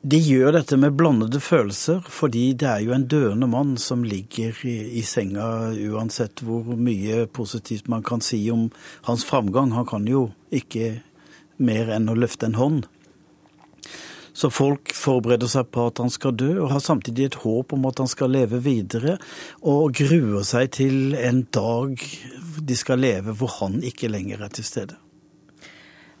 De 0.06 0.20
gjør 0.22 0.52
dette 0.54 0.76
med 0.78 0.94
blandede 0.94 1.40
følelser, 1.42 2.04
fordi 2.06 2.52
det 2.54 2.68
er 2.70 2.82
jo 2.84 2.92
en 2.94 3.08
døende 3.10 3.48
mann 3.50 3.74
som 3.80 4.04
ligger 4.06 4.54
i, 4.62 4.76
i, 5.00 5.02
senga, 5.02 5.72
uansett 5.90 6.44
hvor 6.46 6.76
mye 6.78 7.24
positivt 7.26 7.88
man 7.90 8.04
kan 8.06 8.22
si 8.22 8.44
om 8.54 8.68
hans 9.08 9.26
framgang. 9.26 9.72
Han 9.74 9.88
kan 9.88 10.06
jo 10.06 10.28
ikke 10.54 11.00
mer 11.58 11.90
enn 11.96 12.06
å 12.12 12.14
løfte 12.14 12.46
en 12.46 12.60
hånd. 12.60 12.86
Så 14.36 14.50
folk 14.52 14.92
forbereder 14.92 15.48
seg 15.48 15.70
på 15.72 15.86
at 15.88 16.02
han 16.02 16.12
skal 16.12 16.34
dø, 16.36 16.50
og 16.60 16.74
har 16.74 16.82
samtidig 16.84 17.30
et 17.30 17.38
håp 17.40 17.72
om 17.72 17.86
at 17.88 18.02
han 18.02 18.10
skal 18.10 18.34
leve 18.34 18.60
videre, 18.60 19.16
og 19.64 19.96
gruer 19.96 20.44
seg 20.44 20.74
til 20.76 21.16
en 21.16 21.46
dag 21.56 21.96
de 22.66 22.76
skal 22.76 23.00
leve 23.00 23.32
hvor 23.38 23.54
han 23.62 23.80
ikke 23.80 24.10
lenger 24.12 24.44
er 24.44 24.52
til 24.52 24.68
stede. 24.68 25.00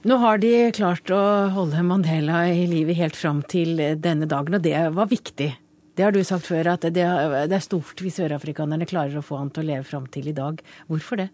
Nå 0.06 0.16
har 0.22 0.40
de 0.40 0.52
klart 0.76 1.10
å 1.12 1.20
holde 1.52 1.82
Mandela 1.82 2.44
i 2.48 2.64
livet 2.70 2.96
helt 2.96 3.16
fram 3.18 3.42
til 3.50 3.80
denne 4.00 4.28
dagen, 4.30 4.56
og 4.56 4.64
det 4.64 4.78
var 4.96 5.10
viktig? 5.10 5.50
Det 5.96 6.04
har 6.04 6.12
du 6.12 6.20
sagt 6.24 6.48
før, 6.48 6.74
at 6.74 6.84
det 6.92 7.04
er 7.04 7.64
stort 7.64 8.00
hvis 8.04 8.18
sørafrikanerne 8.20 8.88
klarer 8.88 9.16
å 9.16 9.24
få 9.24 9.40
han 9.40 9.48
til 9.52 9.64
å 9.64 9.70
leve 9.70 9.86
fram 9.88 10.04
til 10.12 10.28
i 10.28 10.36
dag. 10.36 10.60
Hvorfor 10.92 11.20
det? 11.20 11.30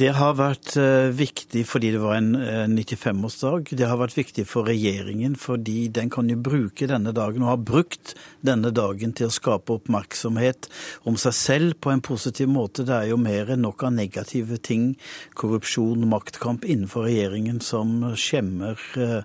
Det 0.00 0.08
har 0.16 0.32
vært 0.38 0.72
eh, 0.80 1.12
viktig 1.14 1.62
fordi 1.68 1.90
det 1.92 2.00
var 2.00 2.16
en 2.16 2.32
95-årsdag. 2.72 3.68
Eh, 3.68 3.76
det 3.78 3.86
har 3.90 4.00
vært 4.00 4.16
viktig 4.16 4.46
for 4.48 4.66
regjeringen 4.66 5.36
fordi 5.38 5.84
den 5.92 6.08
kan 6.12 6.30
jo 6.32 6.38
bruke 6.40 6.88
denne 6.88 7.12
dagen, 7.14 7.44
og 7.44 7.52
har 7.52 7.60
brukt 7.60 8.14
denne 8.40 8.72
dagen 8.74 9.12
til 9.14 9.28
å 9.28 9.34
skape 9.34 9.76
oppmerksomhet 9.76 10.70
om 11.06 11.18
seg 11.20 11.36
selv 11.36 11.78
på 11.84 11.92
en 11.92 12.02
positiv 12.04 12.50
måte. 12.50 12.86
Det 12.88 12.96
er 12.96 13.12
jo 13.12 13.20
mer 13.20 13.52
enn 13.52 13.62
nok 13.66 13.84
av 13.86 13.94
negative 13.98 14.58
ting, 14.64 14.94
korrupsjon, 15.38 16.08
maktkamp 16.08 16.64
innenfor 16.64 17.06
regjeringen, 17.10 17.60
som 17.62 18.14
skjemmer 18.16 18.80
eh, 18.96 19.22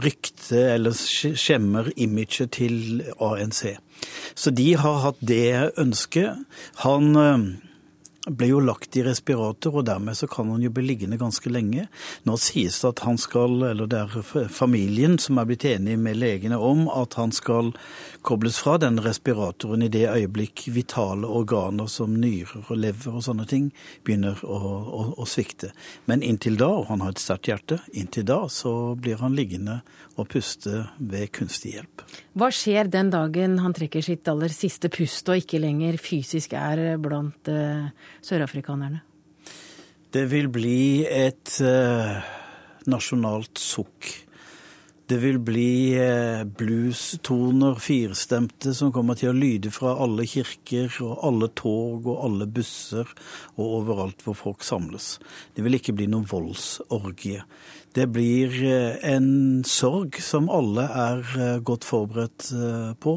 ryktet 0.00 0.56
eller 0.64 0.96
skjemmer 0.96 1.92
imaget 2.00 2.56
til 2.56 3.04
ANC. 3.20 3.76
Så 4.34 4.50
de 4.50 4.72
har 4.80 5.02
hatt 5.04 5.20
det 5.20 5.76
ønsket. 5.78 6.40
Han 6.86 7.12
ble 8.36 8.50
jo 8.52 8.60
lagt 8.64 8.96
i 8.96 9.04
respirator, 9.06 9.80
og 9.80 9.86
dermed 9.88 10.18
så 10.18 10.28
kan 10.30 10.50
han 10.52 10.62
jo 10.64 10.70
bli 10.74 10.84
liggende 10.86 11.18
ganske 11.20 11.50
lenge. 11.52 11.86
Nå 12.28 12.36
sies 12.40 12.80
det 12.82 12.90
at 12.92 13.04
han 13.06 13.18
skal, 13.20 13.56
eller 13.70 13.90
det 13.90 14.00
er 14.04 14.48
familien 14.52 15.18
som 15.22 15.40
er 15.40 15.48
blitt 15.50 15.66
enig 15.68 15.98
med 16.00 16.18
legene 16.20 16.58
om 16.60 16.86
at 16.92 17.16
han 17.20 17.34
skal 17.34 17.72
kobles 18.26 18.60
fra 18.62 18.76
den 18.80 19.00
respiratoren 19.02 19.82
i 19.86 19.90
det 19.92 20.06
øyeblikk 20.08 20.66
vitale 20.74 21.28
organer 21.28 21.88
som 21.90 22.14
nyrer 22.20 22.66
og 22.66 22.80
lever 22.80 23.16
og 23.16 23.24
sånne 23.24 23.46
ting 23.50 23.70
begynner 24.04 24.40
å, 24.44 24.58
å, 24.58 25.02
å 25.20 25.28
svikte. 25.28 25.72
Men 26.10 26.24
inntil 26.26 26.58
da, 26.60 26.70
og 26.80 26.90
han 26.90 27.04
har 27.04 27.14
et 27.14 27.22
sterkt 27.22 27.50
hjerte, 27.50 27.80
inntil 27.96 28.28
da 28.28 28.42
så 28.52 28.94
blir 29.00 29.20
han 29.22 29.36
liggende 29.38 29.80
og 30.20 30.28
puste 30.28 30.84
ved 30.98 31.30
kunstig 31.34 31.74
hjelp. 31.76 32.04
Hva 32.36 32.50
skjer 32.54 32.90
den 32.92 33.10
dagen 33.12 33.58
han 33.62 33.74
trekker 33.76 34.04
sitt 34.04 34.28
aller 34.30 34.52
siste 34.52 34.90
pust 34.92 35.28
og 35.32 35.40
ikke 35.40 35.60
lenger 35.62 35.98
fysisk 36.00 36.54
er 36.58 36.98
blant 37.02 37.50
uh, 37.50 37.88
sørafrikanerne? 38.26 39.02
Det 40.10 40.24
vil 40.30 40.48
bli 40.50 41.06
et 41.06 41.60
eh, 41.62 42.32
nasjonalt 42.90 43.60
sukk 43.62 44.10
det 45.10 45.16
vil 45.18 45.40
bli 45.42 45.96
eh, 45.98 46.44
bluestoner, 46.44 47.74
firstemte, 47.82 48.70
som 48.78 48.92
kommer 48.94 49.16
til 49.18 49.32
å 49.32 49.34
lyde 49.34 49.72
fra 49.74 49.96
alle 49.98 50.22
kirker 50.28 50.92
og 51.02 51.24
alle 51.26 51.48
tog 51.58 52.06
og 52.06 52.20
alle 52.28 52.46
busser 52.46 53.10
og 53.56 53.64
overalt 53.80 54.22
hvor 54.22 54.38
folk 54.38 54.62
samles. 54.62 55.16
Det 55.56 55.64
vil 55.66 55.80
ikke 55.80 55.96
bli 55.98 56.06
noen 56.12 56.28
voldsorgie. 56.30 57.42
Det 57.96 58.06
blir 58.14 58.54
eh, 58.62 59.00
en 59.10 59.64
sorg 59.66 60.20
som 60.22 60.46
alle 60.46 60.86
er 60.86 61.26
eh, 61.34 61.58
godt 61.58 61.88
forberedt 61.90 62.52
på, 63.02 63.16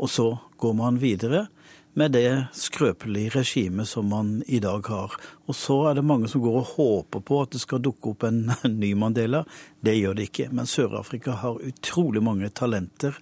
og 0.00 0.08
så 0.10 0.30
går 0.56 0.78
man 0.80 1.02
videre 1.02 1.44
med 1.94 2.14
det 2.14 2.46
skrøpelige 2.58 3.30
regimet 3.36 3.88
som 3.88 4.08
man 4.10 4.42
i 4.46 4.58
dag 4.58 4.86
har. 4.90 5.14
Og 5.46 5.54
så 5.54 5.76
er 5.86 5.98
det 5.98 6.06
mange 6.06 6.28
som 6.30 6.42
går 6.42 6.56
og 6.58 6.70
håper 6.74 7.22
på 7.22 7.38
at 7.44 7.52
det 7.54 7.60
skal 7.62 7.82
dukke 7.84 8.14
opp 8.14 8.24
en 8.26 8.48
ny 8.82 8.94
Mandela. 8.98 9.44
Det 9.84 9.94
gjør 9.94 10.16
det 10.18 10.26
ikke. 10.30 10.48
Men 10.56 10.66
Sør-Afrika 10.70 11.36
har 11.42 11.60
utrolig 11.62 12.22
mange 12.24 12.48
talenter 12.50 13.14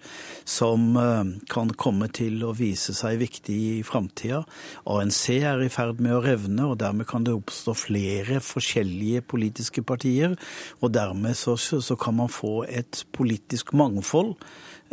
som 0.48 0.96
eh, 0.96 1.34
kan 1.52 1.74
komme 1.76 2.08
til 2.14 2.40
å 2.46 2.54
vise 2.56 2.94
seg 2.96 3.20
viktig 3.20 3.58
i 3.72 3.82
framtida. 3.86 4.40
ANC 4.88 5.22
er 5.34 5.64
i 5.66 5.70
ferd 5.72 6.00
med 6.00 6.16
å 6.16 6.22
revne, 6.24 6.70
og 6.70 6.78
dermed 6.80 7.10
kan 7.10 7.26
det 7.26 7.36
oppstå 7.36 7.76
flere 7.76 8.40
forskjellige 8.44 9.26
politiske 9.28 9.84
partier. 9.84 10.38
Og 10.80 10.94
dermed 10.94 11.36
så, 11.36 11.58
så 11.58 11.98
kan 12.00 12.16
man 12.22 12.32
få 12.32 12.62
et 12.70 13.04
politisk 13.12 13.74
mangfold 13.76 14.36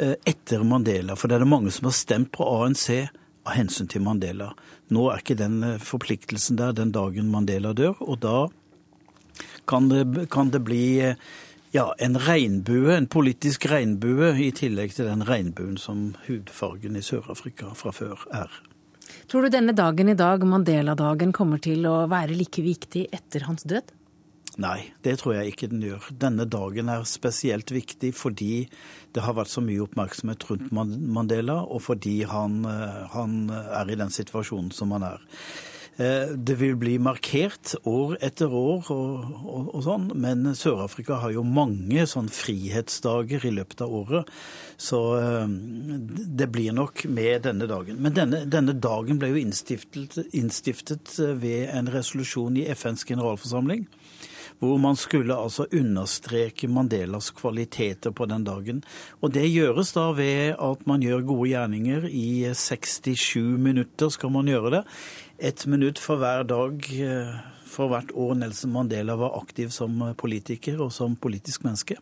eh, 0.02 0.18
etter 0.28 0.68
Mandela. 0.68 1.16
For 1.16 1.30
det 1.30 1.40
er 1.40 1.46
det 1.46 1.54
mange 1.54 1.72
som 1.72 1.88
har 1.88 1.96
stemt 1.96 2.34
på 2.36 2.50
ANC 2.58 2.90
av 3.50 3.58
hensyn 3.58 3.90
til 3.90 4.06
Mandela. 4.06 4.54
Nå 4.94 5.10
er 5.12 5.22
ikke 5.24 5.38
den 5.40 5.60
eh, 5.66 5.82
forpliktelsen 5.82 6.60
der 6.62 6.74
den 6.78 6.94
dagen 6.96 7.32
Mandela 7.34 7.74
dør, 7.78 7.98
og 8.00 8.22
da 8.24 8.48
kan 9.70 9.90
det, 9.92 10.30
kan 10.34 10.54
det 10.54 10.64
bli 10.66 10.84
eh, 11.04 11.20
ja, 11.76 11.92
en 12.02 12.18
regnbue, 12.18 12.96
en 12.96 13.10
politisk 13.10 13.68
regnbue, 13.70 14.34
i 14.42 14.50
tillegg 14.56 14.96
til 14.96 15.10
den 15.10 15.26
regnbuen 15.28 15.78
som 15.82 16.14
hudfargen 16.28 16.98
i 16.98 17.06
Sør-Afrika 17.06 17.74
fra 17.78 17.94
før 17.96 18.26
er. 18.34 18.50
Tror 19.30 19.46
du 19.46 19.54
denne 19.54 19.76
dagen 19.78 20.10
i 20.10 20.18
dag, 20.18 20.42
Mandela-dagen, 20.46 21.34
kommer 21.34 21.62
til 21.62 21.86
å 21.90 22.04
være 22.10 22.38
like 22.38 22.64
viktig 22.66 23.08
etter 23.14 23.46
hans 23.50 23.66
død? 23.70 23.94
Nei, 24.60 24.90
det 25.06 25.16
tror 25.22 25.38
jeg 25.38 25.54
ikke 25.54 25.70
den 25.72 25.84
gjør. 25.86 26.10
Denne 26.20 26.44
dagen 26.50 26.92
er 26.92 27.08
spesielt 27.08 27.72
viktig 27.72 28.12
fordi 28.18 28.68
det 29.16 29.24
har 29.24 29.38
vært 29.38 29.54
så 29.54 29.64
mye 29.64 29.86
oppmerksomhet 29.86 30.44
rundt 30.50 30.74
Mandela, 30.76 31.62
og 31.64 31.86
fordi 31.88 32.22
han, 32.28 32.62
eh, 32.68 33.02
han 33.16 33.42
er 33.50 33.90
i 33.90 34.00
den 34.00 34.12
situasjonen 34.12 34.74
som 34.76 34.92
han 34.98 35.08
er. 35.14 35.24
Eh, 36.00 36.32
det 36.32 36.56
vil 36.62 36.78
bli 36.80 36.94
markert 37.04 37.74
år 37.88 38.14
etter 38.24 38.54
år 38.56 38.88
og, 38.94 39.32
og, 39.44 39.72
og 39.76 39.82
sånn, 39.84 40.06
men 40.16 40.54
Sør-Afrika 40.56 41.18
har 41.20 41.34
jo 41.36 41.44
mange 41.44 42.06
sånn 42.08 42.30
frihetsdager 42.32 43.44
i 43.44 43.52
løpet 43.58 43.84
av 43.84 43.96
året. 43.98 44.30
Så 44.80 45.00
eh, 45.20 45.52
det 46.40 46.48
blir 46.54 46.76
nok 46.78 47.04
med 47.12 47.44
denne 47.50 47.68
dagen. 47.68 48.00
Men 48.00 48.16
denne, 48.16 48.46
denne 48.48 48.78
dagen 48.80 49.20
ble 49.20 49.34
jo 49.34 49.42
innstiftet, 49.42 50.22
innstiftet 50.32 51.18
ved 51.42 51.68
en 51.76 51.92
resolusjon 51.92 52.62
i 52.62 52.70
FNs 52.72 53.04
generalforsamling 53.10 53.84
hvor 54.60 54.80
man 54.82 54.98
skulle 55.00 55.36
altså 55.36 55.66
understreke 55.72 56.68
Mandelas 56.68 57.32
kvaliteter 57.36 58.12
på 58.12 58.28
den 58.30 58.44
dagen. 58.48 58.82
Og 59.24 59.34
det 59.34 59.48
gjøres 59.48 59.94
da 59.96 60.10
ved 60.18 60.60
at 60.60 60.84
man 60.90 61.04
gjør 61.04 61.24
gode 61.28 61.50
gjerninger. 61.54 62.10
I 62.12 62.52
67 62.54 63.36
minutter 63.60 64.12
skal 64.12 64.34
man 64.36 64.52
gjøre 64.52 64.74
det. 64.80 64.84
Ett 65.40 65.66
minutt 65.72 66.00
for 66.04 66.20
hver 66.20 66.44
dag 66.44 66.92
eh, 66.92 67.40
for 67.70 67.92
hvert 67.92 68.12
år 68.12 68.36
Nelson 68.42 68.74
Mandela 68.76 69.16
var 69.20 69.38
aktiv 69.40 69.72
som 69.72 70.02
politiker 70.20 70.82
og 70.84 70.92
som 70.94 71.16
politisk 71.16 71.64
menneske. 71.64 72.00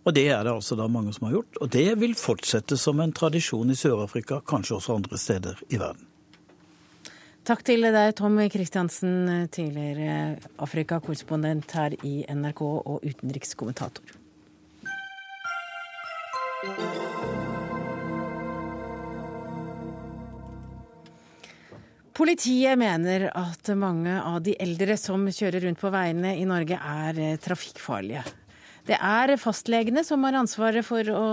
Og 0.00 0.14
det 0.16 0.30
er 0.32 0.44
det 0.46 0.54
altså 0.54 0.78
da 0.78 0.88
mange 0.88 1.12
som 1.12 1.28
har 1.28 1.38
gjort. 1.38 1.60
Og 1.60 1.72
det 1.72 1.88
vil 2.00 2.16
fortsette 2.18 2.78
som 2.80 3.02
en 3.04 3.12
tradisjon 3.12 3.70
i 3.70 3.76
Sør-Afrika, 3.76 4.40
kanskje 4.40 4.78
også 4.78 4.96
andre 4.96 5.20
steder 5.20 5.60
i 5.68 5.78
verden. 5.80 6.09
Takk 7.40 7.62
til 7.64 7.86
deg, 7.88 8.10
Tom 8.18 8.36
Kristiansen, 8.52 9.46
tidligere 9.48 10.36
Afrika-korrespondent 10.60 11.72
her 11.72 11.94
i 12.04 12.20
NRK 12.28 12.60
og 12.62 13.00
utenrikskommentator. 13.00 14.18
Politiet 22.20 22.76
mener 22.76 23.30
at 23.32 23.72
mange 23.72 24.18
av 24.20 24.42
de 24.44 24.52
eldre 24.60 24.98
som 25.00 25.24
kjører 25.32 25.64
rundt 25.64 25.80
på 25.80 25.92
veiene 25.94 26.34
i 26.36 26.44
Norge 26.44 26.76
er 26.76 27.40
trafikkfarlige. 27.40 28.26
Det 28.90 28.96
er 28.98 29.30
fastlegene 29.38 30.02
som 30.02 30.24
har 30.26 30.34
ansvaret 30.34 30.82
for, 30.82 31.06
å, 31.14 31.26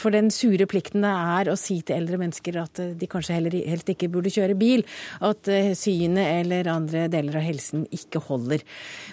for, 0.00 0.14
den 0.14 0.30
sure 0.32 0.64
plikten 0.70 1.04
det 1.04 1.10
er 1.12 1.50
å 1.52 1.56
si 1.60 1.82
til 1.84 1.98
eldre 1.98 2.16
mennesker 2.22 2.56
at 2.62 2.80
de 2.96 3.08
kanskje 3.12 3.36
heller 3.36 3.56
helst 3.68 3.92
ikke 3.92 4.08
burde 4.14 4.32
kjøre 4.32 4.56
bil. 4.56 4.86
At 5.26 5.50
eh, 5.52 5.74
synet 5.76 6.46
eller 6.46 6.72
andre 6.72 7.04
deler 7.12 7.42
av 7.42 7.44
helsen 7.44 7.84
ikke 7.92 8.24
holder. 8.24 8.64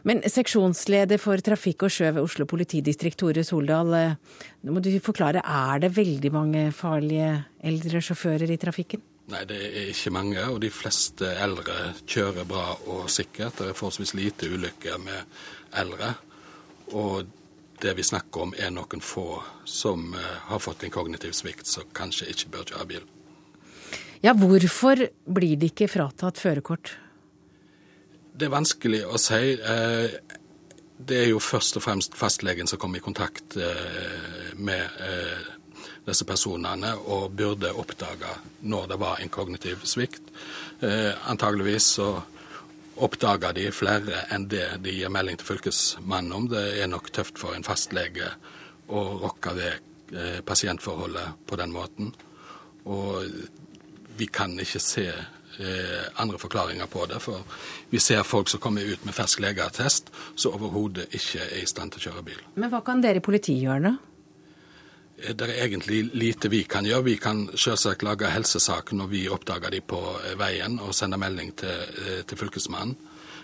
Men 0.08 0.24
seksjonsleder 0.24 1.20
for 1.20 1.44
trafikk 1.44 1.84
og 1.84 1.92
sjø 1.92 2.14
ved 2.14 2.24
Oslo 2.24 2.48
politidistrikt, 2.48 3.20
Tore 3.20 3.44
Soldal, 3.44 3.92
eh, 4.00 4.42
nå 4.64 4.78
må 4.78 4.80
du 4.80 4.94
forklare, 5.04 5.44
er 5.44 5.84
det 5.84 5.94
veldig 6.00 6.32
mange 6.32 6.68
farlige 6.72 7.42
eldre 7.60 8.00
sjåfører 8.08 8.56
i 8.56 8.62
trafikken? 8.62 9.04
Nei, 9.34 9.44
det 9.48 9.60
er 9.68 9.90
ikke 9.92 10.16
mange, 10.16 10.44
og 10.48 10.64
de 10.64 10.72
fleste 10.72 11.28
eldre 11.44 11.92
kjører 12.08 12.48
bra 12.48 12.70
og 12.88 13.10
sikkert. 13.12 13.60
Det 13.60 13.74
er 13.74 13.82
forholdsvis 13.82 14.16
lite 14.16 14.48
ulykker 14.48 15.04
med 15.04 15.44
eldre. 15.84 16.16
Og 16.94 17.26
det 17.84 17.94
vi 17.98 18.06
snakker 18.06 18.46
om, 18.48 18.54
er 18.58 18.72
noen 18.72 19.02
få 19.04 19.42
som 19.68 20.14
uh, 20.16 20.22
har 20.50 20.62
fått 20.64 20.86
en 20.86 20.94
kognitiv 20.94 21.34
svikt, 21.36 21.68
som 21.68 21.90
kanskje 21.96 22.30
ikke 22.32 22.52
bør 22.54 22.70
kjøre 22.72 22.90
bil. 22.94 23.08
Ja, 24.24 24.36
hvorfor 24.40 25.08
blir 25.26 25.58
de 25.60 25.72
ikke 25.72 25.90
fratatt 25.92 26.40
førerkort? 26.40 26.94
Det 28.34 28.48
er 28.48 28.54
vanskelig 28.54 29.04
å 29.06 29.20
si. 29.22 29.58
Uh, 29.60 30.16
det 31.04 31.20
er 31.26 31.34
jo 31.34 31.42
først 31.44 31.82
og 31.82 31.84
fremst 31.84 32.16
fastlegen 32.16 32.70
som 32.70 32.80
kommer 32.80 33.02
i 33.02 33.04
kontakt 33.04 33.58
uh, 33.60 34.54
med 34.56 35.02
disse 36.04 36.26
personene 36.28 36.94
og 37.12 37.34
burde 37.36 37.72
oppdage 37.80 38.30
når 38.68 38.88
det 38.92 38.98
var 39.00 39.20
en 39.24 39.32
kognitiv 39.32 39.86
svikt. 39.88 40.26
Antageligvis 41.32 41.86
så 41.96 42.08
oppdager 42.96 43.54
de 43.58 43.70
flere 43.74 44.26
enn 44.34 44.48
det 44.52 44.66
de 44.84 44.94
gir 44.94 45.12
melding 45.14 45.40
til 45.40 45.54
Fylkesmannen 45.54 46.36
om. 46.36 46.50
Det 46.52 46.64
er 46.82 46.92
nok 46.92 47.12
tøft 47.16 47.40
for 47.42 47.56
en 47.58 47.66
fastlege 47.66 48.30
å 48.94 49.04
rokke 49.24 49.56
ved 49.58 49.74
eh, 50.14 50.40
pasientforholdet 50.46 51.46
på 51.50 51.60
den 51.60 51.74
måten. 51.74 52.14
Og 52.86 53.24
vi 54.18 54.28
kan 54.28 54.54
ikke 54.60 54.82
se 54.84 55.08
eh, 55.10 56.06
andre 56.22 56.40
forklaringer 56.42 56.90
på 56.92 57.06
det. 57.10 57.20
For 57.24 57.42
vi 57.90 58.02
ser 58.04 58.24
folk 58.28 58.52
som 58.52 58.62
kommer 58.64 58.86
ut 58.86 59.06
med 59.08 59.16
fersk 59.16 59.42
legeattest, 59.44 60.14
som 60.36 60.58
overhodet 60.58 61.10
ikke 61.12 61.46
er 61.48 61.62
i 61.64 61.70
stand 61.70 61.96
til 61.96 62.04
å 62.04 62.10
kjøre 62.10 62.26
bil. 62.30 62.42
Men 62.56 62.74
hva 62.74 62.84
kan 62.86 63.02
dere 63.04 63.24
i 63.24 63.26
politiet 63.26 63.64
gjøre, 63.66 63.94
da? 63.94 64.13
Det 65.32 65.48
er 65.48 65.64
egentlig 65.66 66.04
lite 66.14 66.50
vi 66.52 66.64
kan 66.68 66.86
gjøre. 66.86 67.08
Vi 67.08 67.16
kan 67.22 67.46
selvsagt 67.56 68.04
lage 68.04 68.32
helsesaker 68.32 68.98
når 69.00 69.08
vi 69.12 69.24
oppdager 69.32 69.72
de 69.72 69.80
på 69.82 70.00
veien 70.40 70.80
og 70.84 70.96
sende 70.96 71.20
melding 71.22 71.54
til, 71.60 72.24
til 72.28 72.40
Fylkesmannen. 72.40 72.96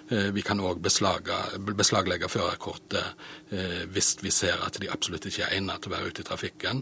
Vi 0.10 0.42
kan 0.42 0.60
òg 0.66 0.80
beslaglegge 0.82 2.30
førerkortet 2.34 3.52
hvis 3.94 4.16
vi 4.24 4.32
ser 4.34 4.58
at 4.66 4.80
de 4.82 4.90
absolutt 4.90 5.28
ikke 5.30 5.46
er 5.46 5.60
egnet 5.60 5.84
til 5.84 5.92
å 5.92 5.96
være 5.96 6.10
ute 6.10 6.24
i 6.24 6.30
trafikken. 6.30 6.82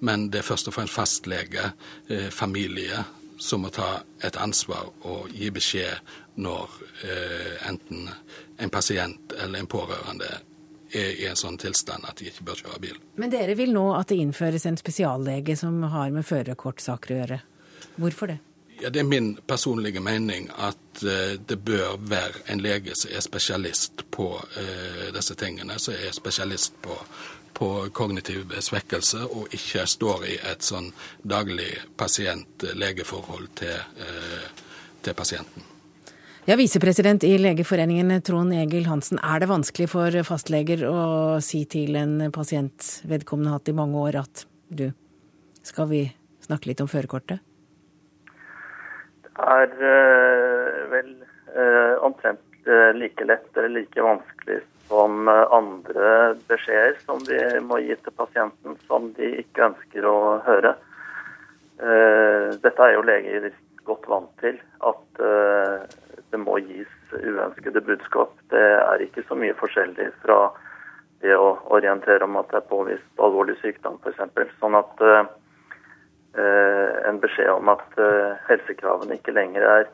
Men 0.00 0.30
det 0.32 0.40
er 0.40 0.48
først 0.48 0.70
og 0.70 0.78
fremst 0.78 0.96
fastlege, 0.96 1.68
familie, 2.32 3.04
som 3.36 3.60
må 3.66 3.70
ta 3.74 3.98
et 4.24 4.38
ansvar 4.40 4.88
og 5.04 5.28
gi 5.36 5.50
beskjed 5.52 6.16
når 6.40 6.78
enten 7.68 8.08
en 8.58 8.72
pasient 8.72 9.36
eller 9.36 9.60
en 9.60 9.70
pårørende 9.70 10.30
er 10.94 11.18
i 11.22 11.26
en 11.30 11.38
sånn 11.38 11.58
tilstand 11.60 12.06
at 12.08 12.20
de 12.20 12.30
ikke 12.30 12.46
bør 12.46 12.62
kjøre 12.62 12.80
bil. 12.82 12.96
Men 13.20 13.32
dere 13.32 13.56
vil 13.58 13.72
nå 13.74 13.88
at 13.96 14.12
det 14.12 14.20
innføres 14.22 14.66
en 14.68 14.78
spesiallege 14.80 15.56
som 15.58 15.82
har 15.92 16.10
med 16.14 16.26
førerkortsaker 16.28 17.14
å 17.14 17.20
gjøre. 17.22 17.38
Hvorfor 17.96 18.32
det? 18.32 18.38
Ja, 18.82 18.90
Det 18.90 19.00
er 19.00 19.04
min 19.04 19.36
personlige 19.46 20.00
mening 20.00 20.48
at 20.58 21.04
uh, 21.04 21.38
det 21.48 21.58
bør 21.64 21.96
være 21.98 22.42
en 22.50 22.60
lege 22.60 22.96
som 22.98 23.12
er 23.14 23.22
spesialist 23.22 24.02
på 24.10 24.32
uh, 24.34 25.12
disse 25.14 25.36
tingene. 25.38 25.78
Som 25.78 25.94
er 25.94 26.12
spesialist 26.16 26.74
på, 26.82 26.96
på 27.54 27.68
kognitiv 27.94 28.50
svekkelse, 28.60 29.26
og 29.30 29.54
ikke 29.54 29.86
står 29.86 30.24
i 30.26 30.38
et 30.50 30.66
sånn 30.66 30.90
daglig 31.22 31.70
pasient-legeforhold 31.96 33.52
til, 33.60 33.76
eh, 34.02 34.48
til 35.02 35.14
pasienten. 35.14 35.71
Ja, 36.44 36.56
Visepresident 36.56 37.22
i 37.24 37.36
Legeforeningen 37.38 38.22
Trond 38.26 38.50
Egil 38.50 38.88
Hansen, 38.90 39.20
er 39.22 39.38
det 39.38 39.46
vanskelig 39.46 39.84
for 39.92 40.16
fastleger 40.26 40.80
å 40.88 41.02
si 41.38 41.60
til 41.70 41.94
en 41.94 42.16
pasient 42.34 42.88
vedkommende 43.06 43.52
har 43.52 43.60
hatt 43.60 43.70
i 43.70 43.74
mange 43.78 44.00
år 44.02 44.18
at 44.24 44.42
du, 44.66 44.88
skal 45.62 45.86
vi 45.92 46.00
snakke 46.42 46.72
litt 46.72 46.82
om 46.82 46.90
førerkortet? 46.90 47.38
Det 49.22 49.30
er 49.54 49.70
øh, 49.92 50.82
vel 50.96 51.14
øh, 51.54 51.94
omtrent 52.10 52.66
øh, 52.66 52.90
like 52.98 53.30
lett 53.30 53.46
eller 53.54 53.76
like 53.78 54.02
vanskelig 54.10 54.58
som 54.90 55.30
andre 55.30 56.34
beskjeder 56.50 56.98
som 57.06 57.22
de 57.30 57.38
må 57.62 57.84
gi 57.86 57.94
til 58.02 58.18
pasienten 58.18 58.74
som 58.90 59.12
de 59.14 59.30
ikke 59.46 59.68
ønsker 59.70 60.10
å 60.10 60.18
høre. 60.42 60.74
Dette 61.78 62.82
er 62.82 62.96
jo 62.98 63.06
leger 63.06 63.52
godt 63.86 64.10
vant 64.10 64.34
til. 64.42 64.58
At 64.84 65.22
det 66.32 66.40
må 66.40 66.56
gis 66.64 66.90
uønskede 67.12 67.82
budskap. 67.84 68.32
Det 68.50 68.62
er 68.62 69.04
ikke 69.04 69.24
så 69.28 69.36
mye 69.38 69.56
forskjellig 69.58 70.08
fra 70.24 70.38
det 71.22 71.36
å 71.38 71.52
orientere 71.76 72.24
om 72.26 72.38
at 72.40 72.50
det 72.50 72.62
er 72.62 72.70
påvist 72.70 73.22
alvorlig 73.22 73.58
sykdom, 73.60 74.00
f.eks. 74.02 74.54
Sånn 74.58 74.78
at 74.78 75.02
uh, 75.04 75.20
en 77.06 77.20
beskjed 77.22 77.52
om 77.52 77.70
at 77.70 77.84
uh, 78.00 78.32
helsekravene 78.48 79.20
ikke 79.20 79.36
lenger 79.36 79.68
er 79.76 79.86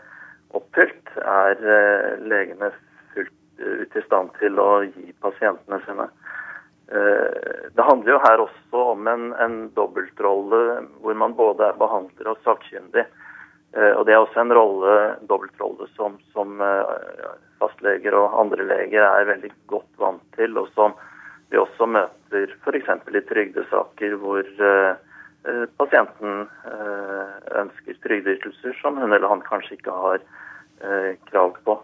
oppfylt, 0.56 1.12
er 1.18 1.60
uh, 1.60 2.14
legene 2.30 2.70
fullt 3.12 3.34
ut 3.60 3.98
i 3.98 4.06
stand 4.06 4.32
til 4.38 4.62
å 4.62 4.70
gi 4.86 5.12
pasientene 5.20 5.82
sine. 5.86 6.10
Det 6.88 7.84
handler 7.84 8.14
jo 8.14 8.20
her 8.22 8.40
også 8.40 8.82
om 8.94 9.08
en, 9.12 9.24
en 9.36 9.56
dobbeltrolle 9.76 10.60
hvor 11.02 11.18
man 11.20 11.34
både 11.36 11.66
er 11.66 11.76
behandler 11.76 12.30
og 12.32 12.38
sakkyndig. 12.46 13.04
Eh, 13.76 13.92
og 13.92 14.06
Det 14.06 14.14
er 14.14 14.22
også 14.22 14.40
en 14.40 14.54
rolle, 14.56 14.94
dobbeltrolle 15.28 15.88
som, 15.96 16.16
som 16.32 16.60
eh, 16.64 17.34
fastleger 17.60 18.16
og 18.16 18.38
andre 18.40 18.64
leger 18.64 19.04
er 19.04 19.28
veldig 19.28 19.52
godt 19.68 19.90
vant 20.00 20.24
til, 20.38 20.56
og 20.56 20.70
som 20.76 20.96
vi 21.50 21.60
også 21.60 21.88
møter 21.88 22.54
f.eks. 22.64 22.88
i 23.08 23.22
trygdesaker 23.28 24.16
hvor 24.20 24.44
uh, 24.60 25.64
pasienten 25.80 26.42
uh, 26.44 27.30
ønsker 27.62 27.96
trygdeytelser 28.04 28.76
som 28.82 28.98
hun 29.00 29.14
eller 29.16 29.32
han 29.32 29.40
kanskje 29.46 29.78
ikke 29.78 29.94
har 29.96 30.20
uh, 30.20 31.14
krav 31.30 31.56
på. 31.64 31.78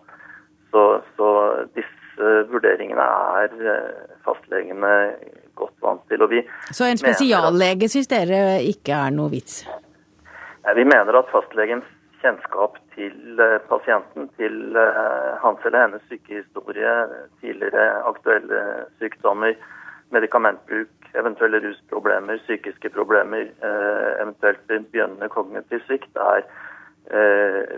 Så, 0.68 0.82
så, 1.16 1.30
disse 1.72 2.34
vurderingene 2.52 3.06
er 3.40 3.56
fastlegene 4.26 4.92
godt 5.56 5.74
vant 5.82 6.04
til. 6.12 6.22
så 6.70 6.90
en 6.90 7.00
spesiallege 7.00 7.88
syns 7.88 8.12
dere 8.12 8.60
ikke 8.68 9.00
er 9.06 9.16
noe 9.16 9.32
vits? 9.32 9.62
Vi 10.72 10.84
mener 10.84 11.18
at 11.18 11.28
fastlegens 11.28 11.84
kjennskap 12.24 12.78
til 12.94 13.40
eh, 13.40 13.58
pasienten, 13.68 14.30
til 14.38 14.76
eh, 14.80 15.34
hans 15.42 15.66
eller 15.68 15.84
hennes 15.84 16.04
sykehistorie, 16.08 16.94
tidligere 17.42 17.84
aktuelle 18.08 18.62
sykdommer, 19.02 19.58
medikamentbruk, 20.14 21.10
eventuelle 21.20 21.60
rusproblemer, 21.66 22.40
psykiske 22.46 22.90
problemer, 22.96 23.50
eh, 23.60 24.10
eventuelt 24.24 24.64
begynnende 24.70 25.28
kognitiv 25.28 25.84
svikt, 25.88 26.16
er 26.16 26.46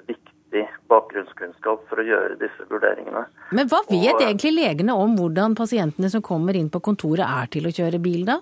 viktig 0.07 0.63
bakgrunnskunnskap 0.87 1.81
for 1.91 1.99
å 1.99 2.05
gjøre 2.07 2.37
disse 2.39 2.63
vurderingene. 2.71 3.25
Men 3.51 3.67
hva 3.67 3.81
vet 3.89 4.15
Og, 4.15 4.23
egentlig 4.23 4.53
legene 4.55 4.95
om 4.95 5.17
hvordan 5.19 5.57
pasientene 5.59 6.07
som 6.13 6.23
kommer 6.23 6.55
inn 6.55 6.71
på 6.71 6.79
kontoret 6.79 7.27
er 7.27 7.51
til 7.51 7.67
å 7.67 7.75
kjøre 7.75 7.99
bil, 7.99 8.23
da? 8.29 8.39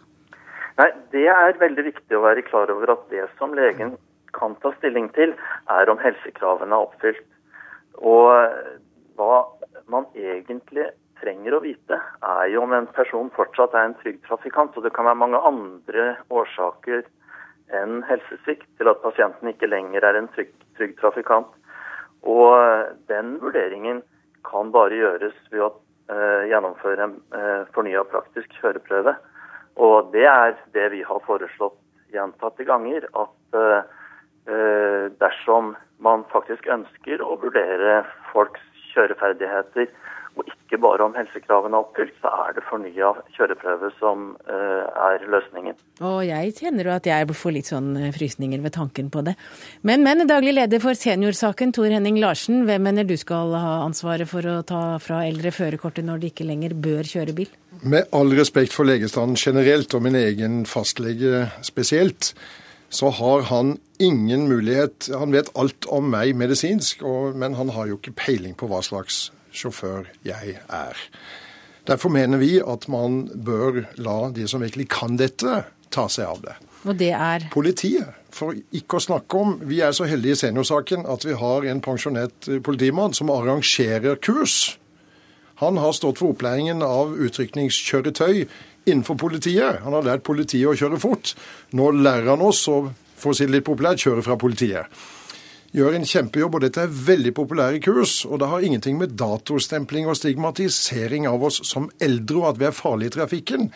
Nei, 0.76 0.90
Det 1.14 1.24
er 1.32 1.57
veldig 1.57 1.84
viktig 1.86 2.18
å 2.18 2.26
være 2.26 2.45
klar 2.45 2.68
over 2.74 2.92
at 2.92 3.09
det 3.09 3.24
som 3.38 3.57
legen 3.57 3.95
kan 4.35 4.57
ta 4.62 4.72
stilling 4.78 5.11
til, 5.16 5.35
er 5.70 5.91
om 5.91 6.01
helsekravene 6.03 6.74
er 6.74 6.89
oppfylt. 6.89 7.24
Og 8.03 8.30
hva 9.18 9.35
man 9.91 10.07
egentlig 10.18 10.89
trenger 11.20 11.57
å 11.57 11.62
vite, 11.64 11.99
er 12.26 12.47
jo 12.53 12.64
om 12.64 12.74
en 12.76 12.89
person 12.97 13.30
fortsatt 13.37 13.76
er 13.76 13.91
en 13.91 13.99
trygg 14.01 14.18
trafikant. 14.26 14.74
Og 14.76 14.87
det 14.87 14.93
kan 14.97 15.09
være 15.09 15.20
mange 15.22 15.41
andre 15.41 16.14
årsaker 16.35 17.05
enn 17.74 18.03
helsesvikt 18.09 18.66
til 18.78 18.91
at 18.91 19.01
pasienten 19.05 19.51
ikke 19.51 19.70
lenger 19.70 20.05
er 20.05 20.18
en 20.18 20.28
trygg, 20.35 20.51
trygg 20.78 20.99
trafikant. 21.01 21.49
Og 22.28 22.57
den 23.09 23.39
vurderingen 23.43 24.03
kan 24.45 24.72
bare 24.74 24.97
gjøres 24.99 25.37
ved 25.53 25.62
å 25.64 25.70
uh, 25.70 26.43
gjennomføre 26.51 27.07
en 27.07 27.16
uh, 27.32 27.62
fornya 27.76 28.05
praktisk 28.11 28.53
kjøreprøve. 28.61 29.14
Og 29.80 30.12
det 30.12 30.26
er 30.28 30.59
det 30.76 30.91
vi 30.93 31.01
har 31.07 31.24
foreslått 31.24 31.80
gjentatte 32.14 32.66
ganger. 32.68 33.09
At 33.16 33.32
Eh, 33.55 33.82
dersom 34.45 35.72
man 36.05 36.24
faktisk 36.28 36.66
ønsker 36.68 37.22
å 37.24 37.38
vurdere 37.40 38.03
folks 38.32 38.61
kjøreferdigheter, 38.95 39.88
og 40.34 40.49
ikke 40.51 40.80
bare 40.82 41.05
om 41.05 41.12
helsekravene 41.14 41.78
er 41.78 41.84
oppfylt, 41.84 42.14
så 42.18 42.30
er 42.42 42.57
det 42.57 42.64
fornya 42.66 43.12
kjøreprøve 43.36 43.90
som 44.01 44.32
uh, 44.49 44.86
er 45.12 45.22
løsningen. 45.30 45.76
Og 46.03 46.24
jeg 46.26 46.57
kjenner 46.59 46.88
jo 46.88 46.95
at 46.97 47.07
jeg 47.07 47.36
får 47.38 47.55
litt 47.55 47.70
sånn 47.70 47.92
eh, 48.01 48.11
frysninger 48.14 48.64
ved 48.64 48.74
tanken 48.74 49.12
på 49.14 49.22
det. 49.26 49.36
Men, 49.86 50.03
men 50.03 50.26
daglig 50.26 50.57
leder 50.57 50.82
for 50.82 50.99
seniorsaken, 50.99 51.70
Tor 51.76 51.95
Henning 51.95 52.18
Larsen, 52.22 52.64
hvem 52.66 52.82
mener 52.88 53.07
du 53.07 53.14
skal 53.20 53.55
ha 53.55 53.76
ansvaret 53.84 54.26
for 54.30 54.42
å 54.51 54.57
ta 54.66 54.82
fra 55.03 55.22
eldre 55.28 55.55
førerkortet 55.55 56.07
når 56.09 56.24
de 56.24 56.32
ikke 56.34 56.49
lenger 56.51 56.74
bør 56.82 57.07
kjøre 57.14 57.36
bil? 57.38 57.55
Med 57.86 58.11
all 58.16 58.34
respekt 58.34 58.74
for 58.74 58.90
legestanden 58.90 59.38
generelt, 59.38 59.95
og 59.95 60.03
min 60.03 60.18
egen 60.18 60.64
fastlege 60.66 61.47
spesielt, 61.62 62.34
så 62.89 63.11
har 63.11 63.49
han 63.49 63.78
ingen 63.99 64.49
mulighet 64.49 65.09
Han 65.14 65.32
vet 65.32 65.51
alt 65.59 65.87
om 65.91 66.11
meg 66.12 66.35
medisinsk, 66.37 67.03
og, 67.03 67.37
men 67.37 67.57
han 67.59 67.72
har 67.74 67.89
jo 67.91 67.99
ikke 67.99 68.14
peiling 68.18 68.55
på 68.59 68.68
hva 68.70 68.82
slags 68.85 69.30
sjåfør 69.55 70.11
jeg 70.26 70.59
er. 70.59 70.99
Derfor 71.87 72.11
mener 72.11 72.41
vi 72.41 72.59
at 72.61 72.89
man 72.89 73.24
bør 73.35 73.85
la 74.01 74.18
de 74.35 74.49
som 74.49 74.64
virkelig 74.64 74.89
kan 74.95 75.18
dette, 75.20 75.64
ta 75.95 76.07
seg 76.11 76.26
av 76.26 76.41
det. 76.43 76.55
Og 76.85 76.97
det 77.01 77.12
er? 77.16 77.49
Politiet. 77.53 78.16
For 78.35 78.57
ikke 78.74 78.99
å 78.99 79.05
snakke 79.05 79.39
om 79.39 79.53
Vi 79.70 79.78
er 79.85 79.93
så 79.95 80.09
heldige 80.11 80.35
i 80.35 80.41
seniorsaken 80.41 81.05
at 81.07 81.24
vi 81.24 81.37
har 81.39 81.66
en 81.70 81.82
pensjonert 81.85 82.49
politimann 82.66 83.14
som 83.14 83.30
arrangerer 83.30 84.18
kurs. 84.18 84.76
Han 85.62 85.78
har 85.78 85.95
stått 85.95 86.18
for 86.18 86.35
opplæringen 86.35 86.82
av 86.82 87.14
utrykningskjøretøy 87.14 88.47
innenfor 88.85 89.18
politiet. 89.20 89.80
Han 89.85 89.97
har 89.97 90.07
lært 90.07 90.26
politiet 90.26 90.68
å 90.70 90.76
kjøre 90.78 91.01
fort. 91.03 91.35
Nå 91.76 91.91
lærer 91.97 92.35
han 92.35 92.45
oss 92.45 92.66
å 92.68 92.82
for 93.24 93.32
å 93.32 93.37
si 93.37 93.49
det 93.49 93.57
litt 93.57 93.66
populært, 93.66 94.03
kjøre 94.05 94.24
fra 94.24 94.37
politiet. 94.41 95.05
Gjør 95.74 95.97
en 95.97 96.07
kjempejobb, 96.07 96.59
og 96.59 96.62
dette 96.62 96.85
er 96.85 96.99
veldig 97.09 97.32
populære 97.35 97.80
kurs. 97.82 98.20
Og 98.28 98.39
det 98.39 98.51
har 98.51 98.62
ingenting 98.62 98.99
med 99.01 99.16
datostempling 99.18 100.07
og 100.07 100.18
stigmatisering 100.20 101.26
av 101.30 101.43
oss 101.49 101.62
som 101.66 101.89
eldre 102.03 102.43
og 102.43 102.51
at 102.53 102.61
vi 102.61 102.68
er 102.68 102.76
farlige 102.76 103.14
i 103.14 103.16
trafikken. 103.16 103.70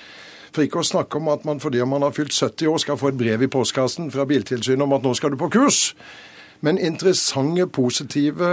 For 0.52 0.64
ikke 0.64 0.82
å 0.82 0.86
snakke 0.86 1.18
om 1.18 1.32
at 1.32 1.44
man 1.48 1.60
fordi 1.60 1.82
man 1.84 2.06
har 2.06 2.14
fylt 2.16 2.36
70 2.36 2.70
år 2.70 2.78
skal 2.84 3.00
få 3.00 3.10
et 3.10 3.18
brev 3.18 3.42
i 3.44 3.50
postkassen 3.52 4.12
fra 4.14 4.28
Biltilsynet 4.28 4.86
om 4.86 4.94
at 4.96 5.04
nå 5.04 5.14
skal 5.18 5.34
du 5.34 5.40
på 5.40 5.50
kurs. 5.52 5.80
Men 6.64 6.78
interessante, 6.78 7.66
positive 7.70 8.52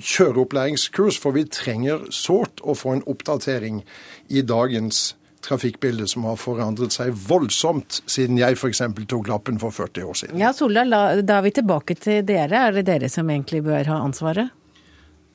kjøreopplæringskurs, 0.00 1.18
for 1.20 1.36
vi 1.36 1.46
trenger 1.50 2.06
sårt 2.14 2.62
å 2.62 2.76
få 2.78 2.96
en 2.96 3.06
oppdatering 3.10 3.82
i 4.28 4.44
dagens 4.46 5.10
trafikkbilde 5.44 6.06
som 6.10 6.26
har 6.28 6.36
forandret 6.40 6.92
seg 6.94 7.14
voldsomt 7.16 8.02
siden 8.10 8.38
jeg 8.40 8.58
f.eks. 8.58 8.82
tok 9.08 9.30
lappen 9.30 9.60
for 9.60 9.72
40 9.72 10.08
år 10.08 10.18
siden. 10.22 10.40
Ja, 10.40 10.52
Sola, 10.56 10.84
da 10.84 11.38
er 11.38 11.46
vi 11.46 11.54
tilbake 11.56 11.96
til 11.96 12.24
dere. 12.28 12.66
Er 12.68 12.76
det 12.76 12.86
dere 12.90 13.08
som 13.12 13.30
egentlig 13.32 13.62
bør 13.64 13.94
ha 13.94 14.00
ansvaret? 14.04 14.52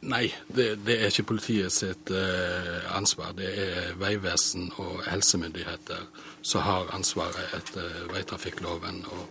Nei, 0.05 0.27
det, 0.53 0.67
det, 0.85 0.99
er 0.99 1.09
ikke 1.09 1.31
politiet 1.31 1.73
sitt 1.73 2.11
uh, 2.13 2.97
ansvar. 2.97 3.33
Det 3.37 3.49
er 3.49 3.95
Vegvesen 3.97 4.67
og 4.77 4.99
helsemyndigheter 5.07 6.03
som 6.45 6.61
har 6.65 6.91
ansvaret 6.93 7.55
etter 7.57 8.03
veitrafikkloven 8.11 9.01
og, 9.09 9.23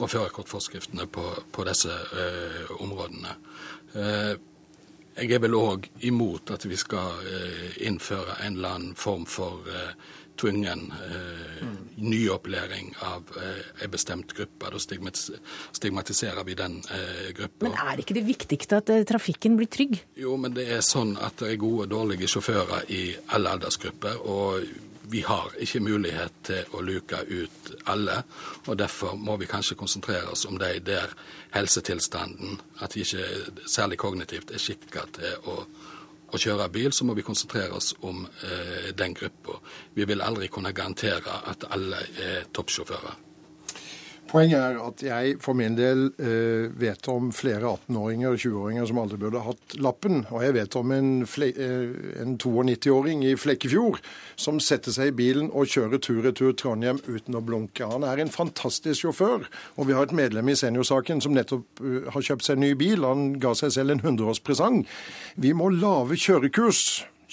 og 0.00 0.10
førerkortforskriftene 0.10 1.06
på, 1.14 1.22
på, 1.54 1.66
disse 1.68 1.94
uh, 1.94 2.74
områdene. 2.82 3.36
Uh, 3.94 4.34
jeg 5.18 5.34
er 5.34 5.42
vel 5.42 5.56
òg 5.58 5.88
imot 6.06 6.52
at 6.54 6.62
vi 6.68 6.76
skal 6.78 7.24
innføre 7.82 8.36
en 8.46 8.54
eller 8.54 8.76
annen 8.76 8.92
form 8.94 9.24
for 9.26 9.66
tvungen 10.38 10.92
eh, 10.92 11.66
nyopplæring 11.96 12.94
av 13.00 13.22
eh, 13.36 13.84
en 13.84 13.90
bestemt 13.90 14.32
gruppe. 14.34 14.70
Da 14.70 14.78
stigmatiserer 15.72 16.44
vi 16.44 16.54
den 16.54 16.78
eh, 16.94 17.30
gruppa. 17.34 17.66
Men 17.66 17.78
er 17.82 18.02
ikke 18.02 18.16
det 18.18 18.26
viktigste 18.28 18.82
at 18.82 18.92
eh, 18.94 19.04
trafikken 19.08 19.58
blir 19.58 19.70
trygg? 19.72 19.98
Jo, 20.18 20.36
men 20.40 20.54
det 20.56 20.68
er 20.78 20.84
sånn 20.86 21.16
at 21.16 21.42
det 21.42 21.54
er 21.54 21.62
gode 21.62 21.88
og 21.88 21.94
dårlige 21.96 22.30
sjåfører 22.30 22.86
i 22.94 23.02
alle 23.34 23.56
aldersgrupper. 23.58 24.22
og 24.22 24.86
vi 25.10 25.22
har 25.26 25.52
ikke 25.58 25.80
mulighet 25.80 26.40
til 26.48 26.74
å 26.76 26.82
luke 26.84 27.20
ut 27.28 27.70
alle, 27.88 28.22
og 28.66 28.78
derfor 28.78 29.16
må 29.16 29.36
vi 29.40 29.48
kanskje 29.50 29.78
konsentrere 29.78 30.32
oss 30.32 30.46
om 30.48 30.58
de 30.60 30.74
der 30.84 31.12
helsetilstanden, 31.54 32.60
at 32.80 32.94
de 32.94 33.04
ikke 33.04 33.64
særlig 33.66 33.98
kognitivt 33.98 34.52
er 34.52 34.62
skikka 34.62 35.06
til 35.18 35.48
å 35.48 35.62
å 36.28 36.36
kjøre 36.36 36.68
bil, 36.72 36.92
så 36.92 37.06
må 37.08 37.14
vi 37.16 37.24
konsentrere 37.24 37.72
oss 37.78 37.94
om 38.04 38.26
eh, 38.26 38.90
den 38.96 39.14
gruppa. 39.16 39.56
Vi 39.96 40.04
vil 40.08 40.24
aldri 40.24 40.50
kunne 40.52 40.74
garantere 40.76 41.40
at 41.48 41.64
alle 41.72 42.02
er 42.20 42.50
toppsjåfører. 42.52 43.27
Poenget 44.28 44.60
er 44.60 44.76
at 44.84 45.02
jeg 45.02 45.36
for 45.40 45.56
min 45.56 45.76
del 45.78 46.10
eh, 46.20 46.68
vet 46.76 47.06
om 47.08 47.30
flere 47.32 47.64
18-åringer 47.64 48.34
og 48.34 48.40
20-åringer 48.42 48.88
som 48.90 49.00
aldri 49.00 49.16
burde 49.22 49.40
hatt 49.40 49.76
lappen. 49.80 50.18
Og 50.28 50.42
jeg 50.44 50.56
vet 50.58 50.76
om 50.76 50.92
en, 50.92 51.10
eh, 51.24 51.94
en 52.20 52.34
92-åring 52.36 53.24
i 53.24 53.32
Flekkefjord 53.40 54.02
som 54.36 54.60
setter 54.60 54.92
seg 54.92 55.12
i 55.12 55.16
bilen 55.16 55.48
og 55.48 55.70
kjører 55.72 56.02
tur-retur 56.04 56.52
Trondheim 56.60 57.00
uten 57.08 57.38
å 57.38 57.44
blunke. 57.44 57.88
Han 57.88 58.04
er 58.04 58.20
en 58.20 58.32
fantastisk 58.32 59.06
sjåfør. 59.06 59.48
Og 59.80 59.88
vi 59.88 59.96
har 59.96 60.08
et 60.08 60.16
medlem 60.16 60.52
i 60.52 60.58
seniorsaken 60.60 61.22
som 61.24 61.32
nettopp 61.36 61.80
uh, 61.80 62.10
har 62.12 62.24
kjøpt 62.24 62.44
seg 62.44 62.58
en 62.58 62.66
ny 62.66 62.74
bil. 62.76 63.06
Han 63.08 63.38
ga 63.40 63.54
seg 63.56 63.72
selv 63.78 63.96
en 63.96 64.04
100-årspresang. 64.04 64.82
Vi 65.40 65.54
må 65.56 65.70
lage 65.72 66.20
kjørekurs, 66.20 66.82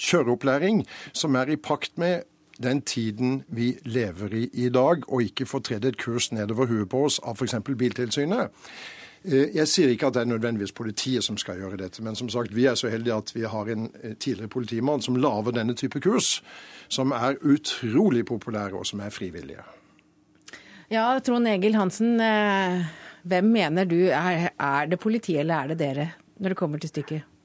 kjøreopplæring, 0.00 0.86
som 1.12 1.36
er 1.36 1.52
i 1.52 1.60
pakt 1.60 1.98
med 2.00 2.24
den 2.62 2.82
tiden 2.82 3.42
vi 3.48 3.76
lever 3.84 4.34
i 4.34 4.50
i 4.52 4.68
dag, 4.68 5.04
og 5.08 5.22
ikke 5.22 5.46
få 5.46 5.60
tredd 5.60 5.84
et 5.84 5.98
kurs 6.00 6.32
nedover 6.32 6.66
huet 6.66 6.88
på 6.88 7.04
oss 7.08 7.18
av 7.22 7.36
f.eks. 7.36 7.58
Biltilsynet. 7.66 8.50
Eh, 9.26 9.50
jeg 9.56 9.68
sier 9.68 9.92
ikke 9.92 10.10
at 10.10 10.16
det 10.16 10.22
er 10.22 10.30
nødvendigvis 10.30 10.74
politiet 10.76 11.24
som 11.24 11.38
skal 11.40 11.58
gjøre 11.60 11.80
dette, 11.80 12.02
men 12.04 12.16
som 12.18 12.28
sagt, 12.32 12.54
vi 12.54 12.68
er 12.70 12.78
så 12.78 12.90
heldige 12.92 13.16
at 13.16 13.32
vi 13.34 13.42
har 13.42 13.72
en 13.72 13.88
eh, 14.02 14.14
tidligere 14.14 14.52
politimann 14.52 15.02
som 15.02 15.18
lager 15.18 15.56
denne 15.56 15.74
type 15.74 16.00
kurs, 16.00 16.42
som 16.88 17.12
er 17.12 17.40
utrolig 17.42 18.24
populære, 18.26 18.78
og 18.78 18.86
som 18.86 19.00
er 19.00 19.10
frivillige. 19.10 19.64
Ja, 20.90 21.18
Trond 21.18 21.48
Egil 21.50 21.74
Hansen, 21.74 22.20
eh, 22.20 22.84
hvem 23.26 23.44
mener 23.50 23.84
du 23.84 23.98
er, 24.06 24.50
er 24.54 24.86
det 24.86 25.00
politiet 25.02 25.40
eller 25.42 25.64
er 25.64 25.74
det 25.74 25.80
dere, 25.82 26.10
når 26.38 26.54
det 26.54 26.56
kommer 26.56 26.78
til 26.78 26.92
stykket? 26.94 27.35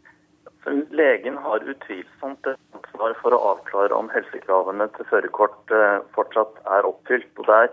Legen 1.01 1.37
har 1.41 1.63
utvilsomt 1.73 2.47
et 2.47 2.77
ansvar 2.77 3.15
for 3.21 3.35
å 3.35 3.41
avklare 3.53 3.95
om 3.97 4.11
helsekravene 4.13 4.87
til 4.97 5.07
førerkort 5.09 5.73
eh, 5.73 6.03
fortsatt 6.17 6.59
er 6.77 6.87
oppfylt. 6.89 7.31
Og 7.41 7.49
Der 7.49 7.71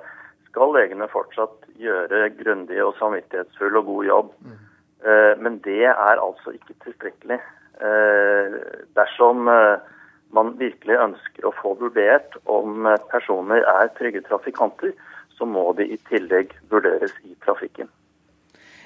skal 0.48 0.72
legene 0.76 1.10
fortsatt 1.12 1.68
gjøre 1.78 2.30
grundig 2.40 2.80
og 2.84 2.96
samvittighetsfull 2.98 3.76
og 3.82 3.92
god 3.92 4.08
jobb. 4.12 4.32
Mm. 4.46 4.64
Men 5.38 5.60
det 5.62 5.84
er 5.86 6.18
altså 6.18 6.50
ikke 6.56 6.74
tilstrekkelig. 6.82 7.36
Eh, 7.86 8.56
dersom 8.98 9.44
man 10.34 10.50
virkelig 10.58 10.96
ønsker 10.98 11.46
å 11.46 11.54
få 11.60 11.76
vurdert 11.78 12.34
om 12.50 12.88
personer 13.12 13.62
er 13.76 13.92
trygge 14.00 14.24
trafikanter, 14.26 14.96
så 15.38 15.46
må 15.46 15.68
de 15.78 15.86
i 15.86 16.00
tillegg 16.10 16.56
vurderes 16.72 17.14
i 17.28 17.36
trafikken. 17.44 17.92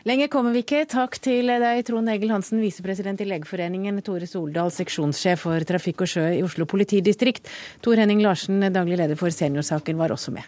Lenger 0.02 0.26
kommer 0.32 0.50
vi 0.50 0.64
ikke. 0.64 0.82
Takk 0.90 1.14
til 1.22 1.46
deg, 1.46 1.84
Trond 1.86 2.10
Egil 2.10 2.32
Hansen, 2.34 2.58
visepresident 2.62 3.22
i 3.22 3.28
Legeforeningen, 3.30 4.00
Tore 4.02 4.26
Soldal, 4.26 4.72
seksjonssjef 4.74 5.44
for 5.46 5.68
trafikk 5.68 6.02
og 6.02 6.10
sjø 6.10 6.26
i 6.40 6.42
Oslo 6.42 6.66
politidistrikt. 6.66 7.46
Tor 7.84 8.02
Henning 8.02 8.22
Larsen, 8.24 8.58
daglig 8.74 8.98
leder 8.98 9.18
for 9.20 9.30
Seniorsaken, 9.30 10.00
var 10.02 10.10
også 10.16 10.34
med. 10.34 10.42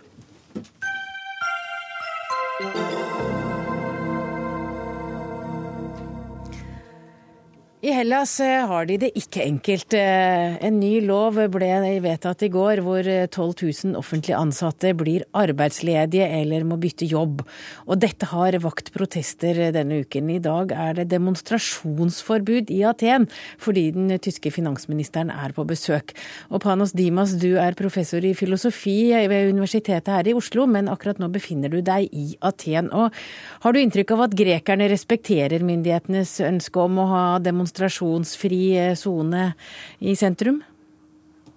I 7.85 7.93
Hellas 7.93 8.39
eh, 8.41 8.63
har 8.65 8.87
de 8.89 8.95
det 8.97 9.11
ikke 9.13 9.43
enkelt. 9.45 9.93
Eh, 9.93 10.55
en 10.65 10.79
ny 10.81 11.03
lov 11.05 11.37
ble 11.53 11.67
vedtatt 12.01 12.41
i 12.47 12.49
går 12.49 12.81
hvor 12.81 13.05
12 13.05 13.11
eh, 13.37 13.73
000 13.91 13.99
offentlig 14.01 14.33
ansatte 14.39 14.95
blir 14.97 15.27
arbeidsledige 15.37 16.25
eller 16.39 16.65
må 16.65 16.79
bytte 16.81 17.05
jobb. 17.05 17.43
Og 17.85 18.01
dette 18.01 18.31
har 18.31 18.57
vakt 18.65 18.89
protester 18.95 19.61
denne 19.77 19.99
uken. 20.01 20.31
I 20.33 20.41
dag 20.41 20.73
er 20.73 20.97
det 20.97 21.11
demonstrasjonsforbud 21.11 22.73
i 22.73 22.79
Aten 22.89 23.29
fordi 23.61 23.85
den 23.99 24.17
tyske 24.17 24.55
finansministeren 24.55 25.35
er 25.35 25.53
på 25.53 25.67
besøk. 25.69 26.17
Og 26.49 26.65
Panos 26.65 26.97
Dimas, 26.97 27.37
du 27.37 27.59
er 27.61 27.77
professor 27.77 28.25
i 28.25 28.33
filosofi 28.33 29.13
ved 29.13 29.51
Universitetet 29.53 30.09
her 30.09 30.33
i 30.33 30.37
Oslo, 30.41 30.65
men 30.65 30.89
akkurat 30.89 31.21
nå 31.21 31.29
befinner 31.37 31.69
du 31.69 31.83
deg 31.85 32.09
i 32.17 32.33
Aten. 32.41 32.89
Og 32.97 33.13
har 33.69 33.77
du 33.77 33.83
inntrykk 33.83 34.17
av 34.17 34.27
at 34.31 34.41
grekerne 34.41 34.89
respekterer 34.89 35.69
myndighetenes 35.69 36.39
ønske 36.49 36.89
om 36.89 37.05
å 37.05 37.09
ha 37.13 37.25
demonstrasjoner? 37.45 37.74
Demonstrasjonsfri 37.75 38.77
eh, 38.79 38.95
sone 38.95 39.55
i 40.01 40.15
sentrum? 40.17 40.63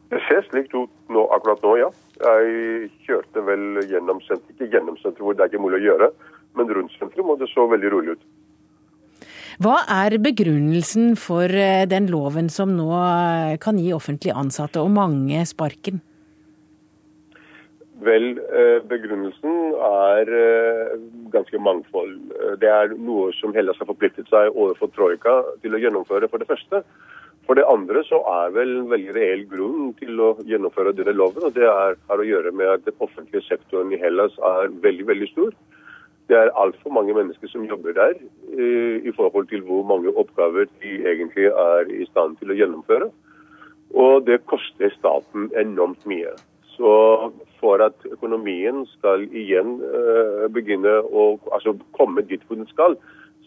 Det 0.10 0.20
ser 0.28 0.46
slik 0.50 0.74
ut 0.74 0.90
nå, 1.10 1.28
akkurat 1.36 1.62
nå, 1.64 1.78
ja. 1.78 1.92
Jeg 2.18 2.90
kjørte 3.06 3.44
vel 3.46 3.84
gjennom 3.86 4.22
sentrum, 4.26 4.56
ikke 4.56 4.72
gjennom 4.72 4.98
sentrum 4.98 5.28
hvor 5.28 5.36
det 5.36 5.46
er 5.46 5.52
ikke 5.52 5.62
mulig 5.62 5.82
å 5.82 5.86
gjøre, 5.92 6.12
men 6.58 6.74
rundt 6.74 6.96
sentrum, 6.98 7.30
og 7.30 7.40
det 7.40 7.50
så 7.52 7.68
veldig 7.70 7.92
rolig 7.94 8.16
ut. 8.16 8.26
Hva 9.62 9.82
er 9.90 10.20
begrunnelsen 10.22 11.16
for 11.18 11.50
eh, 11.50 11.86
den 11.90 12.10
loven 12.10 12.50
som 12.50 12.76
nå 12.78 12.92
eh, 12.94 13.58
kan 13.62 13.80
gi 13.82 13.94
offentlig 13.94 14.34
ansatte 14.34 14.82
og 14.82 14.94
mange 14.94 15.44
sparken? 15.50 16.02
Vel, 18.06 18.28
begrunnelsen 18.86 19.72
er 19.82 20.30
ganske 21.34 21.60
mangfold. 21.66 22.18
Det 22.62 22.70
er 22.70 22.92
noe 22.94 23.32
som 23.40 23.56
Hellas 23.56 23.80
har 23.82 23.90
forpliktet 23.90 24.30
seg 24.30 24.52
overfor 24.54 24.92
Troika 24.94 25.40
til 25.64 25.74
å 25.74 25.80
gjennomføre, 25.82 26.30
for 26.30 26.38
det 26.38 26.50
første. 26.52 26.84
For 27.48 27.56
det 27.56 27.64
andre 27.72 28.02
så 28.04 28.20
er 28.28 28.52
vel 28.52 28.74
en 28.76 28.90
veldig 28.92 29.14
reell 29.16 29.44
grunn 29.48 29.94
til 30.02 30.20
å 30.20 30.34
gjennomføre 30.50 30.92
denne 30.98 31.14
loven. 31.16 31.46
og 31.48 31.54
Det 31.56 31.64
er, 31.64 31.96
har 32.10 32.20
å 32.20 32.28
gjøre 32.28 32.52
med 32.52 32.74
at 32.74 32.84
den 32.86 32.98
offentlige 33.00 33.46
sektoren 33.48 33.94
i 33.96 34.00
Hellas 34.02 34.36
er 34.50 34.68
veldig, 34.84 35.06
veldig 35.08 35.30
stor. 35.32 35.56
Det 36.28 36.36
er 36.36 36.52
altfor 36.60 36.92
mange 36.92 37.16
mennesker 37.16 37.48
som 37.48 37.64
jobber 37.64 37.96
der 37.96 38.18
eh, 38.20 39.00
i 39.00 39.14
forhold 39.16 39.48
til 39.48 39.64
hvor 39.64 39.86
mange 39.88 40.12
oppgaver 40.12 40.68
de 40.84 40.98
egentlig 41.08 41.48
er 41.48 41.88
i 41.88 42.04
stand 42.12 42.36
til 42.42 42.52
å 42.52 42.58
gjennomføre. 42.60 43.08
Og 43.96 44.28
det 44.28 44.42
koster 44.52 44.92
staten 44.98 45.48
enormt 45.56 46.04
mye. 46.04 46.36
Så 46.78 46.90
for 47.60 47.82
at 47.82 48.06
økonomien 48.06 48.84
skal 48.98 49.26
igjen 49.34 49.80
uh, 49.82 50.46
begynne 50.54 51.00
å 51.10 51.30
altså 51.50 51.74
komme 51.98 52.26
dit 52.30 52.44
hvor 52.48 52.60
den 52.60 52.70
skal, 52.70 52.98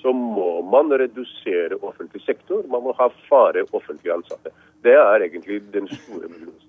så 0.00 0.12
må 0.16 0.62
man 0.66 0.90
redusere 0.90 1.78
offentlig 1.84 2.24
sektor. 2.24 2.64
Man 2.72 2.86
må 2.86 2.96
ha 2.98 3.10
fare 3.28 3.66
offentlige 3.76 4.16
ansatte. 4.16 4.52
Det 4.82 4.96
er 4.96 5.26
egentlig 5.28 5.60
den 5.74 5.88
store 5.92 6.26
begrunnelsen. 6.26 6.66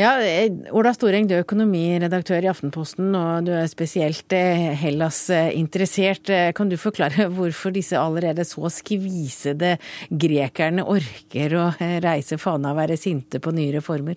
Ja, 0.00 0.14
eh, 0.24 0.48
Ola 0.72 0.94
Storeng, 0.96 1.26
du 1.28 1.34
er 1.36 1.42
økonomiredaktør 1.42 2.46
i 2.46 2.48
Aftenposten, 2.48 3.10
og 3.12 3.44
du 3.44 3.50
er 3.52 3.66
spesielt 3.68 4.32
eh, 4.32 4.70
Hellas-interessert. 4.80 6.32
Kan 6.56 6.72
du 6.72 6.78
forklare 6.80 7.26
hvorfor 7.36 7.74
disse 7.74 8.00
allerede 8.00 8.46
så 8.48 8.70
skvisede 8.72 9.74
grekerne 10.08 10.86
orker 10.88 11.58
å 11.60 11.66
reise 12.04 12.40
fana 12.40 12.72
og 12.72 12.80
være 12.80 12.96
sinte 13.00 13.40
på 13.42 13.52
nye 13.52 13.76
reformer? 13.76 14.16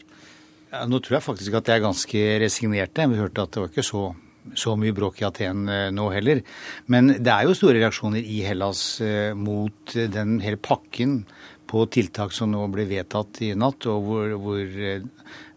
Ja, 0.72 0.84
nå 0.89 0.99
tror 0.99 1.20
jeg 1.20 1.26
faktisk 1.26 1.57
at 1.59 1.70
jeg 1.70 1.80
er 1.80 1.86
ganske 1.86 2.22
resignerte. 2.41 3.09
Vi 3.11 3.20
hørte 3.20 3.45
at 3.45 3.53
det 3.53 3.61
var 3.61 3.72
ikke 3.72 3.86
så, 3.86 4.03
så 4.57 4.76
mye 4.80 4.95
bråk 4.97 5.22
i 5.22 5.28
Aten 5.28 5.70
eh, 5.72 5.88
nå 5.93 6.09
heller. 6.13 6.41
Men 6.91 7.13
det 7.16 7.32
er 7.32 7.45
jo 7.45 7.57
store 7.57 7.80
reaksjoner 7.84 8.26
i 8.26 8.41
Hellas 8.47 8.84
eh, 9.05 9.32
mot 9.38 9.95
den 9.95 10.39
hele 10.43 10.59
pakken 10.59 11.22
på 11.70 11.86
tiltak 11.93 12.34
som 12.36 12.51
nå 12.53 12.66
ble 12.74 12.88
vedtatt 12.89 13.41
i 13.45 13.53
natt, 13.57 13.88
og 13.89 14.07
hvor, 14.07 14.38
hvor 14.41 14.61
eh, 14.61 15.05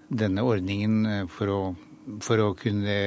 denne 0.08 0.44
ordningen 0.44 1.26
for 1.32 1.52
å, 1.52 1.62
for 2.24 2.40
å 2.40 2.52
kunne 2.56 2.98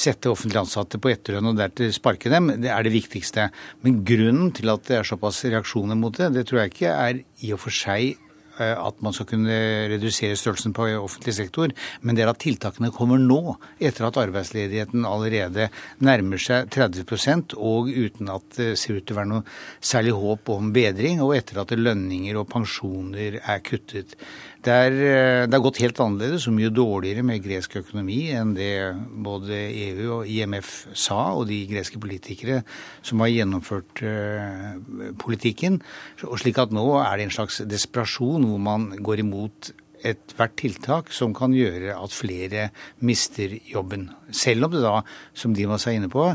sette 0.00 0.30
offentlig 0.30 0.62
ansatte 0.62 1.00
på 1.00 1.10
etterlønn 1.12 1.50
og 1.50 1.60
deretter 1.60 1.92
sparke 1.92 2.32
dem, 2.32 2.48
det 2.62 2.70
er 2.72 2.84
det 2.86 2.94
viktigste. 2.94 3.48
Men 3.84 4.00
grunnen 4.06 4.52
til 4.56 4.72
at 4.72 4.86
det 4.88 5.00
er 5.00 5.08
såpass 5.08 5.42
reaksjoner 5.44 5.98
mot 5.98 6.16
det, 6.16 6.32
det 6.36 6.46
tror 6.48 6.62
jeg 6.62 6.74
ikke 6.74 6.92
er 6.94 7.22
i 7.44 7.52
og 7.56 7.60
for 7.64 7.76
seg 7.76 8.16
at 8.60 9.00
man 9.04 9.14
skal 9.16 9.28
kunne 9.32 9.56
redusere 9.92 10.38
størrelsen 10.38 10.74
på 10.76 10.88
offentlig 11.00 11.34
sektor, 11.36 11.72
men 12.02 12.16
det 12.16 12.24
er 12.24 12.32
at 12.32 12.40
tiltakene 12.42 12.92
kommer 12.94 13.20
nå, 13.20 13.56
etter 13.80 14.08
at 14.08 14.20
arbeidsledigheten 14.20 15.06
allerede 15.08 15.70
nærmer 16.04 16.40
seg 16.40 16.70
30 16.72 17.56
og 17.56 17.90
uten 17.90 18.30
at 18.32 18.58
det 18.58 18.72
ser 18.78 18.98
ut 18.98 19.06
til 19.06 19.16
å 19.16 19.20
være 19.20 19.32
noe 19.32 19.46
særlig 19.80 20.14
håp 20.16 20.52
om 20.54 20.72
bedring, 20.74 21.22
og 21.24 21.36
etter 21.36 21.62
at 21.62 21.74
lønninger 21.76 22.38
og 22.40 22.48
pensjoner 22.52 23.40
er 23.40 23.64
kuttet. 23.66 24.16
Det 24.60 24.72
er, 24.76 24.92
eh, 24.92 25.46
det 25.48 25.56
er, 25.56 25.62
gått 25.64 25.78
helt 25.80 26.00
annerledes 26.04 26.44
og 26.50 26.52
mye 26.52 26.68
dårligere 26.68 27.22
med 27.24 27.40
gresk 27.40 27.78
økonomi 27.80 28.18
enn 28.36 28.52
det 28.52 28.92
både 29.24 29.56
EU 29.56 30.08
og 30.18 30.28
IMF 30.28 30.72
sa, 30.92 31.30
og 31.32 31.46
de 31.48 31.62
greske 31.70 31.96
politikere 32.02 32.58
som 33.00 33.22
har 33.24 33.30
gjennomført 33.32 34.02
uh, 34.04 34.74
politikken. 35.22 35.78
Og 36.28 36.42
slik 36.42 36.60
at 36.60 36.74
nå 36.76 36.84
er 37.00 37.14
det 37.16 37.28
en 37.28 37.32
slags 37.38 37.62
desperasjon 37.64 38.44
hvor 38.50 38.60
man 38.60 38.90
går 39.00 39.22
imot 39.24 39.70
ethvert 40.04 40.58
tiltak 40.60 41.08
som 41.12 41.32
kan 41.36 41.56
gjøre 41.56 41.96
at 41.96 42.12
flere 42.12 42.66
mister 43.00 43.54
jobben. 43.64 44.10
Selv 44.28 44.68
om 44.68 44.74
det 44.74 44.82
da, 44.84 44.98
som 45.32 45.56
Dimas 45.56 45.86
er 45.88 45.96
inne 45.96 46.12
på, 46.12 46.26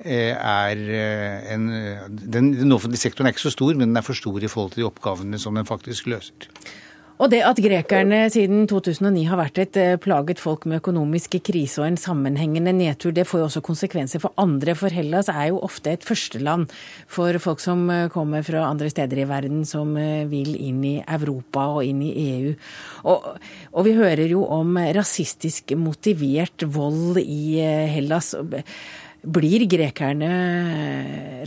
eh, 0.00 0.32
er 0.32 0.80
en, 1.52 1.68
den, 2.08 2.54
den 2.56 2.72
offentlige 2.72 3.04
sektoren 3.04 3.28
er 3.28 3.36
ikke 3.36 3.44
så 3.44 3.52
stor, 3.52 3.76
men 3.76 3.90
den 3.92 4.00
er 4.00 4.08
for 4.08 4.16
stor 4.16 4.40
i 4.40 4.48
forhold 4.48 4.72
til 4.72 4.86
de 4.86 4.88
oppgavene 4.88 5.40
som 5.42 5.60
den 5.60 5.68
faktisk 5.68 6.08
løser. 6.08 6.48
Og 7.22 7.30
det 7.30 7.44
at 7.46 7.60
grekerne 7.62 8.24
siden 8.32 8.64
2009 8.66 9.20
har 9.28 9.38
vært 9.38 9.58
et 9.62 9.76
eh, 9.78 9.92
plaget 10.02 10.40
folk 10.42 10.64
med 10.66 10.80
økonomisk 10.80 11.36
krise 11.46 11.78
og 11.78 11.86
en 11.86 11.98
sammenhengende 12.00 12.72
nedtur, 12.74 13.12
det 13.14 13.26
får 13.30 13.38
jo 13.38 13.46
også 13.46 13.62
konsekvenser 13.62 14.22
for 14.22 14.34
andre. 14.40 14.74
For 14.74 14.90
Hellas 14.90 15.30
er 15.30 15.52
jo 15.52 15.60
ofte 15.62 15.92
et 15.94 16.06
førsteland 16.06 16.66
for 17.06 17.38
folk 17.38 17.62
som 17.62 17.86
eh, 17.94 18.08
kommer 18.10 18.42
fra 18.46 18.64
andre 18.66 18.90
steder 18.90 19.22
i 19.22 19.28
verden 19.30 19.62
som 19.68 19.94
eh, 20.00 20.26
vil 20.30 20.56
inn 20.58 20.82
i 20.90 20.96
Europa 21.04 21.68
og 21.76 21.86
inn 21.86 22.02
i 22.02 22.10
EU. 22.24 22.56
Og, 23.06 23.30
og 23.70 23.86
vi 23.86 23.94
hører 23.94 24.26
jo 24.34 24.42
om 24.50 24.74
rasistisk 24.98 25.76
motivert 25.78 26.66
vold 26.66 27.22
i 27.22 27.62
Hellas. 27.94 28.34
Blir 29.24 29.68
grekerne 29.70 30.34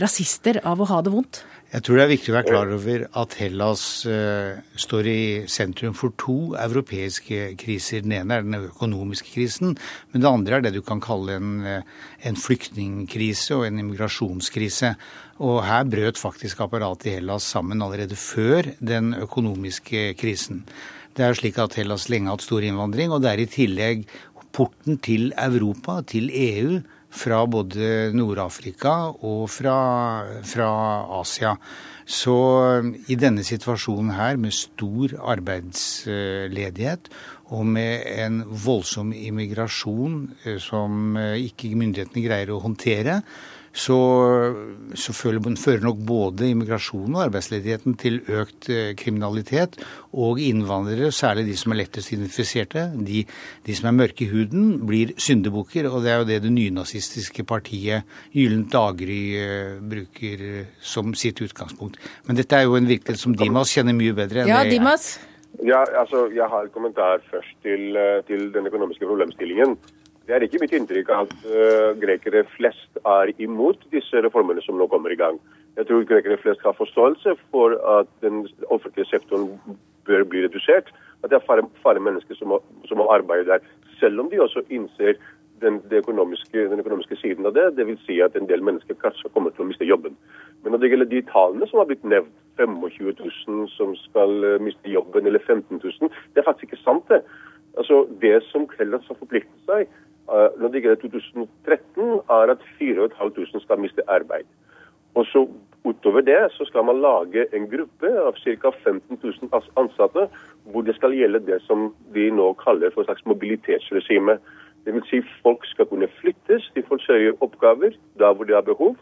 rasister 0.00 0.62
av 0.64 0.80
å 0.80 0.88
ha 0.88 1.04
det 1.04 1.12
vondt? 1.12 1.44
Jeg 1.68 1.84
tror 1.84 1.98
det 1.98 2.04
er 2.06 2.10
viktig 2.14 2.30
å 2.32 2.34
være 2.38 2.48
klar 2.48 2.70
over 2.72 3.02
at 3.20 3.34
Hellas 3.36 3.82
uh, 4.08 4.56
står 4.80 5.08
i 5.10 5.22
sentrum 5.52 5.92
for 5.92 6.14
to 6.16 6.54
europeiske 6.56 7.50
kriser. 7.60 8.06
Den 8.06 8.14
ene 8.16 8.38
er 8.38 8.46
den 8.46 8.56
økonomiske 8.70 9.34
krisen, 9.34 9.74
men 10.08 10.24
det 10.24 10.30
andre 10.30 10.56
er 10.56 10.64
det 10.64 10.72
du 10.78 10.80
kan 10.86 11.02
kalle 11.04 11.36
en, 11.36 11.50
uh, 11.68 12.06
en 12.24 12.40
flyktningkrise 12.40 13.58
og 13.58 13.66
en 13.66 13.82
immigrasjonskrise. 13.84 14.94
Og 15.44 15.60
her 15.68 15.84
brøt 15.92 16.16
faktisk 16.16 16.64
apparatet 16.64 17.10
i 17.10 17.18
Hellas 17.18 17.50
sammen 17.52 17.84
allerede 17.84 18.16
før 18.16 18.72
den 18.80 19.12
økonomiske 19.20 20.14
krisen. 20.16 20.64
Det 21.12 21.26
er 21.26 21.36
slik 21.36 21.60
at 21.60 21.76
Hellas 21.76 22.08
lenge 22.08 22.32
har 22.32 22.38
hatt 22.38 22.48
stor 22.48 22.64
innvandring, 22.64 23.12
og 23.12 23.20
det 23.20 23.34
er 23.34 23.44
i 23.44 23.50
tillegg 23.52 24.08
porten 24.56 24.96
til 25.04 25.34
Europa, 25.36 26.00
til 26.08 26.30
EU, 26.32 26.78
fra 27.10 27.42
både 27.48 28.10
Nord-Afrika 28.16 28.94
og 29.24 29.48
fra, 29.50 29.78
fra, 30.44 30.70
Asia. 31.20 31.54
Så 32.08 32.34
i 33.08 33.16
denne 33.20 33.44
situasjonen 33.44 34.14
her, 34.16 34.38
med 34.40 34.56
stor 34.56 35.12
arbeidsledighet 35.34 37.10
og 37.52 37.66
med 37.68 38.04
en 38.24 38.42
voldsom 38.48 39.12
immigrasjon 39.16 40.20
eh, 40.44 40.58
som 40.60 41.16
eh, 41.20 41.36
ikke 41.48 41.74
myndighetene 41.76 42.24
greier 42.24 42.52
å 42.52 42.62
håndtere, 42.64 43.22
så, 43.78 43.98
så 44.98 45.14
fører 45.14 45.84
nok 45.84 46.00
både 46.06 46.48
immigrasjonen 46.50 47.14
og 47.16 47.24
arbeidsledigheten 47.28 47.94
til 48.00 48.18
økt 48.26 48.68
eh, 48.74 48.90
kriminalitet. 48.98 49.78
Og 50.18 50.40
innvandrere, 50.42 51.12
særlig 51.14 51.46
de 51.46 51.56
som 51.58 51.74
er 51.74 51.82
lettest 51.84 52.12
identifiserte, 52.14 52.88
de, 53.06 53.22
de 53.66 53.76
som 53.78 53.90
er 53.90 53.98
mørke 54.00 54.26
i 54.26 54.30
huden, 54.32 54.80
blir 54.88 55.14
syndebukker. 55.20 55.86
Og 55.92 56.02
det 56.02 56.12
er 56.12 56.22
jo 56.22 56.28
det 56.32 56.40
det 56.46 56.52
nynazistiske 56.54 57.46
partiet 57.48 58.08
Gyllent 58.34 58.72
daggry 58.74 59.22
eh, 59.38 59.78
bruker 59.94 60.44
eh, 60.48 60.74
som 60.82 61.14
sitt 61.14 61.42
utgangspunkt. 61.44 62.00
Men 62.26 62.40
dette 62.40 62.58
er 62.58 62.66
jo 62.66 62.78
en 62.78 62.88
virkelighet 62.88 63.22
som 63.22 63.36
Dimas 63.38 63.74
kjenner 63.74 63.96
mye 63.96 64.16
bedre 64.16 64.42
enn 64.42 64.50
ja, 64.50 64.64
det 64.64 64.72
jeg. 64.72 64.80
Dimas? 64.80 65.12
Ja, 65.64 65.84
altså, 65.98 66.28
Jeg 66.34 66.46
har 66.50 66.66
et 66.66 66.74
kommentar 66.74 67.22
først 67.30 67.54
til, 67.66 67.96
til 68.26 68.50
den 68.54 68.66
økonomiske 68.68 69.06
problemstillingen. 69.06 69.78
Det 70.28 70.36
er 70.36 70.44
ikke 70.44 70.58
mitt 70.60 70.74
inntrykk 70.76 71.08
at 71.16 71.30
uh, 71.48 71.94
grekere 71.96 72.42
flest 72.52 72.98
er 73.00 73.30
imot 73.40 73.80
disse 73.94 74.20
reformene 74.20 74.60
som 74.60 74.76
nå 74.76 74.84
kommer 74.92 75.14
i 75.14 75.16
gang. 75.16 75.38
Jeg 75.78 75.88
tror 75.88 76.04
grekere 76.04 76.36
flest 76.42 76.60
har 76.68 76.74
forståelse 76.76 77.32
for 77.48 77.78
at 77.96 78.10
den 78.20 78.42
offentlige 78.68 79.08
sektoren 79.08 79.54
bør 80.04 80.26
bli 80.28 80.42
redusert. 80.44 80.90
At 81.24 81.32
det 81.32 81.38
er 81.38 81.46
færre, 81.46 81.64
færre 81.80 82.02
mennesker 82.04 82.36
som 82.36 82.52
må, 82.52 82.58
som 82.90 83.00
der. 83.00 83.64
Selv 84.00 84.20
om 84.20 84.28
de 84.28 84.40
også 84.44 84.60
innser 84.68 85.16
den, 85.64 85.80
økonomiske, 85.90 86.68
den 86.70 86.80
økonomiske 86.84 87.16
siden 87.16 87.48
av 87.48 87.54
det. 87.56 87.64
Dvs. 87.78 88.04
Si 88.04 88.20
at 88.20 88.36
en 88.36 88.48
del 88.50 88.60
mennesker 88.62 89.00
kanskje 89.00 89.32
kommer 89.32 89.54
til 89.56 89.64
å 89.64 89.68
miste 89.70 89.88
jobben. 89.88 90.12
Men 90.60 90.76
når 90.76 90.82
det 90.82 90.90
gjelder 90.92 91.08
de 91.14 91.22
tallene 91.32 91.70
som 91.70 91.80
har 91.80 91.88
blitt 91.88 92.04
nevnt, 92.04 92.36
25 92.58 93.14
000 93.48 93.68
som 93.70 93.96
skal 93.96 94.44
eh, 94.44 94.60
miste 94.60 94.90
jobben, 94.90 95.24
eller 95.26 95.40
15 95.40 95.78
000, 95.78 96.12
det 96.34 96.42
er 96.42 96.46
faktisk 96.50 96.72
ikke 96.72 96.82
sant, 96.82 97.08
det. 97.08 97.22
Altså, 97.78 98.04
Det 98.20 98.42
som 98.50 98.66
Hellas 98.76 99.06
har 99.08 99.16
forpliktet 99.16 99.70
seg 99.70 99.86
når 100.28 100.72
det 100.72 100.82
gjelder 100.82 101.00
2013, 101.02 102.20
er 102.30 102.52
at 102.52 102.64
4500 102.78 103.62
skal 103.64 103.80
miste 103.80 104.04
arbeid. 104.10 104.48
Og 105.14 105.24
så 105.26 105.46
Utover 105.88 106.20
det 106.20 106.38
så 106.52 106.64
skal 106.64 106.84
man 106.84 107.00
lage 107.00 107.46
en 107.56 107.68
gruppe 107.70 108.10
av 108.26 108.34
ca. 108.42 108.70
15 108.84 109.18
000 109.22 109.62
ansatte, 109.80 110.26
hvor 110.64 110.82
det 110.82 110.94
skal 110.96 111.14
gjelde 111.14 111.40
det 111.46 111.60
som 111.64 111.92
de 112.14 112.26
nå 112.34 112.50
kaller 112.62 112.90
for 112.90 113.02
et 113.02 113.08
slags 113.08 113.24
mobilitetsregime. 113.30 114.38
Dvs. 114.86 115.06
Si 115.10 115.22
folk 115.42 115.64
skal 115.70 115.86
kunne 115.86 116.10
flyttes 116.18 116.68
til 116.74 117.32
oppgaver 117.40 117.94
der 118.18 118.34
hvor 118.34 118.44
de 118.44 118.54
har 118.54 118.66
behov. 118.66 118.96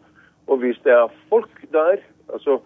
Og 0.46 0.58
hvis 0.58 0.78
det 0.84 0.92
er 0.92 1.14
folk 1.28 1.64
der 1.72 1.96
altså, 2.32 2.60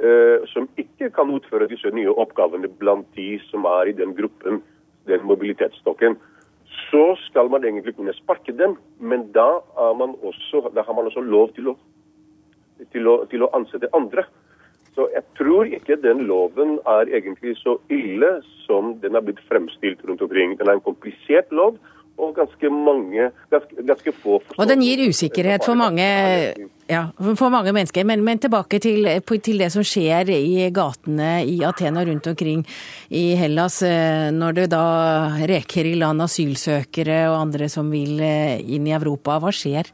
eh, 0.00 0.46
som 0.46 0.68
ikke 0.76 1.10
kan 1.10 1.30
utføre 1.30 1.68
disse 1.68 1.90
nye 1.90 2.14
oppgavene 2.14 2.68
blant 2.68 3.06
de 3.16 3.40
som 3.50 3.64
er 3.64 3.90
i 3.90 3.98
den 3.98 4.14
gruppen, 4.14 4.62
den 5.06 5.26
mobilitetsstokken, 5.26 6.16
så 6.90 7.02
skal 7.26 7.50
man 7.50 7.64
egentlig 7.64 7.96
kunne 7.96 8.14
sparke 8.16 8.54
dem. 8.56 8.76
Men 8.98 9.28
da, 9.34 9.60
også, 9.76 10.68
da 10.74 10.84
har 10.86 10.94
man 10.94 11.08
også 11.10 11.24
lov 11.24 11.52
til 11.56 11.72
å, 11.72 11.76
til, 12.92 13.08
å, 13.08 13.16
til 13.30 13.46
å, 13.46 13.50
ansette 13.56 13.90
andre. 13.96 14.26
Så 14.96 15.08
jeg 15.12 15.24
tror 15.36 15.68
ikke 15.68 15.98
den 16.00 16.24
loven 16.28 16.78
er 16.88 17.10
egentlig 17.12 17.56
så 17.60 17.76
ille 17.92 18.38
som 18.64 18.94
den 19.02 19.18
er 19.18 19.24
blitt 19.26 19.42
fremstilt 19.50 20.04
rundt 20.08 20.24
omkring. 20.24 20.56
Den 20.56 20.70
er 20.70 20.78
en 20.78 20.86
komplisert 20.86 21.52
lov 21.52 21.76
og 22.16 22.32
ganske 22.36 22.70
mange, 22.72 23.28
ganske, 23.52 23.82
ganske 23.84 24.12
få 24.22 24.38
Og 24.56 24.68
den 24.68 24.82
gir 24.84 25.02
usikkerhet 25.08 25.64
for 25.64 25.76
mange, 25.76 26.06
ja, 26.88 27.02
for 27.20 27.52
mange 27.52 27.74
mennesker. 27.76 28.06
Men, 28.08 28.24
men 28.24 28.40
tilbake 28.40 28.80
til, 28.80 29.08
til, 29.26 29.60
det 29.60 29.70
som 29.74 29.84
skjer 29.84 30.32
i 30.32 30.70
gatene 30.74 31.44
i 31.44 31.58
Atena 31.66 32.04
rundt 32.08 32.30
omkring 32.32 32.64
i 33.10 33.26
Hellas, 33.36 33.82
eh, 33.82 34.30
når 34.32 34.60
det 34.60 34.66
da 34.72 34.86
reker 35.48 35.92
i 35.92 35.96
land 36.00 36.24
asylsøkere 36.24 37.26
og 37.30 37.40
andre 37.42 37.68
som 37.72 37.92
vil 37.92 38.20
eh, 38.24 38.58
inn 38.64 38.88
i 38.88 38.96
Europa. 38.96 39.38
Hva 39.42 39.52
skjer? 39.54 39.92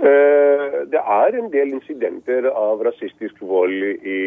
Eh, 0.00 0.76
det 0.88 1.00
er 1.00 1.36
en 1.36 1.50
del 1.52 1.74
incidenter 1.76 2.46
av 2.48 2.80
rasistisk 2.86 3.42
vold 3.44 3.82
i, 4.00 4.20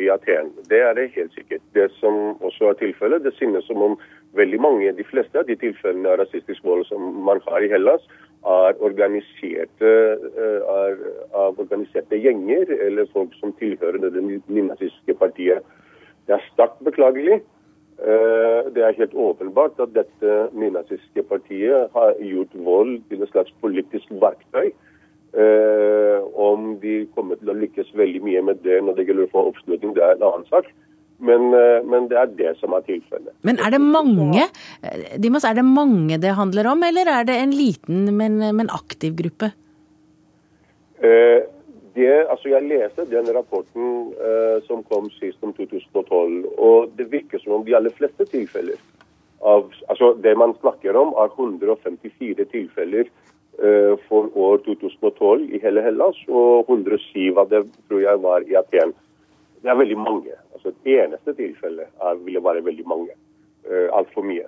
i 0.00 0.08
Aten. 0.08 0.54
Det 0.70 0.80
er 0.80 0.94
det 0.96 1.10
helt 1.18 1.34
sikkert. 1.36 1.60
Det 1.76 1.90
som 1.98 2.38
også 2.40 2.70
er 2.70 2.78
tilfellet, 2.80 3.26
det 3.26 3.34
synes 3.36 3.66
som 3.68 3.82
om 3.84 3.98
veldig 4.36 4.60
mange, 4.60 4.92
de 4.92 5.04
fleste 5.04 5.38
av 5.40 5.46
de 5.48 5.56
tilfellene 5.56 6.10
av 6.12 6.18
rasistisk 6.22 6.64
vold 6.64 6.86
som 6.88 7.04
man 7.24 7.40
har 7.46 7.64
i 7.64 7.70
Hellas, 7.72 8.04
er 8.46 8.78
organiserte, 8.84 9.92
eh, 10.38 10.60
er, 10.74 10.98
av 11.34 11.58
organiserte 11.58 12.16
gjenger 12.16 12.70
eller 12.86 13.08
folk 13.12 13.34
som 13.40 13.52
tilhører 13.58 13.98
det 13.98 14.22
nynazistiske 14.46 15.14
partiet. 15.18 15.64
Det 16.26 16.36
er 16.36 16.50
sterkt 16.52 16.84
beklagelig. 16.84 17.40
Eh, 17.98 18.70
det 18.74 18.84
er 18.84 18.94
helt 18.94 19.14
åpenbart 19.14 19.80
at 19.80 19.94
dette 19.94 20.34
nynazistiske 20.54 21.22
partiet 21.26 21.90
har 21.92 22.14
gjort 22.22 22.54
vold 22.54 23.00
til 23.08 23.22
et 23.22 23.32
slags 23.32 23.52
politisk 23.60 24.06
verktøy. 24.10 24.70
Eh, 25.34 26.20
om 26.34 26.78
de 26.80 27.06
kommer 27.14 27.36
til 27.36 27.50
å 27.50 27.58
lykkes 27.58 27.90
veldig 27.94 28.22
mye 28.22 28.42
med 28.42 28.62
det 28.62 28.78
når 28.80 28.96
det 28.96 29.08
gjelder 29.08 29.26
å 29.26 29.32
få 29.34 29.42
oppslutning, 29.50 29.96
det 29.96 30.04
er 30.04 30.14
en 30.14 30.28
annen 30.30 30.46
sak. 30.48 30.70
Men, 31.18 31.48
eh, 31.54 31.82
men, 31.82 32.06
det 32.10 32.18
er 32.20 32.34
det 32.38 32.54
som 32.60 32.74
er 32.76 32.84
tilfellet. 32.86 33.34
Men 33.42 33.58
er 33.58 33.74
det 33.74 33.80
mange 33.82 34.44
eh, 34.46 35.16
Dimas, 35.18 35.44
er 35.44 35.58
det 35.58 35.66
mange 35.66 36.18
det 36.22 36.36
handler 36.38 36.70
om, 36.70 36.82
eller 36.86 37.10
er 37.10 37.26
det 37.26 37.38
en 37.42 37.54
liten, 37.54 38.04
men, 38.14 38.38
men 38.54 38.70
aktiv 38.70 39.16
gruppe? 39.18 39.50
Eh, 41.02 41.42
det, 41.98 42.12
altså 42.30 42.52
jeg 42.52 42.68
leste 42.70 43.08
den 43.10 43.26
rapporten 43.34 44.12
eh, 44.14 44.60
som 44.68 44.84
kom 44.86 45.10
sist 45.16 45.42
om 45.42 45.54
2012, 45.56 46.46
og 46.58 46.94
det 46.98 47.10
virker 47.10 47.42
som 47.42 47.58
om 47.58 47.66
de 47.66 47.74
aller 47.74 47.94
fleste 47.98 48.26
tilfeller 48.30 48.78
av 49.40 49.68
altså 49.88 50.14
Det 50.18 50.34
man 50.38 50.54
snakker 50.60 50.96
om, 50.96 51.12
er 51.14 51.30
154 51.30 52.44
tilfeller 52.50 53.06
eh, 53.62 53.94
for 54.08 54.30
år 54.34 54.62
2012 54.66 55.54
i 55.54 55.60
hele 55.62 55.82
Hellas, 55.82 56.18
og 56.28 56.66
107 56.68 57.38
av 57.38 57.50
det 57.50 57.64
tror 57.88 58.02
jeg 58.02 58.22
var 58.22 58.46
i 58.46 58.56
Aten. 58.58 58.94
Det 59.62 59.70
er 59.70 59.78
veldig 59.78 59.98
mange. 59.98 60.34
Altså 60.54 60.72
det 60.84 60.96
eneste 61.02 61.34
tilfelle 61.34 61.88
er, 61.88 62.14
ville 62.24 62.44
være 62.44 62.64
veldig 62.64 62.86
mange. 62.86 63.14
Uh, 63.68 63.88
Altfor 63.98 64.24
mye. 64.26 64.46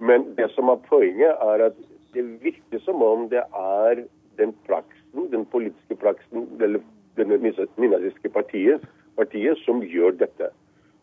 Men 0.00 0.24
det 0.36 0.50
som 0.54 0.68
er 0.72 0.80
poenget, 0.88 1.36
er 1.42 1.66
at 1.70 1.76
det 2.14 2.24
virker 2.42 2.82
som 2.84 3.02
om 3.02 3.28
det 3.28 3.42
er 3.56 4.04
den 4.38 4.54
praksen, 4.66 5.28
den 5.32 5.44
politiske 5.46 5.96
praksen, 5.96 6.48
eller 6.60 6.80
det 7.16 7.26
nynazistiske 7.28 8.28
partiet, 8.28 8.84
partiet, 9.16 9.58
som 9.64 9.82
gjør 9.82 10.16
dette. 10.22 10.50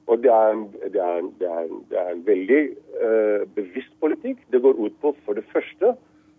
Og 0.08 0.24
det 0.24 0.32
er 0.32 0.54
det 0.94 1.02
er 1.04 1.22
det 1.40 1.48
er 1.52 1.68
det 1.90 2.00
er 2.00 2.10
en 2.14 2.26
veldig 2.26 2.62
uh, 3.04 3.44
bevisst 3.56 3.94
politikk. 4.00 4.38
Det 4.52 4.62
går 4.62 4.80
ut 4.86 4.96
på 5.02 5.16
for 5.26 5.34
det 5.34 5.46
første 5.54 5.94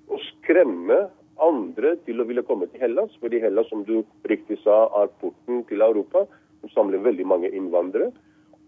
å 0.08 0.20
skremme 0.30 1.06
andre 1.44 1.94
til 2.06 2.20
å 2.20 2.26
ville 2.28 2.42
komme 2.42 2.66
til 2.72 2.80
Hellas. 2.80 3.12
Fordi 3.20 3.40
Hellas, 3.42 3.68
som 3.68 3.84
du 3.84 4.00
riktig 4.30 4.58
sa, 4.64 4.86
er 5.02 5.12
porten 5.20 5.62
til 5.68 5.84
Europa. 5.84 6.24
Samler 6.74 7.02
veldig 7.02 7.26
mange 7.26 7.50
innvandrere. 7.50 8.12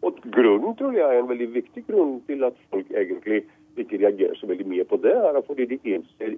Og 0.02 0.16
grunnen 0.32 0.76
tror 0.78 0.94
jeg 0.96 1.04
er 1.04 1.20
en 1.20 1.28
veldig 1.28 1.50
viktig 1.54 1.84
grunn 1.88 2.20
til 2.28 2.44
at 2.46 2.56
folk 2.72 2.88
egentlig 2.96 3.42
ikke 3.78 4.00
reagerer 4.00 4.36
så 4.36 4.48
veldig 4.48 4.66
mye 4.68 4.84
på 4.88 4.98
det, 5.04 5.12
er 5.12 5.36
fordi 5.46 5.66
de, 5.70 5.78
innser, 5.84 6.32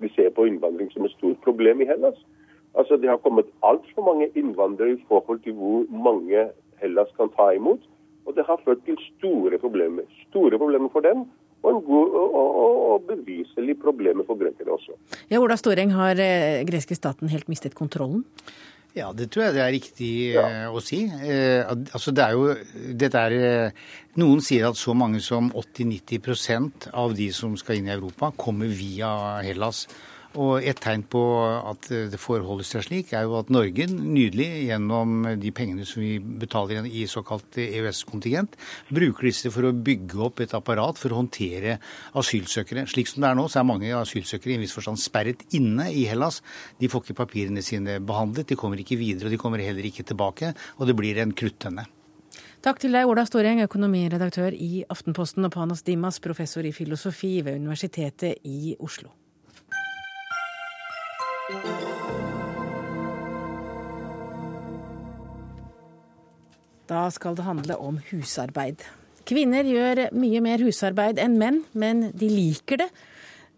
de 0.00 0.10
ser 0.14 0.30
på 0.34 0.46
innvandring 0.48 0.90
som 0.94 1.04
et 1.06 1.14
stort 1.16 1.40
problem 1.44 1.82
i 1.82 1.88
Hellas. 1.90 2.18
Altså 2.78 2.96
Det 2.96 3.10
har 3.10 3.18
kommet 3.22 3.50
altfor 3.66 4.06
mange 4.06 4.30
innvandrere 4.38 4.94
i 4.94 5.04
forhold 5.08 5.42
til 5.44 5.58
hvor 5.58 5.86
mange 5.90 6.48
Hellas 6.80 7.10
kan 7.18 7.32
ta 7.36 7.50
imot. 7.56 7.82
Og 8.26 8.36
det 8.36 8.46
har 8.46 8.60
ført 8.64 8.84
til 8.86 8.98
store 9.18 9.58
problemer. 9.58 10.06
Store 10.28 10.58
problemer 10.58 10.88
for 10.92 11.00
dem, 11.00 11.24
og, 11.62 11.70
en 11.70 11.82
god, 11.84 12.14
og, 12.16 12.34
og, 12.40 12.92
og 12.92 13.06
beviselig 13.08 13.76
problemer 13.82 14.24
for 14.28 14.38
grekere 14.40 14.72
også. 14.76 14.96
Ja, 15.30 15.40
Ola 15.40 15.58
Storeng, 15.60 15.92
har 15.92 16.20
eh, 16.22 16.62
greske 16.68 16.96
staten 16.96 17.28
helt 17.32 17.50
mistet 17.52 17.74
kontrollen? 17.76 18.24
Ja, 18.96 19.12
det 19.14 19.28
tror 19.30 19.46
jeg 19.46 19.54
det 19.54 19.62
er 19.62 19.74
riktig 19.74 20.12
ja. 20.34 20.44
Eh, 20.48 20.66
å 20.74 20.80
si. 20.82 21.04
Eh, 21.06 21.62
altså 21.68 22.14
det 22.14 22.24
er 22.24 22.34
jo, 22.34 22.54
dette 22.98 23.22
er, 23.28 23.34
eh, 23.38 23.90
noen 24.18 24.42
sier 24.42 24.66
at 24.70 24.78
så 24.80 24.96
mange 24.98 25.22
som 25.22 25.52
80-90% 25.54 26.90
av 26.98 27.14
de 27.14 27.28
som 27.34 27.54
skal 27.60 27.78
inn 27.78 27.90
i 27.90 27.94
Europa, 27.94 28.32
kommer 28.34 28.70
via 28.70 29.12
Hellas. 29.46 29.84
Og 30.38 30.62
Et 30.62 30.78
tegn 30.78 31.02
på 31.10 31.20
at 31.42 31.88
det 31.90 32.18
forholder 32.22 32.66
seg 32.66 32.84
slik, 32.86 33.08
er 33.18 33.24
jo 33.26 33.34
at 33.40 33.48
Norge 33.50 33.88
nydelig, 33.90 34.46
gjennom 34.68 35.24
de 35.40 35.50
pengene 35.50 35.86
som 35.88 36.04
vi 36.04 36.20
betaler 36.20 36.86
i 36.86 37.02
såkalt 37.10 37.58
EØS-kontingent, 37.58 38.54
bruker 38.94 39.26
disse 39.26 39.50
for 39.50 39.66
å 39.66 39.74
bygge 39.74 40.20
opp 40.22 40.42
et 40.44 40.54
apparat 40.54 41.00
for 41.00 41.10
å 41.10 41.18
håndtere 41.18 41.80
asylsøkere. 42.14 42.86
Slik 42.86 43.10
som 43.10 43.24
det 43.24 43.32
er 43.32 43.40
nå, 43.40 43.48
så 43.50 43.58
er 43.58 43.70
mange 43.72 43.90
asylsøkere 43.98 44.54
i 44.54 44.58
en 44.60 44.62
viss 44.62 44.76
forstand 44.76 45.02
sperret 45.02 45.42
inne 45.56 45.88
i 45.90 46.06
Hellas. 46.06 46.38
De 46.78 46.90
får 46.90 47.08
ikke 47.08 47.22
papirene 47.24 47.64
sine 47.66 47.98
behandlet, 47.98 48.52
de 48.52 48.58
kommer 48.60 48.78
ikke 48.78 49.00
videre, 49.00 49.26
og 49.26 49.34
de 49.34 49.40
kommer 49.40 49.64
heller 49.64 49.88
ikke 49.88 50.06
tilbake. 50.06 50.52
Og 50.78 50.86
det 50.86 50.94
blir 50.98 51.18
en 51.18 51.34
kruttønne. 51.34 51.88
Takk 52.62 52.78
til 52.82 52.94
deg, 52.94 53.08
Ola 53.08 53.24
Storeng, 53.26 53.64
økonomiredaktør 53.64 54.54
i 54.54 54.84
Aftenposten, 54.92 55.48
og 55.48 55.56
Panas 55.56 55.82
Dimas, 55.82 56.20
professor 56.22 56.62
i 56.62 56.74
filosofi 56.76 57.40
ved 57.42 57.58
Universitetet 57.58 58.44
i 58.46 58.76
Oslo. 58.78 59.10
Da 66.90 67.04
skal 67.14 67.36
det 67.38 67.46
handle 67.46 67.76
om 67.78 68.00
husarbeid. 68.10 68.82
Kvinner 69.28 69.66
gjør 69.68 70.08
mye 70.16 70.40
mer 70.42 70.62
husarbeid 70.64 71.20
enn 71.22 71.36
menn, 71.38 71.62
men 71.70 72.08
de 72.18 72.26
liker 72.32 72.80
det. 72.82 72.88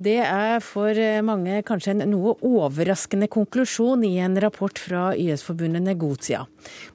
Det 0.03 0.19
er 0.25 0.59
for 0.65 0.97
mange 1.23 1.61
kanskje 1.67 1.93
en 1.95 2.03
noe 2.11 2.35
overraskende 2.47 3.29
konklusjon 3.31 4.03
i 4.07 4.17
en 4.25 4.35
rapport 4.43 4.81
fra 4.81 5.13
YS-forbundet 5.15 5.85
Negotia. 5.85 6.41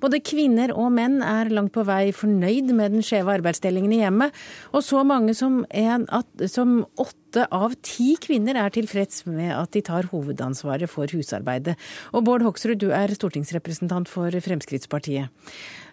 Både 0.01 0.19
kvinner 0.19 0.73
og 0.75 0.89
menn 0.97 1.21
er 1.23 1.51
langt 1.53 1.75
på 1.77 1.85
vei 1.87 2.09
fornøyd 2.15 2.73
med 2.75 2.97
den 2.97 3.05
skjeve 3.05 3.37
arbeidsdelingen 3.37 3.93
i 3.95 4.01
hjemmet, 4.01 4.35
og 4.73 4.83
så 4.83 5.05
mange 5.07 5.37
som, 5.37 5.61
en, 5.69 6.07
som 6.51 6.81
åtte 6.99 7.47
av 7.53 7.77
ti 7.85 8.15
kvinner 8.23 8.59
er 8.59 8.75
tilfreds 8.75 9.23
med 9.29 9.53
at 9.55 9.71
de 9.77 9.85
tar 9.87 10.09
hovedansvaret 10.11 10.91
for 10.91 11.07
husarbeidet. 11.13 11.77
Og 12.11 12.25
Bård 12.27 12.43
Hoksrud, 12.43 12.79
du 12.81 12.89
er 12.91 13.13
stortingsrepresentant 13.15 14.11
for 14.11 14.35
Fremskrittspartiet. 14.43 15.31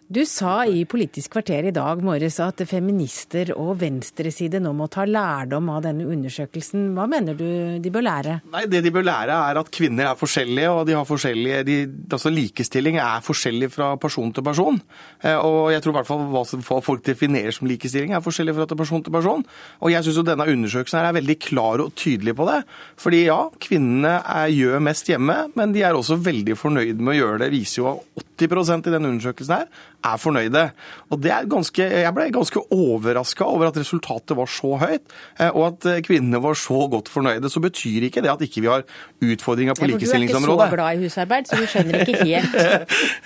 Du 0.04 0.20
sa 0.28 0.66
i 0.68 0.82
Politisk 0.84 1.32
kvarter 1.32 1.64
i 1.64 1.70
dag 1.72 2.02
morges 2.04 2.36
at 2.44 2.58
feminister 2.68 3.54
og 3.56 3.78
venstreside 3.80 4.58
nå 4.60 4.74
må 4.76 4.84
ta 4.92 5.06
lærdom 5.08 5.70
av 5.72 5.78
denne 5.86 6.04
undersøkelsen. 6.12 6.90
Hva 6.92 7.06
mener 7.08 7.38
du 7.38 7.46
de 7.80 7.92
bør 7.92 8.04
lære? 8.04 8.34
Nei, 8.52 8.66
Det 8.68 8.82
de 8.84 8.92
bør 8.92 9.06
lære 9.08 9.38
er 9.48 9.60
at 9.62 9.70
kvinner 9.72 10.10
er 10.10 10.18
forskjellige, 10.20 10.68
og 10.68 10.84
de 10.86 10.92
har 10.92 11.06
forskjellige, 11.08 11.62
de, 11.64 11.76
altså 12.12 12.28
likestilling 12.28 12.98
er 13.00 13.24
forskjellig 13.24 13.70
fra 13.72 13.94
person 13.96 14.32
til 14.32 14.44
person. 14.44 14.80
Eh, 15.22 15.38
og 15.38 15.72
jeg 15.72 15.80
tror 15.80 15.94
i 15.94 15.96
hvert 15.96 16.10
fall 16.10 16.28
hva 16.34 16.82
folk 16.84 17.06
definerer 17.08 17.56
som 17.56 17.70
likestilling 17.70 18.12
er 18.12 18.20
forskjellig 18.20 18.56
fra 18.58 18.68
person 18.76 19.02
til 19.02 19.16
person. 19.16 19.46
Og 19.80 19.94
jeg 19.94 20.04
syns 20.04 20.20
denne 20.20 20.48
undersøkelsen 20.52 21.00
er 21.00 21.16
veldig 21.16 21.38
klar 21.40 21.80
og 21.80 21.96
tydelig 21.96 22.36
på 22.36 22.50
det. 22.50 22.60
Fordi 23.00 23.24
ja, 23.24 23.40
kvinnene 23.56 24.18
er, 24.20 24.52
gjør 24.52 24.84
mest 24.84 25.08
hjemme, 25.08 25.40
men 25.56 25.72
de 25.72 25.80
er 25.80 25.96
også 25.96 26.20
veldig 26.20 26.60
fornøyd 26.60 27.00
med 27.00 27.16
å 27.16 27.18
gjøre 27.22 27.42
det. 27.46 27.52
viser 27.56 27.80
jo 27.80 27.96
80% 28.20 28.84
i 28.90 28.96
denne 28.98 29.08
undersøkelsen 29.14 29.56
her 29.56 29.92
er 30.04 30.20
fornøyde. 30.20 30.64
Og 31.10 31.20
det 31.22 31.32
er 31.32 31.48
ganske, 31.50 31.82
Jeg 31.82 32.14
ble 32.14 32.28
ganske 32.32 32.60
overraska 32.74 33.44
over 33.44 33.70
at 33.70 33.78
resultatet 33.78 34.36
var 34.36 34.50
så 34.50 34.76
høyt, 34.80 35.04
eh, 35.40 35.50
og 35.50 35.66
at 35.70 35.86
eh, 35.90 36.02
kvinnene 36.04 36.40
var 36.42 36.58
så 36.58 36.86
godt 36.90 37.08
fornøyde. 37.08 37.50
Så 37.50 37.60
betyr 37.64 38.08
ikke 38.08 38.22
det 38.24 38.32
at 38.32 38.42
ikke 38.44 38.60
vi 38.64 38.70
har 38.70 38.84
utfordringer 39.22 39.74
på 39.78 39.88
likestillingsområdet. 39.88 40.58
Du 40.58 40.62
er 40.62 40.64
ikke 40.64 40.70
så 40.70 40.76
glad 40.76 40.92
i 40.92 41.02
husarbeid, 41.02 41.48
så 41.48 41.56
du 41.56 41.66
skjønner 41.66 42.04
ikke 42.04 42.24
helt. 42.24 42.54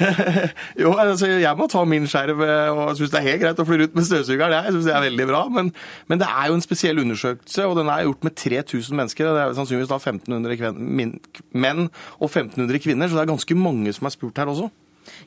jo, 0.83 0.95
altså 0.95 1.33
jeg 1.35 1.55
må 1.59 1.68
ta 1.70 1.85
min 1.85 2.09
skjerv 2.11 2.43
eh, 2.47 2.72
og 2.72 2.97
synes 2.97 3.14
det 3.14 3.20
er 3.22 3.29
helt 3.31 3.45
greit 3.45 3.62
å 3.62 3.68
fly 3.68 3.81
ut 3.85 3.99
med 3.99 4.09
støvsugeren. 4.09 4.59
Jeg 4.59 4.76
syns 4.76 4.91
det 4.91 4.97
er 4.97 5.07
veldig 5.09 5.29
bra. 5.33 5.45
Men, 5.53 5.72
men, 6.07 6.22
det 6.22 6.29
er 6.31 6.51
jo 6.51 6.59
en 6.59 6.64
spesiell 6.64 7.03
undersøkelse, 7.03 7.66
og 7.66 7.79
den 7.81 7.93
er 7.93 8.07
gjort 8.07 8.26
med 8.26 8.37
3000 8.39 9.01
mennesker. 9.03 9.33
Det 9.35 9.45
er 9.45 9.57
sannsynligvis 9.59 9.91
da 9.91 9.99
1500 10.03 10.76
menn 11.55 11.89
og 12.18 12.29
1500 12.29 12.85
kvinner, 12.85 13.09
så 13.09 13.18
det 13.18 13.26
er 13.26 13.33
ganske 13.35 13.59
mange 13.59 13.95
som 13.97 14.09
er 14.09 14.14
spurt 14.14 14.39
her 14.39 14.51
også. 14.51 14.70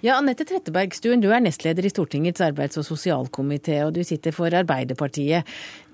Ja, 0.06 0.18
Anette 0.18 0.48
Trettebergstuen, 0.48 1.22
du 1.24 1.30
er 1.32 1.44
nestleder 1.44 1.86
i 1.86 1.94
Stortingets 1.94 2.44
arbeids- 2.44 2.80
og 2.82 2.88
sosialkomité, 2.88 3.82
og 3.86 3.96
du 3.98 4.04
sitter 4.08 4.36
for 4.36 4.54
Arbeiderpartiet. 4.54 5.48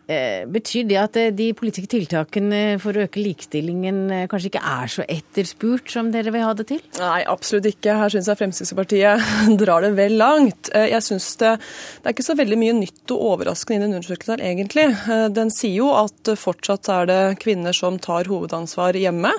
Eh, 0.08 0.46
betyr 0.48 0.86
det 0.88 0.98
at 1.02 1.18
eh, 1.20 1.34
de 1.36 1.50
politiske 1.52 1.90
tiltakene 1.92 2.78
for 2.80 2.96
å 2.96 3.04
øke 3.04 3.20
likestillingen 3.20 3.98
eh, 4.16 4.28
kanskje 4.32 4.54
ikke 4.54 4.62
er 4.64 4.92
så 4.94 5.04
etterspurt 5.04 5.92
som 5.92 6.14
dere 6.14 6.32
vil 6.32 6.46
ha 6.48 6.54
det 6.56 6.70
til? 6.70 6.80
Nei, 7.02 7.26
absolutt 7.28 7.68
ikke. 7.74 7.98
Her 8.00 8.14
syns 8.14 8.30
jeg 8.32 8.40
Fremskrittspartiet 8.40 9.26
drar 9.62 9.84
det 9.84 9.92
vel 9.98 10.16
langt. 10.22 10.72
Jeg 10.72 11.04
synes 11.04 11.28
det, 11.42 11.58
det 11.60 12.08
er 12.08 12.16
ikke 12.16 12.28
så 12.30 12.38
veldig 12.40 12.60
mye 12.62 12.78
nytt 12.80 13.16
og 13.18 13.26
overraskende 13.34 13.82
i 13.82 13.84
den 13.84 13.98
undersøkelsen 13.98 14.46
egentlig. 14.48 14.88
Den 15.36 15.52
sier 15.52 15.76
jo 15.82 15.92
at 16.00 16.32
fortsatt 16.40 16.88
er 16.94 17.12
det 17.12 17.20
kvinner 17.44 17.76
som 17.76 18.00
tar 18.00 18.32
hovedansvar 18.32 18.96
hjemme. 18.96 19.34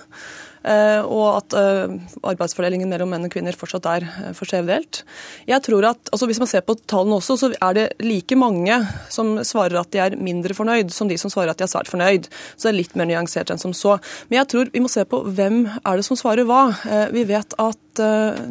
Eh, 0.69 1.01
og 1.07 1.39
at 1.39 1.55
eh, 1.57 1.95
arbeidsfordelingen 2.29 2.91
mellom 2.91 3.09
menn 3.13 3.25
og 3.25 3.33
kvinner 3.33 3.57
fortsatt 3.57 3.87
er 3.89 4.05
eh, 4.09 4.33
for 4.37 4.49
skjevdelt. 4.51 5.01
Jeg 5.49 5.65
tror 5.65 5.87
at, 5.93 6.11
altså 6.13 6.29
Hvis 6.29 6.41
man 6.43 6.51
ser 6.51 6.67
på 6.67 6.77
tallene 6.91 7.17
også, 7.19 7.39
så 7.41 7.51
er 7.55 7.77
det 7.79 7.87
like 8.05 8.37
mange 8.37 8.77
som 9.13 9.39
svarer 9.47 9.79
at 9.81 9.93
de 9.95 10.03
er 10.05 10.19
mindre 10.21 10.57
fornøyd, 10.57 10.93
som 10.93 11.09
de 11.09 11.17
som 11.21 11.33
svarer 11.33 11.55
at 11.55 11.61
de 11.61 11.65
er 11.65 11.73
svært 11.73 11.91
fornøyd. 11.91 12.29
Så 12.57 12.69
det 12.69 12.73
er 12.75 12.81
litt 12.83 12.99
mer 12.99 13.09
nyansert 13.09 13.53
enn 13.55 13.63
som 13.63 13.73
så. 13.77 13.97
Men 14.29 14.43
jeg 14.43 14.51
tror 14.53 14.73
vi 14.75 14.85
må 14.85 14.93
se 14.93 15.07
på 15.09 15.23
hvem 15.25 15.65
er 15.79 15.99
det 16.01 16.07
som 16.07 16.19
svarer 16.19 16.49
hva. 16.49 16.69
Vi 17.15 17.25
vet 17.29 17.57
at 17.57 17.88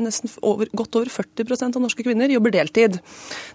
nesten 0.02 0.32
over, 0.46 0.70
godt 0.78 1.00
over 1.00 1.12
40% 1.12 1.80
av 1.80 1.84
norske 1.84 2.06
kvinner 2.06 2.32
jobber 2.32 2.56
deltid. 2.56 3.00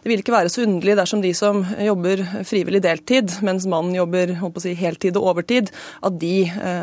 Det 0.03 0.11
vil 0.11 0.23
ikke 0.23 0.35
være 0.35 0.53
så 0.53 0.65
underlig 0.67 0.97
dersom 0.99 1.23
de 1.25 1.33
som 1.37 1.63
jobber 1.83 2.25
frivillig 2.49 2.83
deltid, 2.85 3.37
mens 3.45 3.69
mannen 3.71 3.97
jobber 3.97 4.35
si, 4.63 4.75
heltid 4.79 5.19
og 5.21 5.33
overtid, 5.33 5.73
at 6.03 6.19
de 6.21 6.35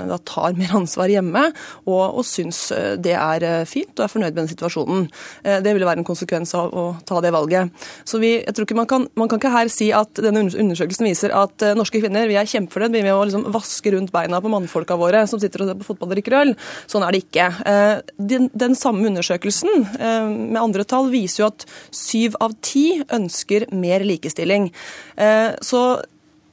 da 0.09 0.17
tar 0.27 0.57
mer 0.59 0.73
ansvar 0.79 1.09
hjemme 1.11 1.49
og, 1.85 2.19
og 2.19 2.25
syns 2.27 2.61
eh, 2.75 2.95
det 3.01 3.15
er 3.17 3.45
eh, 3.45 3.67
fint 3.69 3.93
og 3.97 4.05
er 4.05 4.11
fornøyd 4.11 4.33
med 4.33 4.41
den 4.43 4.51
situasjonen. 4.51 5.07
Eh, 5.43 5.59
det 5.65 5.73
ville 5.75 5.87
være 5.87 6.03
en 6.03 6.07
konsekvens 6.07 6.53
av 6.57 6.73
å 6.73 6.85
ta 7.07 7.21
det 7.23 7.33
valget. 7.35 7.73
Så 8.07 8.21
vi, 8.21 8.35
jeg 8.39 8.55
tror 8.55 8.67
ikke 8.67 8.79
man 8.79 8.89
kan, 8.89 9.07
man 9.19 9.31
kan 9.31 9.41
ikke 9.41 9.53
her 9.53 9.71
si 9.73 9.89
at 9.95 10.21
denne 10.23 10.45
undersøkelsen 10.47 11.09
viser 11.09 11.33
at 11.35 11.65
norske 11.77 12.01
kvinner 12.01 12.29
vi 12.29 12.37
er 12.39 12.49
kjempefornøyd 12.49 12.95
med 12.95 13.13
å 13.13 13.23
liksom 13.25 13.47
vaske 13.53 13.93
rundt 13.95 14.13
beina 14.15 14.41
på 14.41 14.51
mannfolka 14.51 14.97
våre 14.99 15.25
som 15.29 15.41
sitter 15.41 15.63
og 15.63 15.71
ser 15.71 15.79
på 15.79 15.89
fotball 15.91 16.09
og 16.09 16.15
drikker 16.15 16.37
øl. 16.41 16.53
Sånn 16.89 17.05
er 17.05 17.15
det 17.15 17.23
ikke. 17.25 17.47
Den, 18.17 18.49
den 18.57 18.75
samme 18.77 18.98
undersøkelsen 19.07 19.85
med 20.51 20.59
andre 20.61 20.83
tall 20.83 21.07
viser 21.13 21.43
jo 21.43 21.49
at 21.51 21.65
syv 21.95 22.35
av 22.43 22.55
ti 22.65 23.01
ønsker 23.15 23.69
mer 23.71 24.03
likestilling. 24.07 24.69
Så 25.61 25.83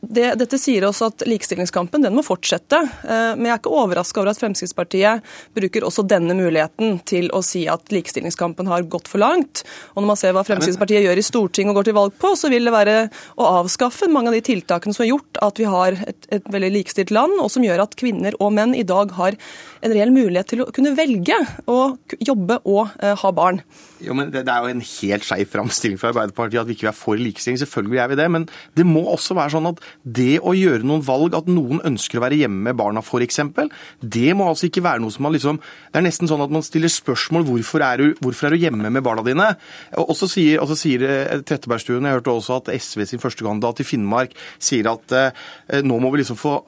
det, 0.00 0.34
dette 0.38 0.58
sier 0.60 0.84
oss 0.86 1.00
at 1.04 1.24
likestillingskampen 1.26 2.04
den 2.04 2.14
må 2.16 2.22
fortsette. 2.24 2.78
Eh, 3.06 3.32
men 3.36 3.48
jeg 3.48 3.54
er 3.54 3.60
ikke 3.60 3.72
overraska 3.74 4.20
over 4.20 4.30
at 4.32 4.40
Fremskrittspartiet 4.40 5.24
bruker 5.56 5.86
også 5.86 6.04
denne 6.06 6.36
muligheten 6.36 7.00
til 7.08 7.30
å 7.34 7.42
si 7.44 7.64
at 7.70 7.92
likestillingskampen 7.94 8.68
har 8.70 8.86
gått 8.92 9.10
for 9.10 9.22
langt. 9.22 9.64
Og 9.94 10.02
når 10.02 10.10
man 10.12 10.20
ser 10.20 10.36
hva 10.36 10.44
Fremskrittspartiet 10.46 11.06
gjør 11.06 11.20
i 11.20 11.26
Stortinget 11.26 11.72
og 11.72 11.80
går 11.80 11.88
til 11.88 11.98
valg 11.98 12.18
på, 12.20 12.34
så 12.38 12.50
vil 12.52 12.68
det 12.68 12.74
være 12.76 12.96
å 13.40 13.50
avskaffe 13.62 14.10
mange 14.12 14.32
av 14.32 14.38
de 14.38 14.44
tiltakene 14.46 14.96
som 14.96 15.06
har 15.06 15.14
gjort 15.14 15.42
at 15.48 15.62
vi 15.62 15.70
har 15.70 15.98
et, 16.06 16.30
et 16.38 16.52
veldig 16.54 16.72
likestilt 16.78 17.14
land, 17.14 17.40
og 17.42 17.50
som 17.52 17.66
gjør 17.66 17.86
at 17.86 17.98
kvinner 17.98 18.36
og 18.40 18.54
menn 18.56 18.76
i 18.76 18.86
dag 18.86 19.14
har 19.16 19.38
en 19.82 19.94
reell 19.94 20.14
mulighet 20.14 20.52
til 20.52 20.64
å 20.64 20.70
kunne 20.74 20.94
velge 20.96 21.38
å 21.70 21.80
jobbe 22.20 22.60
og 22.64 22.94
uh, 23.02 23.14
ha 23.20 23.34
barn. 23.34 23.62
Jo, 24.04 24.12
men 24.16 24.28
det, 24.28 24.42
det, 24.44 24.52
er 24.52 24.64
jo 24.64 24.72
en 24.74 24.82
helt 24.84 25.24
skeiv 25.24 25.48
framstilling 25.48 26.00
fra 26.00 26.10
Arbeiderpartiet 26.12 26.60
at 26.60 26.68
vi 26.68 26.76
ikke 26.76 26.90
er 26.90 26.96
for 26.96 27.16
likestilling. 27.20 27.58
Selvfølgelig 27.62 28.00
er 28.02 28.10
vi 28.10 28.18
det, 28.20 28.26
men 28.32 28.44
det 28.76 28.84
må 28.88 29.06
også 29.12 29.36
være 29.38 29.54
sånn 29.54 29.70
at 29.70 29.80
det 30.04 30.36
å 30.44 30.52
gjøre 30.56 30.84
noen 30.84 31.04
valg, 31.06 31.36
at 31.38 31.48
noen 31.48 31.80
ønsker 31.86 32.20
å 32.20 32.24
være 32.26 32.40
hjemme 32.42 32.68
med 32.68 32.78
barna 32.78 33.00
f.eks., 33.04 33.40
det 34.16 34.34
må 34.36 34.50
altså 34.50 34.68
ikke 34.68 34.84
være 34.84 35.00
noe 35.02 35.14
som 35.14 35.24
man 35.26 35.34
liksom 35.34 35.58
Det 35.58 35.98
er 35.98 36.04
nesten 36.04 36.28
sånn 36.28 36.42
at 36.44 36.52
man 36.52 36.64
stiller 36.64 36.92
spørsmål 36.92 37.46
hvorfor 37.48 37.84
er 37.86 38.00
du, 38.02 38.06
hvorfor 38.20 38.48
er 38.48 38.56
du 38.56 38.64
hjemme 38.66 38.90
med 38.92 39.04
barna 39.04 39.24
dine? 39.26 39.48
Og 40.02 40.14
så 40.18 40.28
sier, 40.30 40.60
og 40.60 40.72
sier 40.76 41.04
eh, 41.06 41.42
Trettebergstuen, 41.46 42.04
jeg 42.04 42.18
hørte 42.18 42.34
også 42.34 42.60
at 42.60 42.72
SV 42.76 43.06
sin 43.08 43.22
førstekandidat 43.22 43.80
i 43.82 43.88
Finnmark 43.88 44.36
sier 44.58 44.90
at 44.92 45.16
eh, 45.16 45.46
nå 45.86 46.00
må 46.02 46.12
vi 46.12 46.22
liksom 46.22 46.40
få 46.40 46.58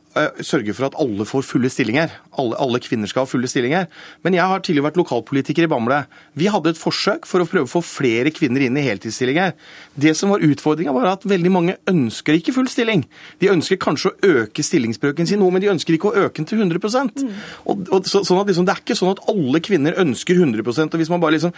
sørge 0.44 0.74
for 0.76 0.88
at 0.88 0.96
alle 1.00 1.24
får 1.28 1.44
fulle 1.46 1.70
stillinger. 1.72 2.12
Alle, 2.38 2.56
alle, 2.60 2.80
kvinner 2.82 3.10
skal 3.10 3.24
ha 3.24 3.30
fulle 3.30 3.48
stillinger. 3.50 3.88
Men 4.26 4.36
jeg 4.36 4.50
har 4.50 4.62
tidligere 4.64 4.88
vært 4.88 5.00
lokalpolitiker 5.00 5.66
i 5.66 5.70
Bamble. 5.70 6.00
Vi 6.38 6.48
hadde 6.52 6.72
et 6.74 6.80
forsøk 6.80 7.26
for 7.28 7.42
å 7.42 7.48
prøve 7.48 7.68
å 7.68 7.72
få 7.72 7.82
flere 7.84 8.32
kvinner 8.34 8.64
inn 8.66 8.78
i 8.78 8.84
heltidsstillinger. 8.86 9.54
Det 9.98 10.14
som 10.18 10.32
var 10.34 10.44
utfordringa, 10.44 10.94
var 10.96 11.10
at 11.12 11.26
veldig 11.28 11.52
mange 11.54 11.76
ønsker 11.90 12.38
ikke 12.38 12.54
full 12.56 12.70
stilling. 12.70 13.04
De 13.42 13.50
ønsker 13.52 13.80
kanskje 13.82 14.12
å 14.12 14.32
øke 14.42 14.64
stillingsbrøken 14.66 15.28
sin 15.30 15.42
noe, 15.42 15.54
men 15.54 15.64
de 15.64 15.72
ønsker 15.72 15.96
ikke 15.96 16.12
å 16.12 16.26
øke 16.26 16.40
den 16.40 16.48
til 16.48 16.62
100 16.62 16.78
mm. 16.78 17.34
og, 17.64 17.84
og 17.92 18.08
så, 18.08 18.22
sånn 18.26 18.40
at 18.40 18.50
liksom, 18.50 18.66
Det 18.68 18.74
er 18.74 18.82
ikke 18.84 18.98
sånn 18.98 19.14
at 19.14 19.22
alle 19.30 19.60
kvinner 19.64 19.98
ønsker 19.98 20.38
100% 20.38 20.94
og 20.94 21.00
hvis 21.00 21.10
man 21.12 21.22
bare 21.22 21.36
liksom, 21.36 21.54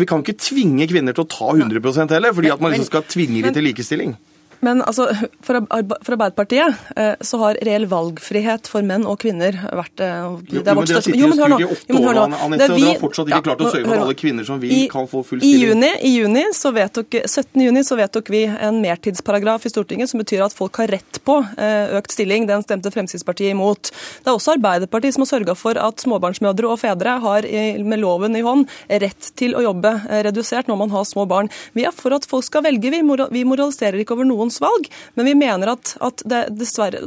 Vi 0.00 0.08
kan 0.08 0.24
ikke 0.24 0.38
tvinge 0.40 0.88
kvinner 0.90 1.16
til 1.16 1.24
å 1.26 1.30
ta 1.30 1.50
100% 1.54 2.14
heller, 2.14 2.34
fordi 2.36 2.52
at 2.54 2.62
man 2.62 2.74
liksom 2.74 2.90
skal 2.90 3.06
tvinge 3.08 3.42
dem 3.44 3.54
til 3.56 3.68
likestilling. 3.68 4.16
Men 4.64 4.80
altså, 4.82 5.08
for, 5.44 5.60
Arbeiderpartiet 5.74 6.96
eh, 6.96 7.14
så 7.20 7.40
har 7.42 7.58
reell 7.66 7.84
valgfrihet 7.90 8.68
for 8.70 8.86
menn 8.86 9.04
og 9.08 9.18
kvinner 9.22 9.58
vært 9.76 10.02
eh, 10.04 10.28
det 10.48 10.56
Jo, 10.56 10.62
men 10.62 10.64
Dere 10.64 10.76
har 10.78 11.04
sittet 11.04 11.18
i 11.18 11.30
styret 11.34 11.64
i 11.64 11.68
åtte 11.68 12.00
år, 12.00 12.20
Anette, 12.24 12.38
og 12.46 12.56
dere 12.62 12.78
har 12.78 13.00
fortsatt 13.02 13.30
ikke 13.30 13.42
klart 13.48 13.64
å 13.64 13.70
sørge 13.70 13.88
for 13.88 13.96
at 13.96 14.04
alle 14.06 14.18
kvinner 14.18 14.48
som 14.48 14.62
vil, 14.62 14.74
kan 14.92 15.08
få 15.10 15.22
full 15.26 15.42
stilling. 15.42 15.60
I 15.60 15.68
juni, 15.68 15.90
i 16.08 16.12
juni 16.14 16.44
så 16.56 16.72
vedtok, 16.74 17.18
17. 17.24 17.64
juni 17.66 17.84
så 17.86 17.98
vedtok 18.00 18.30
vi 18.32 18.44
en 18.48 18.80
mertidsparagraf 18.84 19.68
i 19.68 19.72
Stortinget 19.74 20.12
som 20.12 20.22
betyr 20.22 20.46
at 20.46 20.56
folk 20.56 20.80
har 20.80 20.92
rett 20.94 21.20
på 21.26 21.38
eh, 21.58 21.94
økt 21.98 22.16
stilling. 22.16 22.48
Den 22.48 22.64
stemte 22.64 22.92
Fremskrittspartiet 22.94 23.52
imot. 23.52 23.92
Det 24.24 24.32
er 24.32 24.38
også 24.38 24.56
Arbeiderpartiet 24.56 25.18
som 25.18 25.26
har 25.26 25.32
sørga 25.34 25.56
for 25.58 25.80
at 25.80 26.04
småbarnsmødre 26.04 26.70
og 26.70 26.80
-fedre 26.80 27.18
har 27.24 27.48
med 27.84 28.00
loven 28.00 28.36
i 28.36 28.44
hånd 28.44 28.66
rett 28.88 29.32
til 29.36 29.54
å 29.58 29.62
jobbe 29.64 29.92
redusert 30.24 30.68
når 30.70 30.80
man 30.84 30.90
har 30.94 31.04
små 31.04 31.26
barn. 31.28 31.50
Vi 31.74 31.84
er 31.84 31.92
for 31.92 32.14
at 32.14 32.26
folk 32.28 32.44
skal 32.46 32.64
velge. 32.64 32.90
Vi 32.90 33.44
moraliserer 33.44 34.00
ikke 34.00 34.16
over 34.16 34.28
noens 34.28 34.53
valg, 34.62 34.88
men 35.14 35.28
vi 35.28 35.34
mener 35.38 35.74
at, 35.74 35.96
at 36.04 36.24
det 36.28 36.44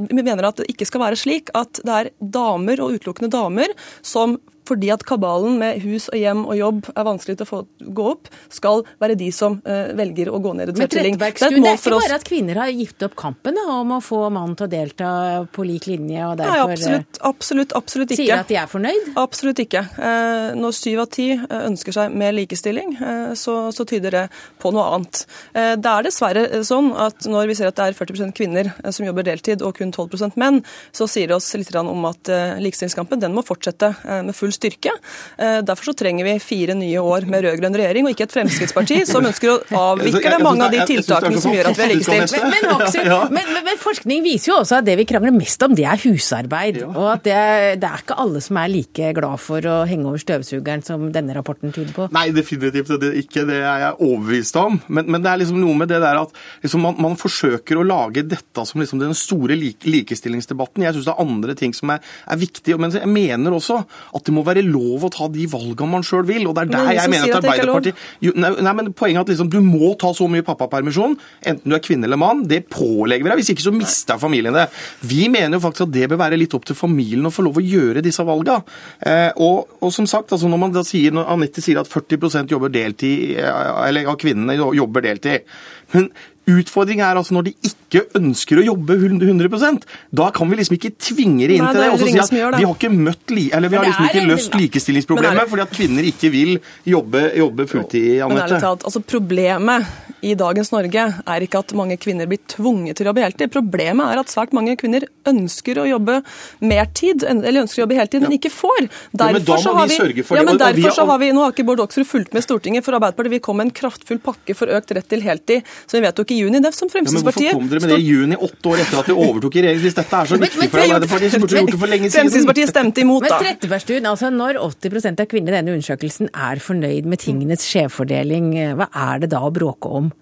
vi 0.10 0.22
mener 0.22 0.48
at 0.48 0.60
det 0.60 0.70
ikke 0.72 0.88
skal 0.90 1.04
være 1.04 1.20
slik 1.20 1.52
at 1.58 1.82
det 1.84 1.96
er 1.96 2.12
damer, 2.20 2.82
og 2.84 2.98
utelukkende 2.98 3.32
damer, 3.34 3.74
som 4.06 4.38
fordi 4.68 4.92
at 4.94 5.06
kabalen 5.08 5.58
med 5.62 5.82
hus 5.86 6.10
og 6.12 6.20
hjem 6.20 6.44
og 6.46 6.56
jobb 6.58 6.92
er 6.94 7.08
vanskelig 7.08 7.40
til 7.40 7.48
å 7.48 7.50
få 7.50 7.62
gå 7.98 8.08
opp, 8.12 8.30
skal 8.54 8.84
være 9.02 9.18
de 9.20 9.30
som 9.36 9.58
uh, 9.64 9.94
velger 9.98 10.32
å 10.32 10.40
gå 10.44 10.54
ned 10.58 10.72
i 10.72 10.76
tverrtilling. 10.76 11.18
Det, 11.18 11.32
det, 11.40 11.72
er 11.72 11.78
ikke 11.78 11.94
bare 11.96 12.20
at 12.20 12.28
kvinner 12.28 12.62
har 12.62 12.72
gitt 12.74 13.06
opp 13.08 13.16
kampen 13.20 13.60
om 13.64 13.96
å 13.98 14.00
få 14.04 14.26
mannen 14.34 14.58
til 14.58 14.68
å 14.68 14.72
delta 14.72 15.10
på 15.54 15.66
lik 15.68 15.88
linje, 15.90 16.22
og 16.28 16.38
derfor 16.40 16.58
Nei, 16.58 16.76
absolutt, 16.78 17.22
absolutt, 17.32 17.76
absolutt 17.78 18.14
ikke. 18.16 18.24
sier 18.24 18.44
at 18.44 18.52
de 18.52 18.60
er 18.60 18.72
fornøyd? 18.72 19.12
Absolutt 19.20 19.62
ikke. 19.64 19.84
Uh, 19.98 20.54
når 20.58 20.78
syv 20.78 21.04
av 21.04 21.10
ti 21.14 21.30
eh, 21.36 21.64
ønsker 21.68 21.96
seg 21.96 22.16
mer 22.18 22.34
likestilling, 22.36 22.96
uh, 23.00 23.32
så, 23.38 23.58
så, 23.76 23.86
tyder 23.88 24.14
det 24.14 24.24
på 24.60 24.72
noe 24.76 24.84
annet. 24.98 25.22
det 25.54 25.90
er 25.90 26.04
dessverre 26.04 26.60
sånn 26.68 26.90
at 27.00 27.24
når 27.30 27.48
vi 27.48 27.56
ser 27.56 27.70
at 27.70 27.78
det 27.78 27.86
er 27.88 27.96
40% 27.96 28.34
kvinner 28.36 28.70
som 28.92 29.06
jobber 29.06 29.24
deltid, 29.24 29.64
og 29.64 29.78
kun 29.78 29.94
12% 29.94 30.36
menn, 30.40 30.60
så 30.96 31.08
sier 31.10 31.30
det 31.30 31.38
oss 31.38 31.48
litt 31.56 31.72
om 31.78 32.08
at 32.10 32.32
likestillingskampen 32.64 33.22
den 33.22 33.36
må 33.36 33.44
fortsette 33.48 33.94
med 34.26 34.36
full 34.36 34.52
styrke. 34.58 34.94
Eh, 35.38 35.60
derfor 35.66 35.92
så 35.92 35.96
trenger 35.98 36.28
vi 36.28 36.36
fire 36.44 36.76
nye 36.78 37.02
år 37.02 37.28
med 37.30 37.46
rød-grønn 37.46 37.78
regjering, 37.78 38.08
og 38.08 38.16
ikke 38.16 38.28
et 38.28 38.36
Fremskrittsparti 38.38 39.00
som 39.10 39.26
ønsker 39.28 39.54
å 39.54 39.58
avvikle 39.94 40.40
mange 40.44 40.68
av 40.68 40.74
de 40.74 40.84
tiltakene 40.90 41.42
som 41.42 41.56
gjør 41.56 41.72
at 41.72 41.80
vi 41.80 41.86
er 41.86 41.94
likestilt. 41.94 42.36
Men, 42.38 42.68
men, 43.38 43.52
men, 43.54 43.64
men, 43.70 43.82
forskning 43.82 44.24
viser 44.26 44.52
jo 44.52 44.60
også 44.62 44.82
at 44.82 44.88
det 44.88 44.98
vi 45.00 45.08
krangler 45.10 45.36
mest 45.36 45.64
om, 45.66 45.76
det 45.78 45.88
er 45.88 46.02
husarbeid. 46.04 46.82
Og 46.90 47.12
at 47.14 47.26
det, 47.28 47.40
det, 47.84 47.90
er 47.90 48.04
ikke 48.04 48.20
alle 48.24 48.42
som 48.44 48.60
er 48.62 48.72
like 48.74 49.14
glad 49.18 49.42
for 49.44 49.70
å 49.70 49.78
henge 49.90 50.10
over 50.10 50.22
støvsugeren 50.22 50.84
som 50.86 51.08
denne 51.14 51.36
rapporten 51.38 51.74
tyder 51.76 51.94
på. 51.96 52.10
Nei, 52.16 52.28
definitivt 52.36 52.96
det 53.02 53.14
ikke. 53.24 53.46
Det 53.48 53.60
er 53.62 53.84
jeg 53.86 53.98
overbevist 53.98 54.58
om. 54.60 54.80
Men, 54.88 55.22
det 55.22 55.32
er 55.32 55.42
liksom 55.42 55.60
noe 55.62 55.76
med 55.78 55.92
det 55.92 56.02
der 56.04 56.22
at 56.22 56.34
liksom 56.64 56.84
man, 56.86 56.98
man, 57.04 57.18
forsøker 57.18 57.80
å 57.80 57.86
lage 57.88 58.24
dette 58.30 58.66
som 58.68 58.82
liksom 58.82 59.02
den 59.02 59.16
store 59.18 59.58
likestillingsdebatten. 59.58 60.86
Jeg 60.86 60.98
syns 60.98 61.08
det 61.10 61.14
er 61.16 61.24
andre 61.24 61.56
ting 61.58 61.74
som 61.76 61.94
er, 61.94 62.04
er 62.28 62.40
viktige. 62.42 62.78
Men 62.82 62.94
jeg 62.96 63.10
mener 63.12 63.56
også 63.58 63.82
at 63.82 64.28
det 64.28 64.36
må 64.36 64.44
være 64.48 64.64
lov 64.66 65.08
å 65.08 65.12
ta 65.14 65.28
de 65.32 65.48
valgene 65.52 65.92
man 65.92 66.06
sjøl 66.06 66.26
vil. 66.28 66.48
og 66.50 66.56
det 66.58 66.66
er 66.66 66.74
der 66.74 66.92
jeg 66.98 67.14
mener 67.14 67.32
at 67.32 67.40
Arbeiderpartiet 67.42 68.06
jo, 68.24 68.34
nei, 68.40 68.52
nei, 68.64 68.74
men 68.80 68.92
Poenget 68.98 69.20
er 69.20 69.26
at 69.26 69.32
liksom, 69.34 69.52
du 69.52 69.60
må 69.62 69.94
ta 70.00 70.10
så 70.16 70.26
mye 70.32 70.46
pappapermisjon, 70.46 71.18
enten 71.52 71.70
du 71.70 71.76
er 71.78 71.84
kvinne 71.84 72.08
eller 72.08 72.20
mann. 72.20 72.46
Det 72.50 72.64
pålegger 72.72 73.28
vi 73.28 73.32
deg. 73.32 73.42
Hvis 73.42 73.52
ikke 73.54 73.68
så 73.68 73.74
mister 73.76 74.22
familien 74.22 74.56
det. 74.58 74.68
Vi 75.06 75.28
mener 75.34 75.60
jo 75.60 75.64
faktisk 75.68 75.88
at 75.88 75.94
det 75.94 76.08
bør 76.12 76.22
være 76.24 76.40
litt 76.40 76.56
opp 76.58 76.66
til 76.68 76.78
familien 76.78 77.28
å 77.28 77.34
få 77.34 77.46
lov 77.46 77.60
å 77.60 77.66
gjøre 77.66 78.04
disse 78.06 78.26
valgene. 78.28 78.64
Eh, 79.06 79.30
og, 79.44 79.78
og, 79.82 79.92
som 79.94 80.08
sagt, 80.10 80.34
altså 80.34 80.50
når 80.50 80.64
man 80.64 80.76
da 80.76 80.84
sier, 80.88 81.14
når 81.14 81.30
Anette 81.36 81.64
sier 81.64 81.82
at 81.82 81.92
40% 81.92 82.56
jobber 82.56 82.74
deltid, 82.74 83.38
eh, 83.38 83.72
eller 83.88 84.10
av 84.10 84.20
kvinnene 84.22 84.58
jobber 84.58 85.06
deltid 85.06 85.48
men 85.94 86.10
Utfordringen 86.48 87.04
er 87.04 87.20
altså 87.20 87.36
når 87.36 87.50
de 87.50 87.54
ikke 87.68 88.04
ønsker 88.16 88.62
å 88.62 88.64
jobbe 88.64 88.96
100% 88.96 89.86
Da 90.16 90.28
kan 90.36 90.48
vi 90.48 90.60
liksom 90.60 90.76
ikke 90.78 90.94
tvinge 90.96 91.48
dem 91.50 91.58
inn 91.58 91.66
Nei, 91.66 91.74
til 91.76 91.84
det. 91.84 91.90
Og 91.92 92.00
så 92.00 92.08
si 92.08 92.22
at 92.24 92.34
vi 92.34 92.66
har 92.66 92.74
ikke 92.74 92.92
møtt 92.94 93.34
li, 93.36 93.46
eller 93.52 93.72
vi 93.72 93.80
har 93.80 93.88
liksom 93.88 94.10
ikke 94.10 94.26
løst 94.28 94.58
likestillingsproblemet 94.60 95.52
fordi 95.52 95.66
at 95.66 95.76
kvinner 95.76 96.08
ikke 96.08 96.32
vil 96.34 96.58
jobbe, 96.88 97.24
jobbe 97.38 97.68
fulltid. 97.72 98.10
Men 98.28 98.44
ærlig 98.46 98.62
talt, 98.64 98.88
altså 98.88 99.04
Problemet 99.08 99.88
i 100.26 100.34
dagens 100.38 100.72
Norge 100.74 101.04
er 101.14 101.44
ikke 101.46 101.62
at 101.62 101.74
mange 101.78 101.98
kvinner 102.02 102.28
blir 102.30 102.42
tvunget 102.50 102.98
til 102.98 103.06
å 103.06 103.12
jobbe 103.12 103.24
heltid. 103.24 103.52
Problemet 103.54 104.14
er 104.14 104.22
at 104.22 104.32
svært 104.32 104.56
mange 104.56 104.74
kvinner 104.80 105.06
ønsker 105.30 105.82
å 105.82 105.86
jobbe 105.88 106.20
mer 106.66 106.90
tid, 106.98 107.26
eller 107.28 107.64
ønsker 107.64 107.82
å 107.82 107.86
jobbe 107.86 108.00
heltid, 108.00 108.26
men 108.26 108.38
ikke 108.38 108.52
får. 108.54 108.88
Derfor 109.14 109.62
så 109.62 109.76
har 109.78 109.92
vi, 109.92 110.00
ja, 110.00 110.46
men 110.48 110.60
derfor 110.62 110.96
så 110.96 111.06
har 111.12 111.22
vi 111.22 111.30
Nå 111.38 111.44
har 111.44 111.54
ikke 111.54 111.68
Bård 111.68 111.84
Oksrud 111.84 112.08
fulgt 112.10 112.34
med 112.34 112.46
Stortinget 112.46 112.86
for 112.86 112.98
Arbeiderpartiet. 112.98 113.36
Vi 113.38 113.44
kom 113.44 113.60
med 113.60 113.70
en 113.70 113.76
kraftfull 113.78 114.20
pakke 114.24 114.56
for 114.58 114.72
økt 114.74 114.96
rett 114.96 115.10
til 115.12 115.22
heltid, 115.26 115.68
som 115.86 116.00
vi 116.00 116.06
vedtok 116.08 116.34
i 116.34 116.37
juni. 116.38 116.62
Det 116.64 116.74
som 116.78 116.92
Fremskrittspartiet 116.92 117.50
ja, 117.50 117.56
men 117.58 117.68
Hvorfor 117.68 117.68
kom 117.68 117.72
dere 117.72 117.84
med 117.86 117.94
det 117.96 118.00
i 118.04 118.08
juni, 118.12 118.38
åtte 118.48 118.72
år 118.72 118.84
etter 118.84 119.02
at 119.02 119.10
dere 119.10 119.26
overtok 119.28 119.58
i 119.58 119.64
regjering? 119.66 119.82
Hvis 119.86 119.98
dette 119.98 120.22
er 120.22 120.32
så 120.32 120.40
viktig 120.42 120.70
for 120.74 120.84
Arbeiderpartiet, 120.84 121.34
så 121.34 121.42
burde 121.42 121.56
dere 121.56 121.64
gjort 121.66 121.76
det 121.76 121.82
for 121.82 121.94
lenge 121.94 122.12
siden. 122.12 122.20
Fremskrittspartiet 122.28 122.74
stemte 122.74 123.04
imot, 123.04 123.26
da. 123.26 123.34
Men 123.34 123.48
Trettebergstuen, 123.48 124.12
altså 124.12 124.32
når 124.34 124.62
80% 124.64 125.26
av 125.26 125.32
kvinner 125.34 125.54
i 125.54 125.58
denne 125.60 125.76
undersøkelsen 125.78 126.32
er 126.34 126.64
fornøyd 126.64 127.10
med 127.10 127.24
tingenes 127.24 127.66
skjevfordeling, 127.68 128.54
hva 128.80 128.90
er 129.10 129.26
det 129.26 129.34
da 129.34 129.44
å 129.48 129.52
bråke 129.54 129.92
om? 130.02 130.14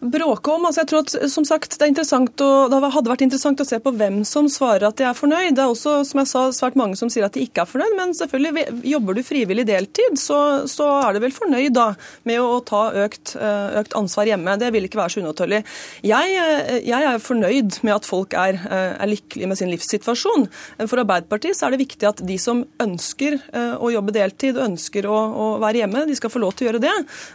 Bråke 0.00 0.52
om. 0.52 0.66
Altså 0.68 0.82
jeg 0.82 0.90
tror 0.90 1.04
at 1.04 1.14
som 1.32 1.46
sagt, 1.48 1.78
det, 1.80 1.88
å, 1.88 2.50
det, 2.70 2.80
hadde 2.94 3.10
vært 3.10 3.24
interessant 3.24 3.60
å 3.62 3.66
se 3.66 3.78
på 3.82 3.92
hvem 3.96 4.22
som 4.28 4.48
svarer 4.52 4.88
at 4.88 4.98
de 4.98 5.06
er 5.08 5.16
fornøyd. 5.16 5.56
Det 5.56 5.64
er 5.64 5.72
også 5.72 5.98
som 6.08 6.20
jeg 6.20 6.30
sa, 6.30 6.44
svært 6.54 6.78
mange 6.78 6.98
som 6.98 7.10
sier 7.12 7.26
at 7.26 7.36
de 7.36 7.44
ikke 7.46 7.64
er 7.64 7.70
fornøyd. 7.70 7.96
Men 7.98 8.14
selvfølgelig, 8.16 8.66
jobber 8.92 9.16
du 9.16 9.22
frivillig 9.26 9.66
deltid, 9.68 10.18
så, 10.20 10.40
så 10.70 10.88
er 11.00 11.16
du 11.16 11.22
vel 11.24 11.34
fornøyd 11.34 11.76
da 11.76 11.88
med 12.28 12.42
å 12.42 12.60
ta 12.66 12.88
økt, 13.06 13.36
eh, 13.40 13.78
økt 13.80 13.96
ansvar 13.98 14.30
hjemme. 14.30 14.56
Det 14.60 14.70
vil 14.74 14.88
ikke 14.88 15.00
være 15.00 15.16
så 15.16 15.24
unaturlig. 15.24 15.62
Jeg, 16.06 16.36
eh, 16.42 16.72
jeg, 16.86 17.06
er 17.06 17.22
fornøyd 17.22 17.80
med 17.86 17.96
at 17.96 18.08
folk 18.08 18.36
er, 18.36 18.60
eh, 18.60 18.92
er, 18.94 19.12
lykkelige 19.12 19.50
med 19.50 19.60
sin 19.60 19.72
livssituasjon. 19.72 20.48
For 20.84 21.00
Arbeiderpartiet 21.02 21.56
så 21.56 21.68
er 21.68 21.76
det 21.76 21.84
viktig 21.84 22.08
at 22.08 22.22
de 22.26 22.36
som 22.40 22.64
ønsker 22.82 23.38
å 23.56 23.88
jobbe 23.92 24.12
deltid 24.14 24.56
og 24.56 24.64
ønsker 24.66 25.06
å, 25.08 25.14
å 25.16 25.46
være 25.62 25.82
hjemme, 25.82 26.04
de 26.08 26.16
skal 26.18 26.30
få 26.32 26.40
lov 26.42 26.56
til 26.56 26.66
å 26.66 26.68
gjøre 26.68 26.82
det. 26.82 26.94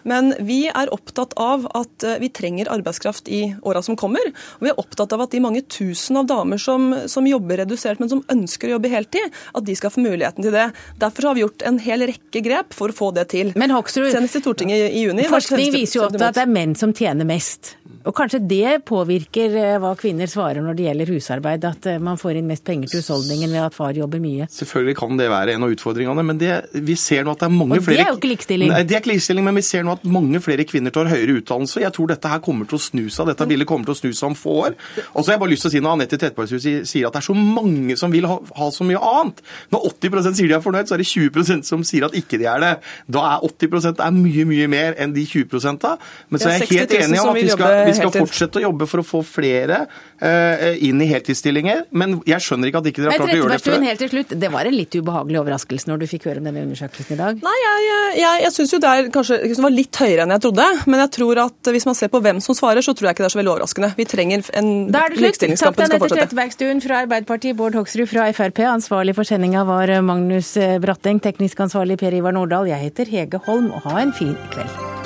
Men 0.09 0.33
vi 0.45 0.63
er 0.69 0.91
opptatt 0.93 1.33
av 1.39 1.65
at 1.77 2.05
vi 2.21 2.29
trenger 2.33 2.50
trenger 2.51 2.71
arbeidskraft 2.71 3.27
i 3.27 3.55
åra 3.61 3.81
som 3.81 3.95
kommer. 3.95 4.19
Og 4.59 4.65
vi 4.65 4.71
er 4.71 4.79
opptatt 4.79 5.13
av 5.13 5.23
at 5.23 5.31
de 5.31 5.41
mange 5.41 5.61
tusen 5.61 6.17
av 6.17 6.27
damer 6.27 6.59
som, 6.59 6.91
som, 7.07 7.27
jobber 7.27 7.61
redusert, 7.63 7.99
men 7.99 8.09
som 8.09 8.23
ønsker 8.31 8.67
å 8.67 8.75
jobbe 8.75 8.91
heltid, 8.91 9.31
at 9.53 9.65
de 9.65 9.75
skal 9.75 9.91
få 9.93 10.03
muligheten 10.03 10.43
til 10.43 10.51
det. 10.51 10.71
Derfor 10.99 11.29
har 11.29 11.37
vi 11.37 11.45
gjort 11.45 11.63
en 11.63 11.79
hel 11.79 12.07
rekke 12.09 12.43
grep 12.43 12.75
for 12.75 12.91
å 12.91 12.97
få 12.97 13.11
det 13.15 13.29
til. 13.31 13.53
Men 13.55 13.71
Hoksrud, 13.71 14.11
Senest 14.11 14.41
i 14.41 14.43
Stortinget 14.43 14.89
i, 14.89 15.01
i 15.01 15.05
juni. 15.05 15.29
Forskning 15.31 15.71
viser 15.73 16.01
jo 16.01 16.09
at 16.09 16.19
det 16.19 16.43
er 16.43 16.51
menn 16.51 16.75
som 16.75 16.95
tjener 16.95 17.27
mest. 17.27 17.75
Og 18.07 18.15
kanskje 18.17 18.39
det 18.49 18.81
påvirker 18.89 19.55
eh, 19.59 19.75
hva 19.81 19.91
kvinner 19.99 20.29
svarer 20.29 20.63
når 20.63 20.77
det 20.77 20.85
gjelder 20.87 21.11
husarbeid, 21.13 21.65
at 21.67 21.87
eh, 21.89 21.99
man 22.01 22.17
får 22.17 22.39
inn 22.39 22.47
mest 22.49 22.63
penger 22.65 22.89
til 22.89 23.01
husholdningen 23.01 23.51
ved 23.53 23.61
at 23.67 23.75
far 23.77 23.97
jobber 23.97 24.21
mye? 24.23 24.47
Selvfølgelig 24.51 24.95
kan 24.97 25.19
det 25.19 25.27
være 25.29 25.55
en 25.55 25.67
av 25.67 25.75
utfordringene, 25.75 26.25
men 26.25 26.39
det, 26.41 26.55
vi 26.73 26.95
ser 26.99 27.27
nå 27.27 27.35
at 27.35 27.43
det 27.43 27.49
er 27.49 27.53
mange 27.53 27.77
flere 27.77 27.99
Og 27.99 27.99
det 27.99 28.05
er 28.05 28.09
jo 28.09 28.17
ikke 28.17 28.31
likestilling? 28.31 28.73
Nei, 28.73 28.81
det 28.87 28.97
er 28.97 29.03
ikke 29.03 29.13
likestilling, 29.13 29.45
men 29.45 29.59
vi 29.59 29.65
ser 29.67 29.85
nå 29.85 29.95
at 29.99 30.07
mange 30.17 30.41
flere 30.41 30.65
kvinner 30.69 30.95
tar 30.95 31.11
høyere 31.11 31.37
utdannelse. 31.41 31.83
Jeg 31.83 31.95
tror 31.97 32.09
dette 32.13 32.33
her 32.33 32.40
her 32.41 32.45
kommer 32.45 32.67
til 32.69 32.77
å 32.77 32.81
snu 32.81 33.03
seg. 33.13 33.29
Dette 33.29 33.47
bildet 33.49 33.69
kommer 33.69 33.87
til 33.87 33.95
å 33.95 33.99
snu 33.99 34.11
seg 34.11 34.31
om 34.31 34.37
få 34.37 34.55
år. 34.65 34.77
Og 35.13 35.21
så 35.21 35.31
har 35.31 35.35
jeg 35.35 35.43
bare 35.43 35.53
lyst 35.53 35.65
til 35.65 35.71
å 35.71 35.73
si 35.75 35.81
Når 35.81 35.97
Anette 35.97 36.19
Trettebergstuen 36.19 36.87
sier 36.89 37.07
at 37.07 37.15
det 37.15 37.21
er 37.21 37.27
så 37.27 37.35
mange 37.37 37.97
som 37.99 38.13
vil 38.13 38.27
ha, 38.29 38.37
ha 38.57 38.69
så 38.73 38.85
mye 38.87 38.99
annet 39.11 39.41
Når 39.73 39.87
80 39.91 40.37
sier 40.37 40.51
de 40.51 40.57
er 40.57 40.63
fornøyd, 40.63 40.89
så 40.89 40.97
er 40.97 41.03
det 41.03 41.09
20% 41.09 41.67
som 41.67 41.85
sier 41.87 42.07
at 42.07 42.17
ikke 42.17 42.39
de 42.41 42.47
er 42.49 42.61
det. 42.63 42.71
Da 43.11 43.25
er 43.35 43.45
80% 43.47 44.01
er 44.03 44.15
mye, 44.15 44.45
mye 44.49 44.69
mer 44.71 44.97
enn 45.01 45.15
de 45.15 45.25
20 45.27 45.79
da. 45.81 45.95
Men 46.29 46.41
så 46.41 46.51
er 46.51 46.59
jeg 46.59 46.81
helt 46.81 46.95
enig 46.97 47.21
om 47.21 47.31
at 47.31 47.39
vi 47.39 47.47
skal, 47.51 47.77
vi 47.87 47.95
skal 47.97 48.13
fortsette 48.15 48.61
å 48.61 48.65
jobbe 48.67 48.87
for 48.89 49.03
å 49.03 49.05
få 49.05 49.23
flere 49.25 49.83
uh, 49.85 50.71
inn 50.81 51.01
i 51.01 51.09
heltidsstillinger. 51.11 51.87
Men 51.91 52.19
jeg 52.27 52.43
skjønner 52.45 52.71
ikke 52.71 52.83
at 52.83 52.91
ikke 52.91 53.05
dere 53.05 53.13
har 53.13 53.23
klart 53.23 53.35
å 53.35 53.39
gjøre 53.41 53.57
det 53.57 53.65
før. 53.65 53.79
Helt 53.91 54.03
til 54.05 54.11
slutt, 54.13 54.35
det 54.41 54.51
var 54.53 54.69
en 54.69 54.77
litt 54.77 54.95
ubehagelig 54.97 55.41
overraskelse 55.41 55.89
når 55.89 56.03
du 56.03 56.07
fikk 56.11 56.29
høre 56.29 56.43
om 56.43 56.47
denne 56.47 56.65
undersøkelsen 56.67 57.17
i 57.17 57.19
dag? 57.19 57.41
Nei, 57.45 57.57
jeg, 57.61 57.87
jeg, 58.21 58.43
jeg 58.45 58.55
syns 58.57 58.75
jo 58.75 58.81
det 58.81 58.91
er 58.91 59.11
kanskje 59.13 59.39
det 59.51 59.65
var 59.65 59.73
litt 59.73 60.01
høyere 60.01 60.25
enn 60.25 60.35
jeg 60.35 60.43
trodde. 60.45 60.67
Men 60.87 61.03
jeg 61.05 61.13
tror 61.17 61.43
at 61.45 61.71
hvis 61.73 61.87
man 61.89 61.97
ser 61.97 62.11
på 62.13 62.21
hvem 62.31 62.41
som 62.43 62.57
svarer, 62.57 62.81
så 62.81 62.95
tror 62.95 63.11
jeg 63.11 63.17
ikke 63.17 63.25
det 63.25 63.29
er 63.29 63.35
så 63.35 63.41
veldig 63.41 63.53
overraskende. 63.55 63.91
Vi 63.99 64.07
trenger 64.09 64.47
en 64.57 64.71
likestillingskamp 64.89 65.77
som 65.77 65.91
skal 65.91 66.01
fortsette. 66.01 66.23
Trettebergstuen 66.23 66.81
fra 66.83 67.03
Arbeiderpartiet, 67.05 67.59
Bård 67.59 67.77
Hoksrud 67.77 68.09
fra 68.11 68.31
Frp. 68.35 68.63
Ansvarlig 68.71 69.17
for 69.19 69.27
sendinga 69.27 69.65
var 69.67 69.93
Magnus 70.05 70.55
Bratteng, 70.83 71.21
teknisk 71.23 71.61
ansvarlig 71.67 71.99
Per 72.01 72.17
Ivar 72.17 72.35
Nordahl. 72.37 72.71
Jeg 72.71 72.87
heter 72.87 73.11
Hege 73.11 73.43
Holm, 73.45 73.71
og 73.75 73.85
ha 73.89 74.01
en 74.05 74.15
fin 74.15 74.35
kveld. 74.55 75.00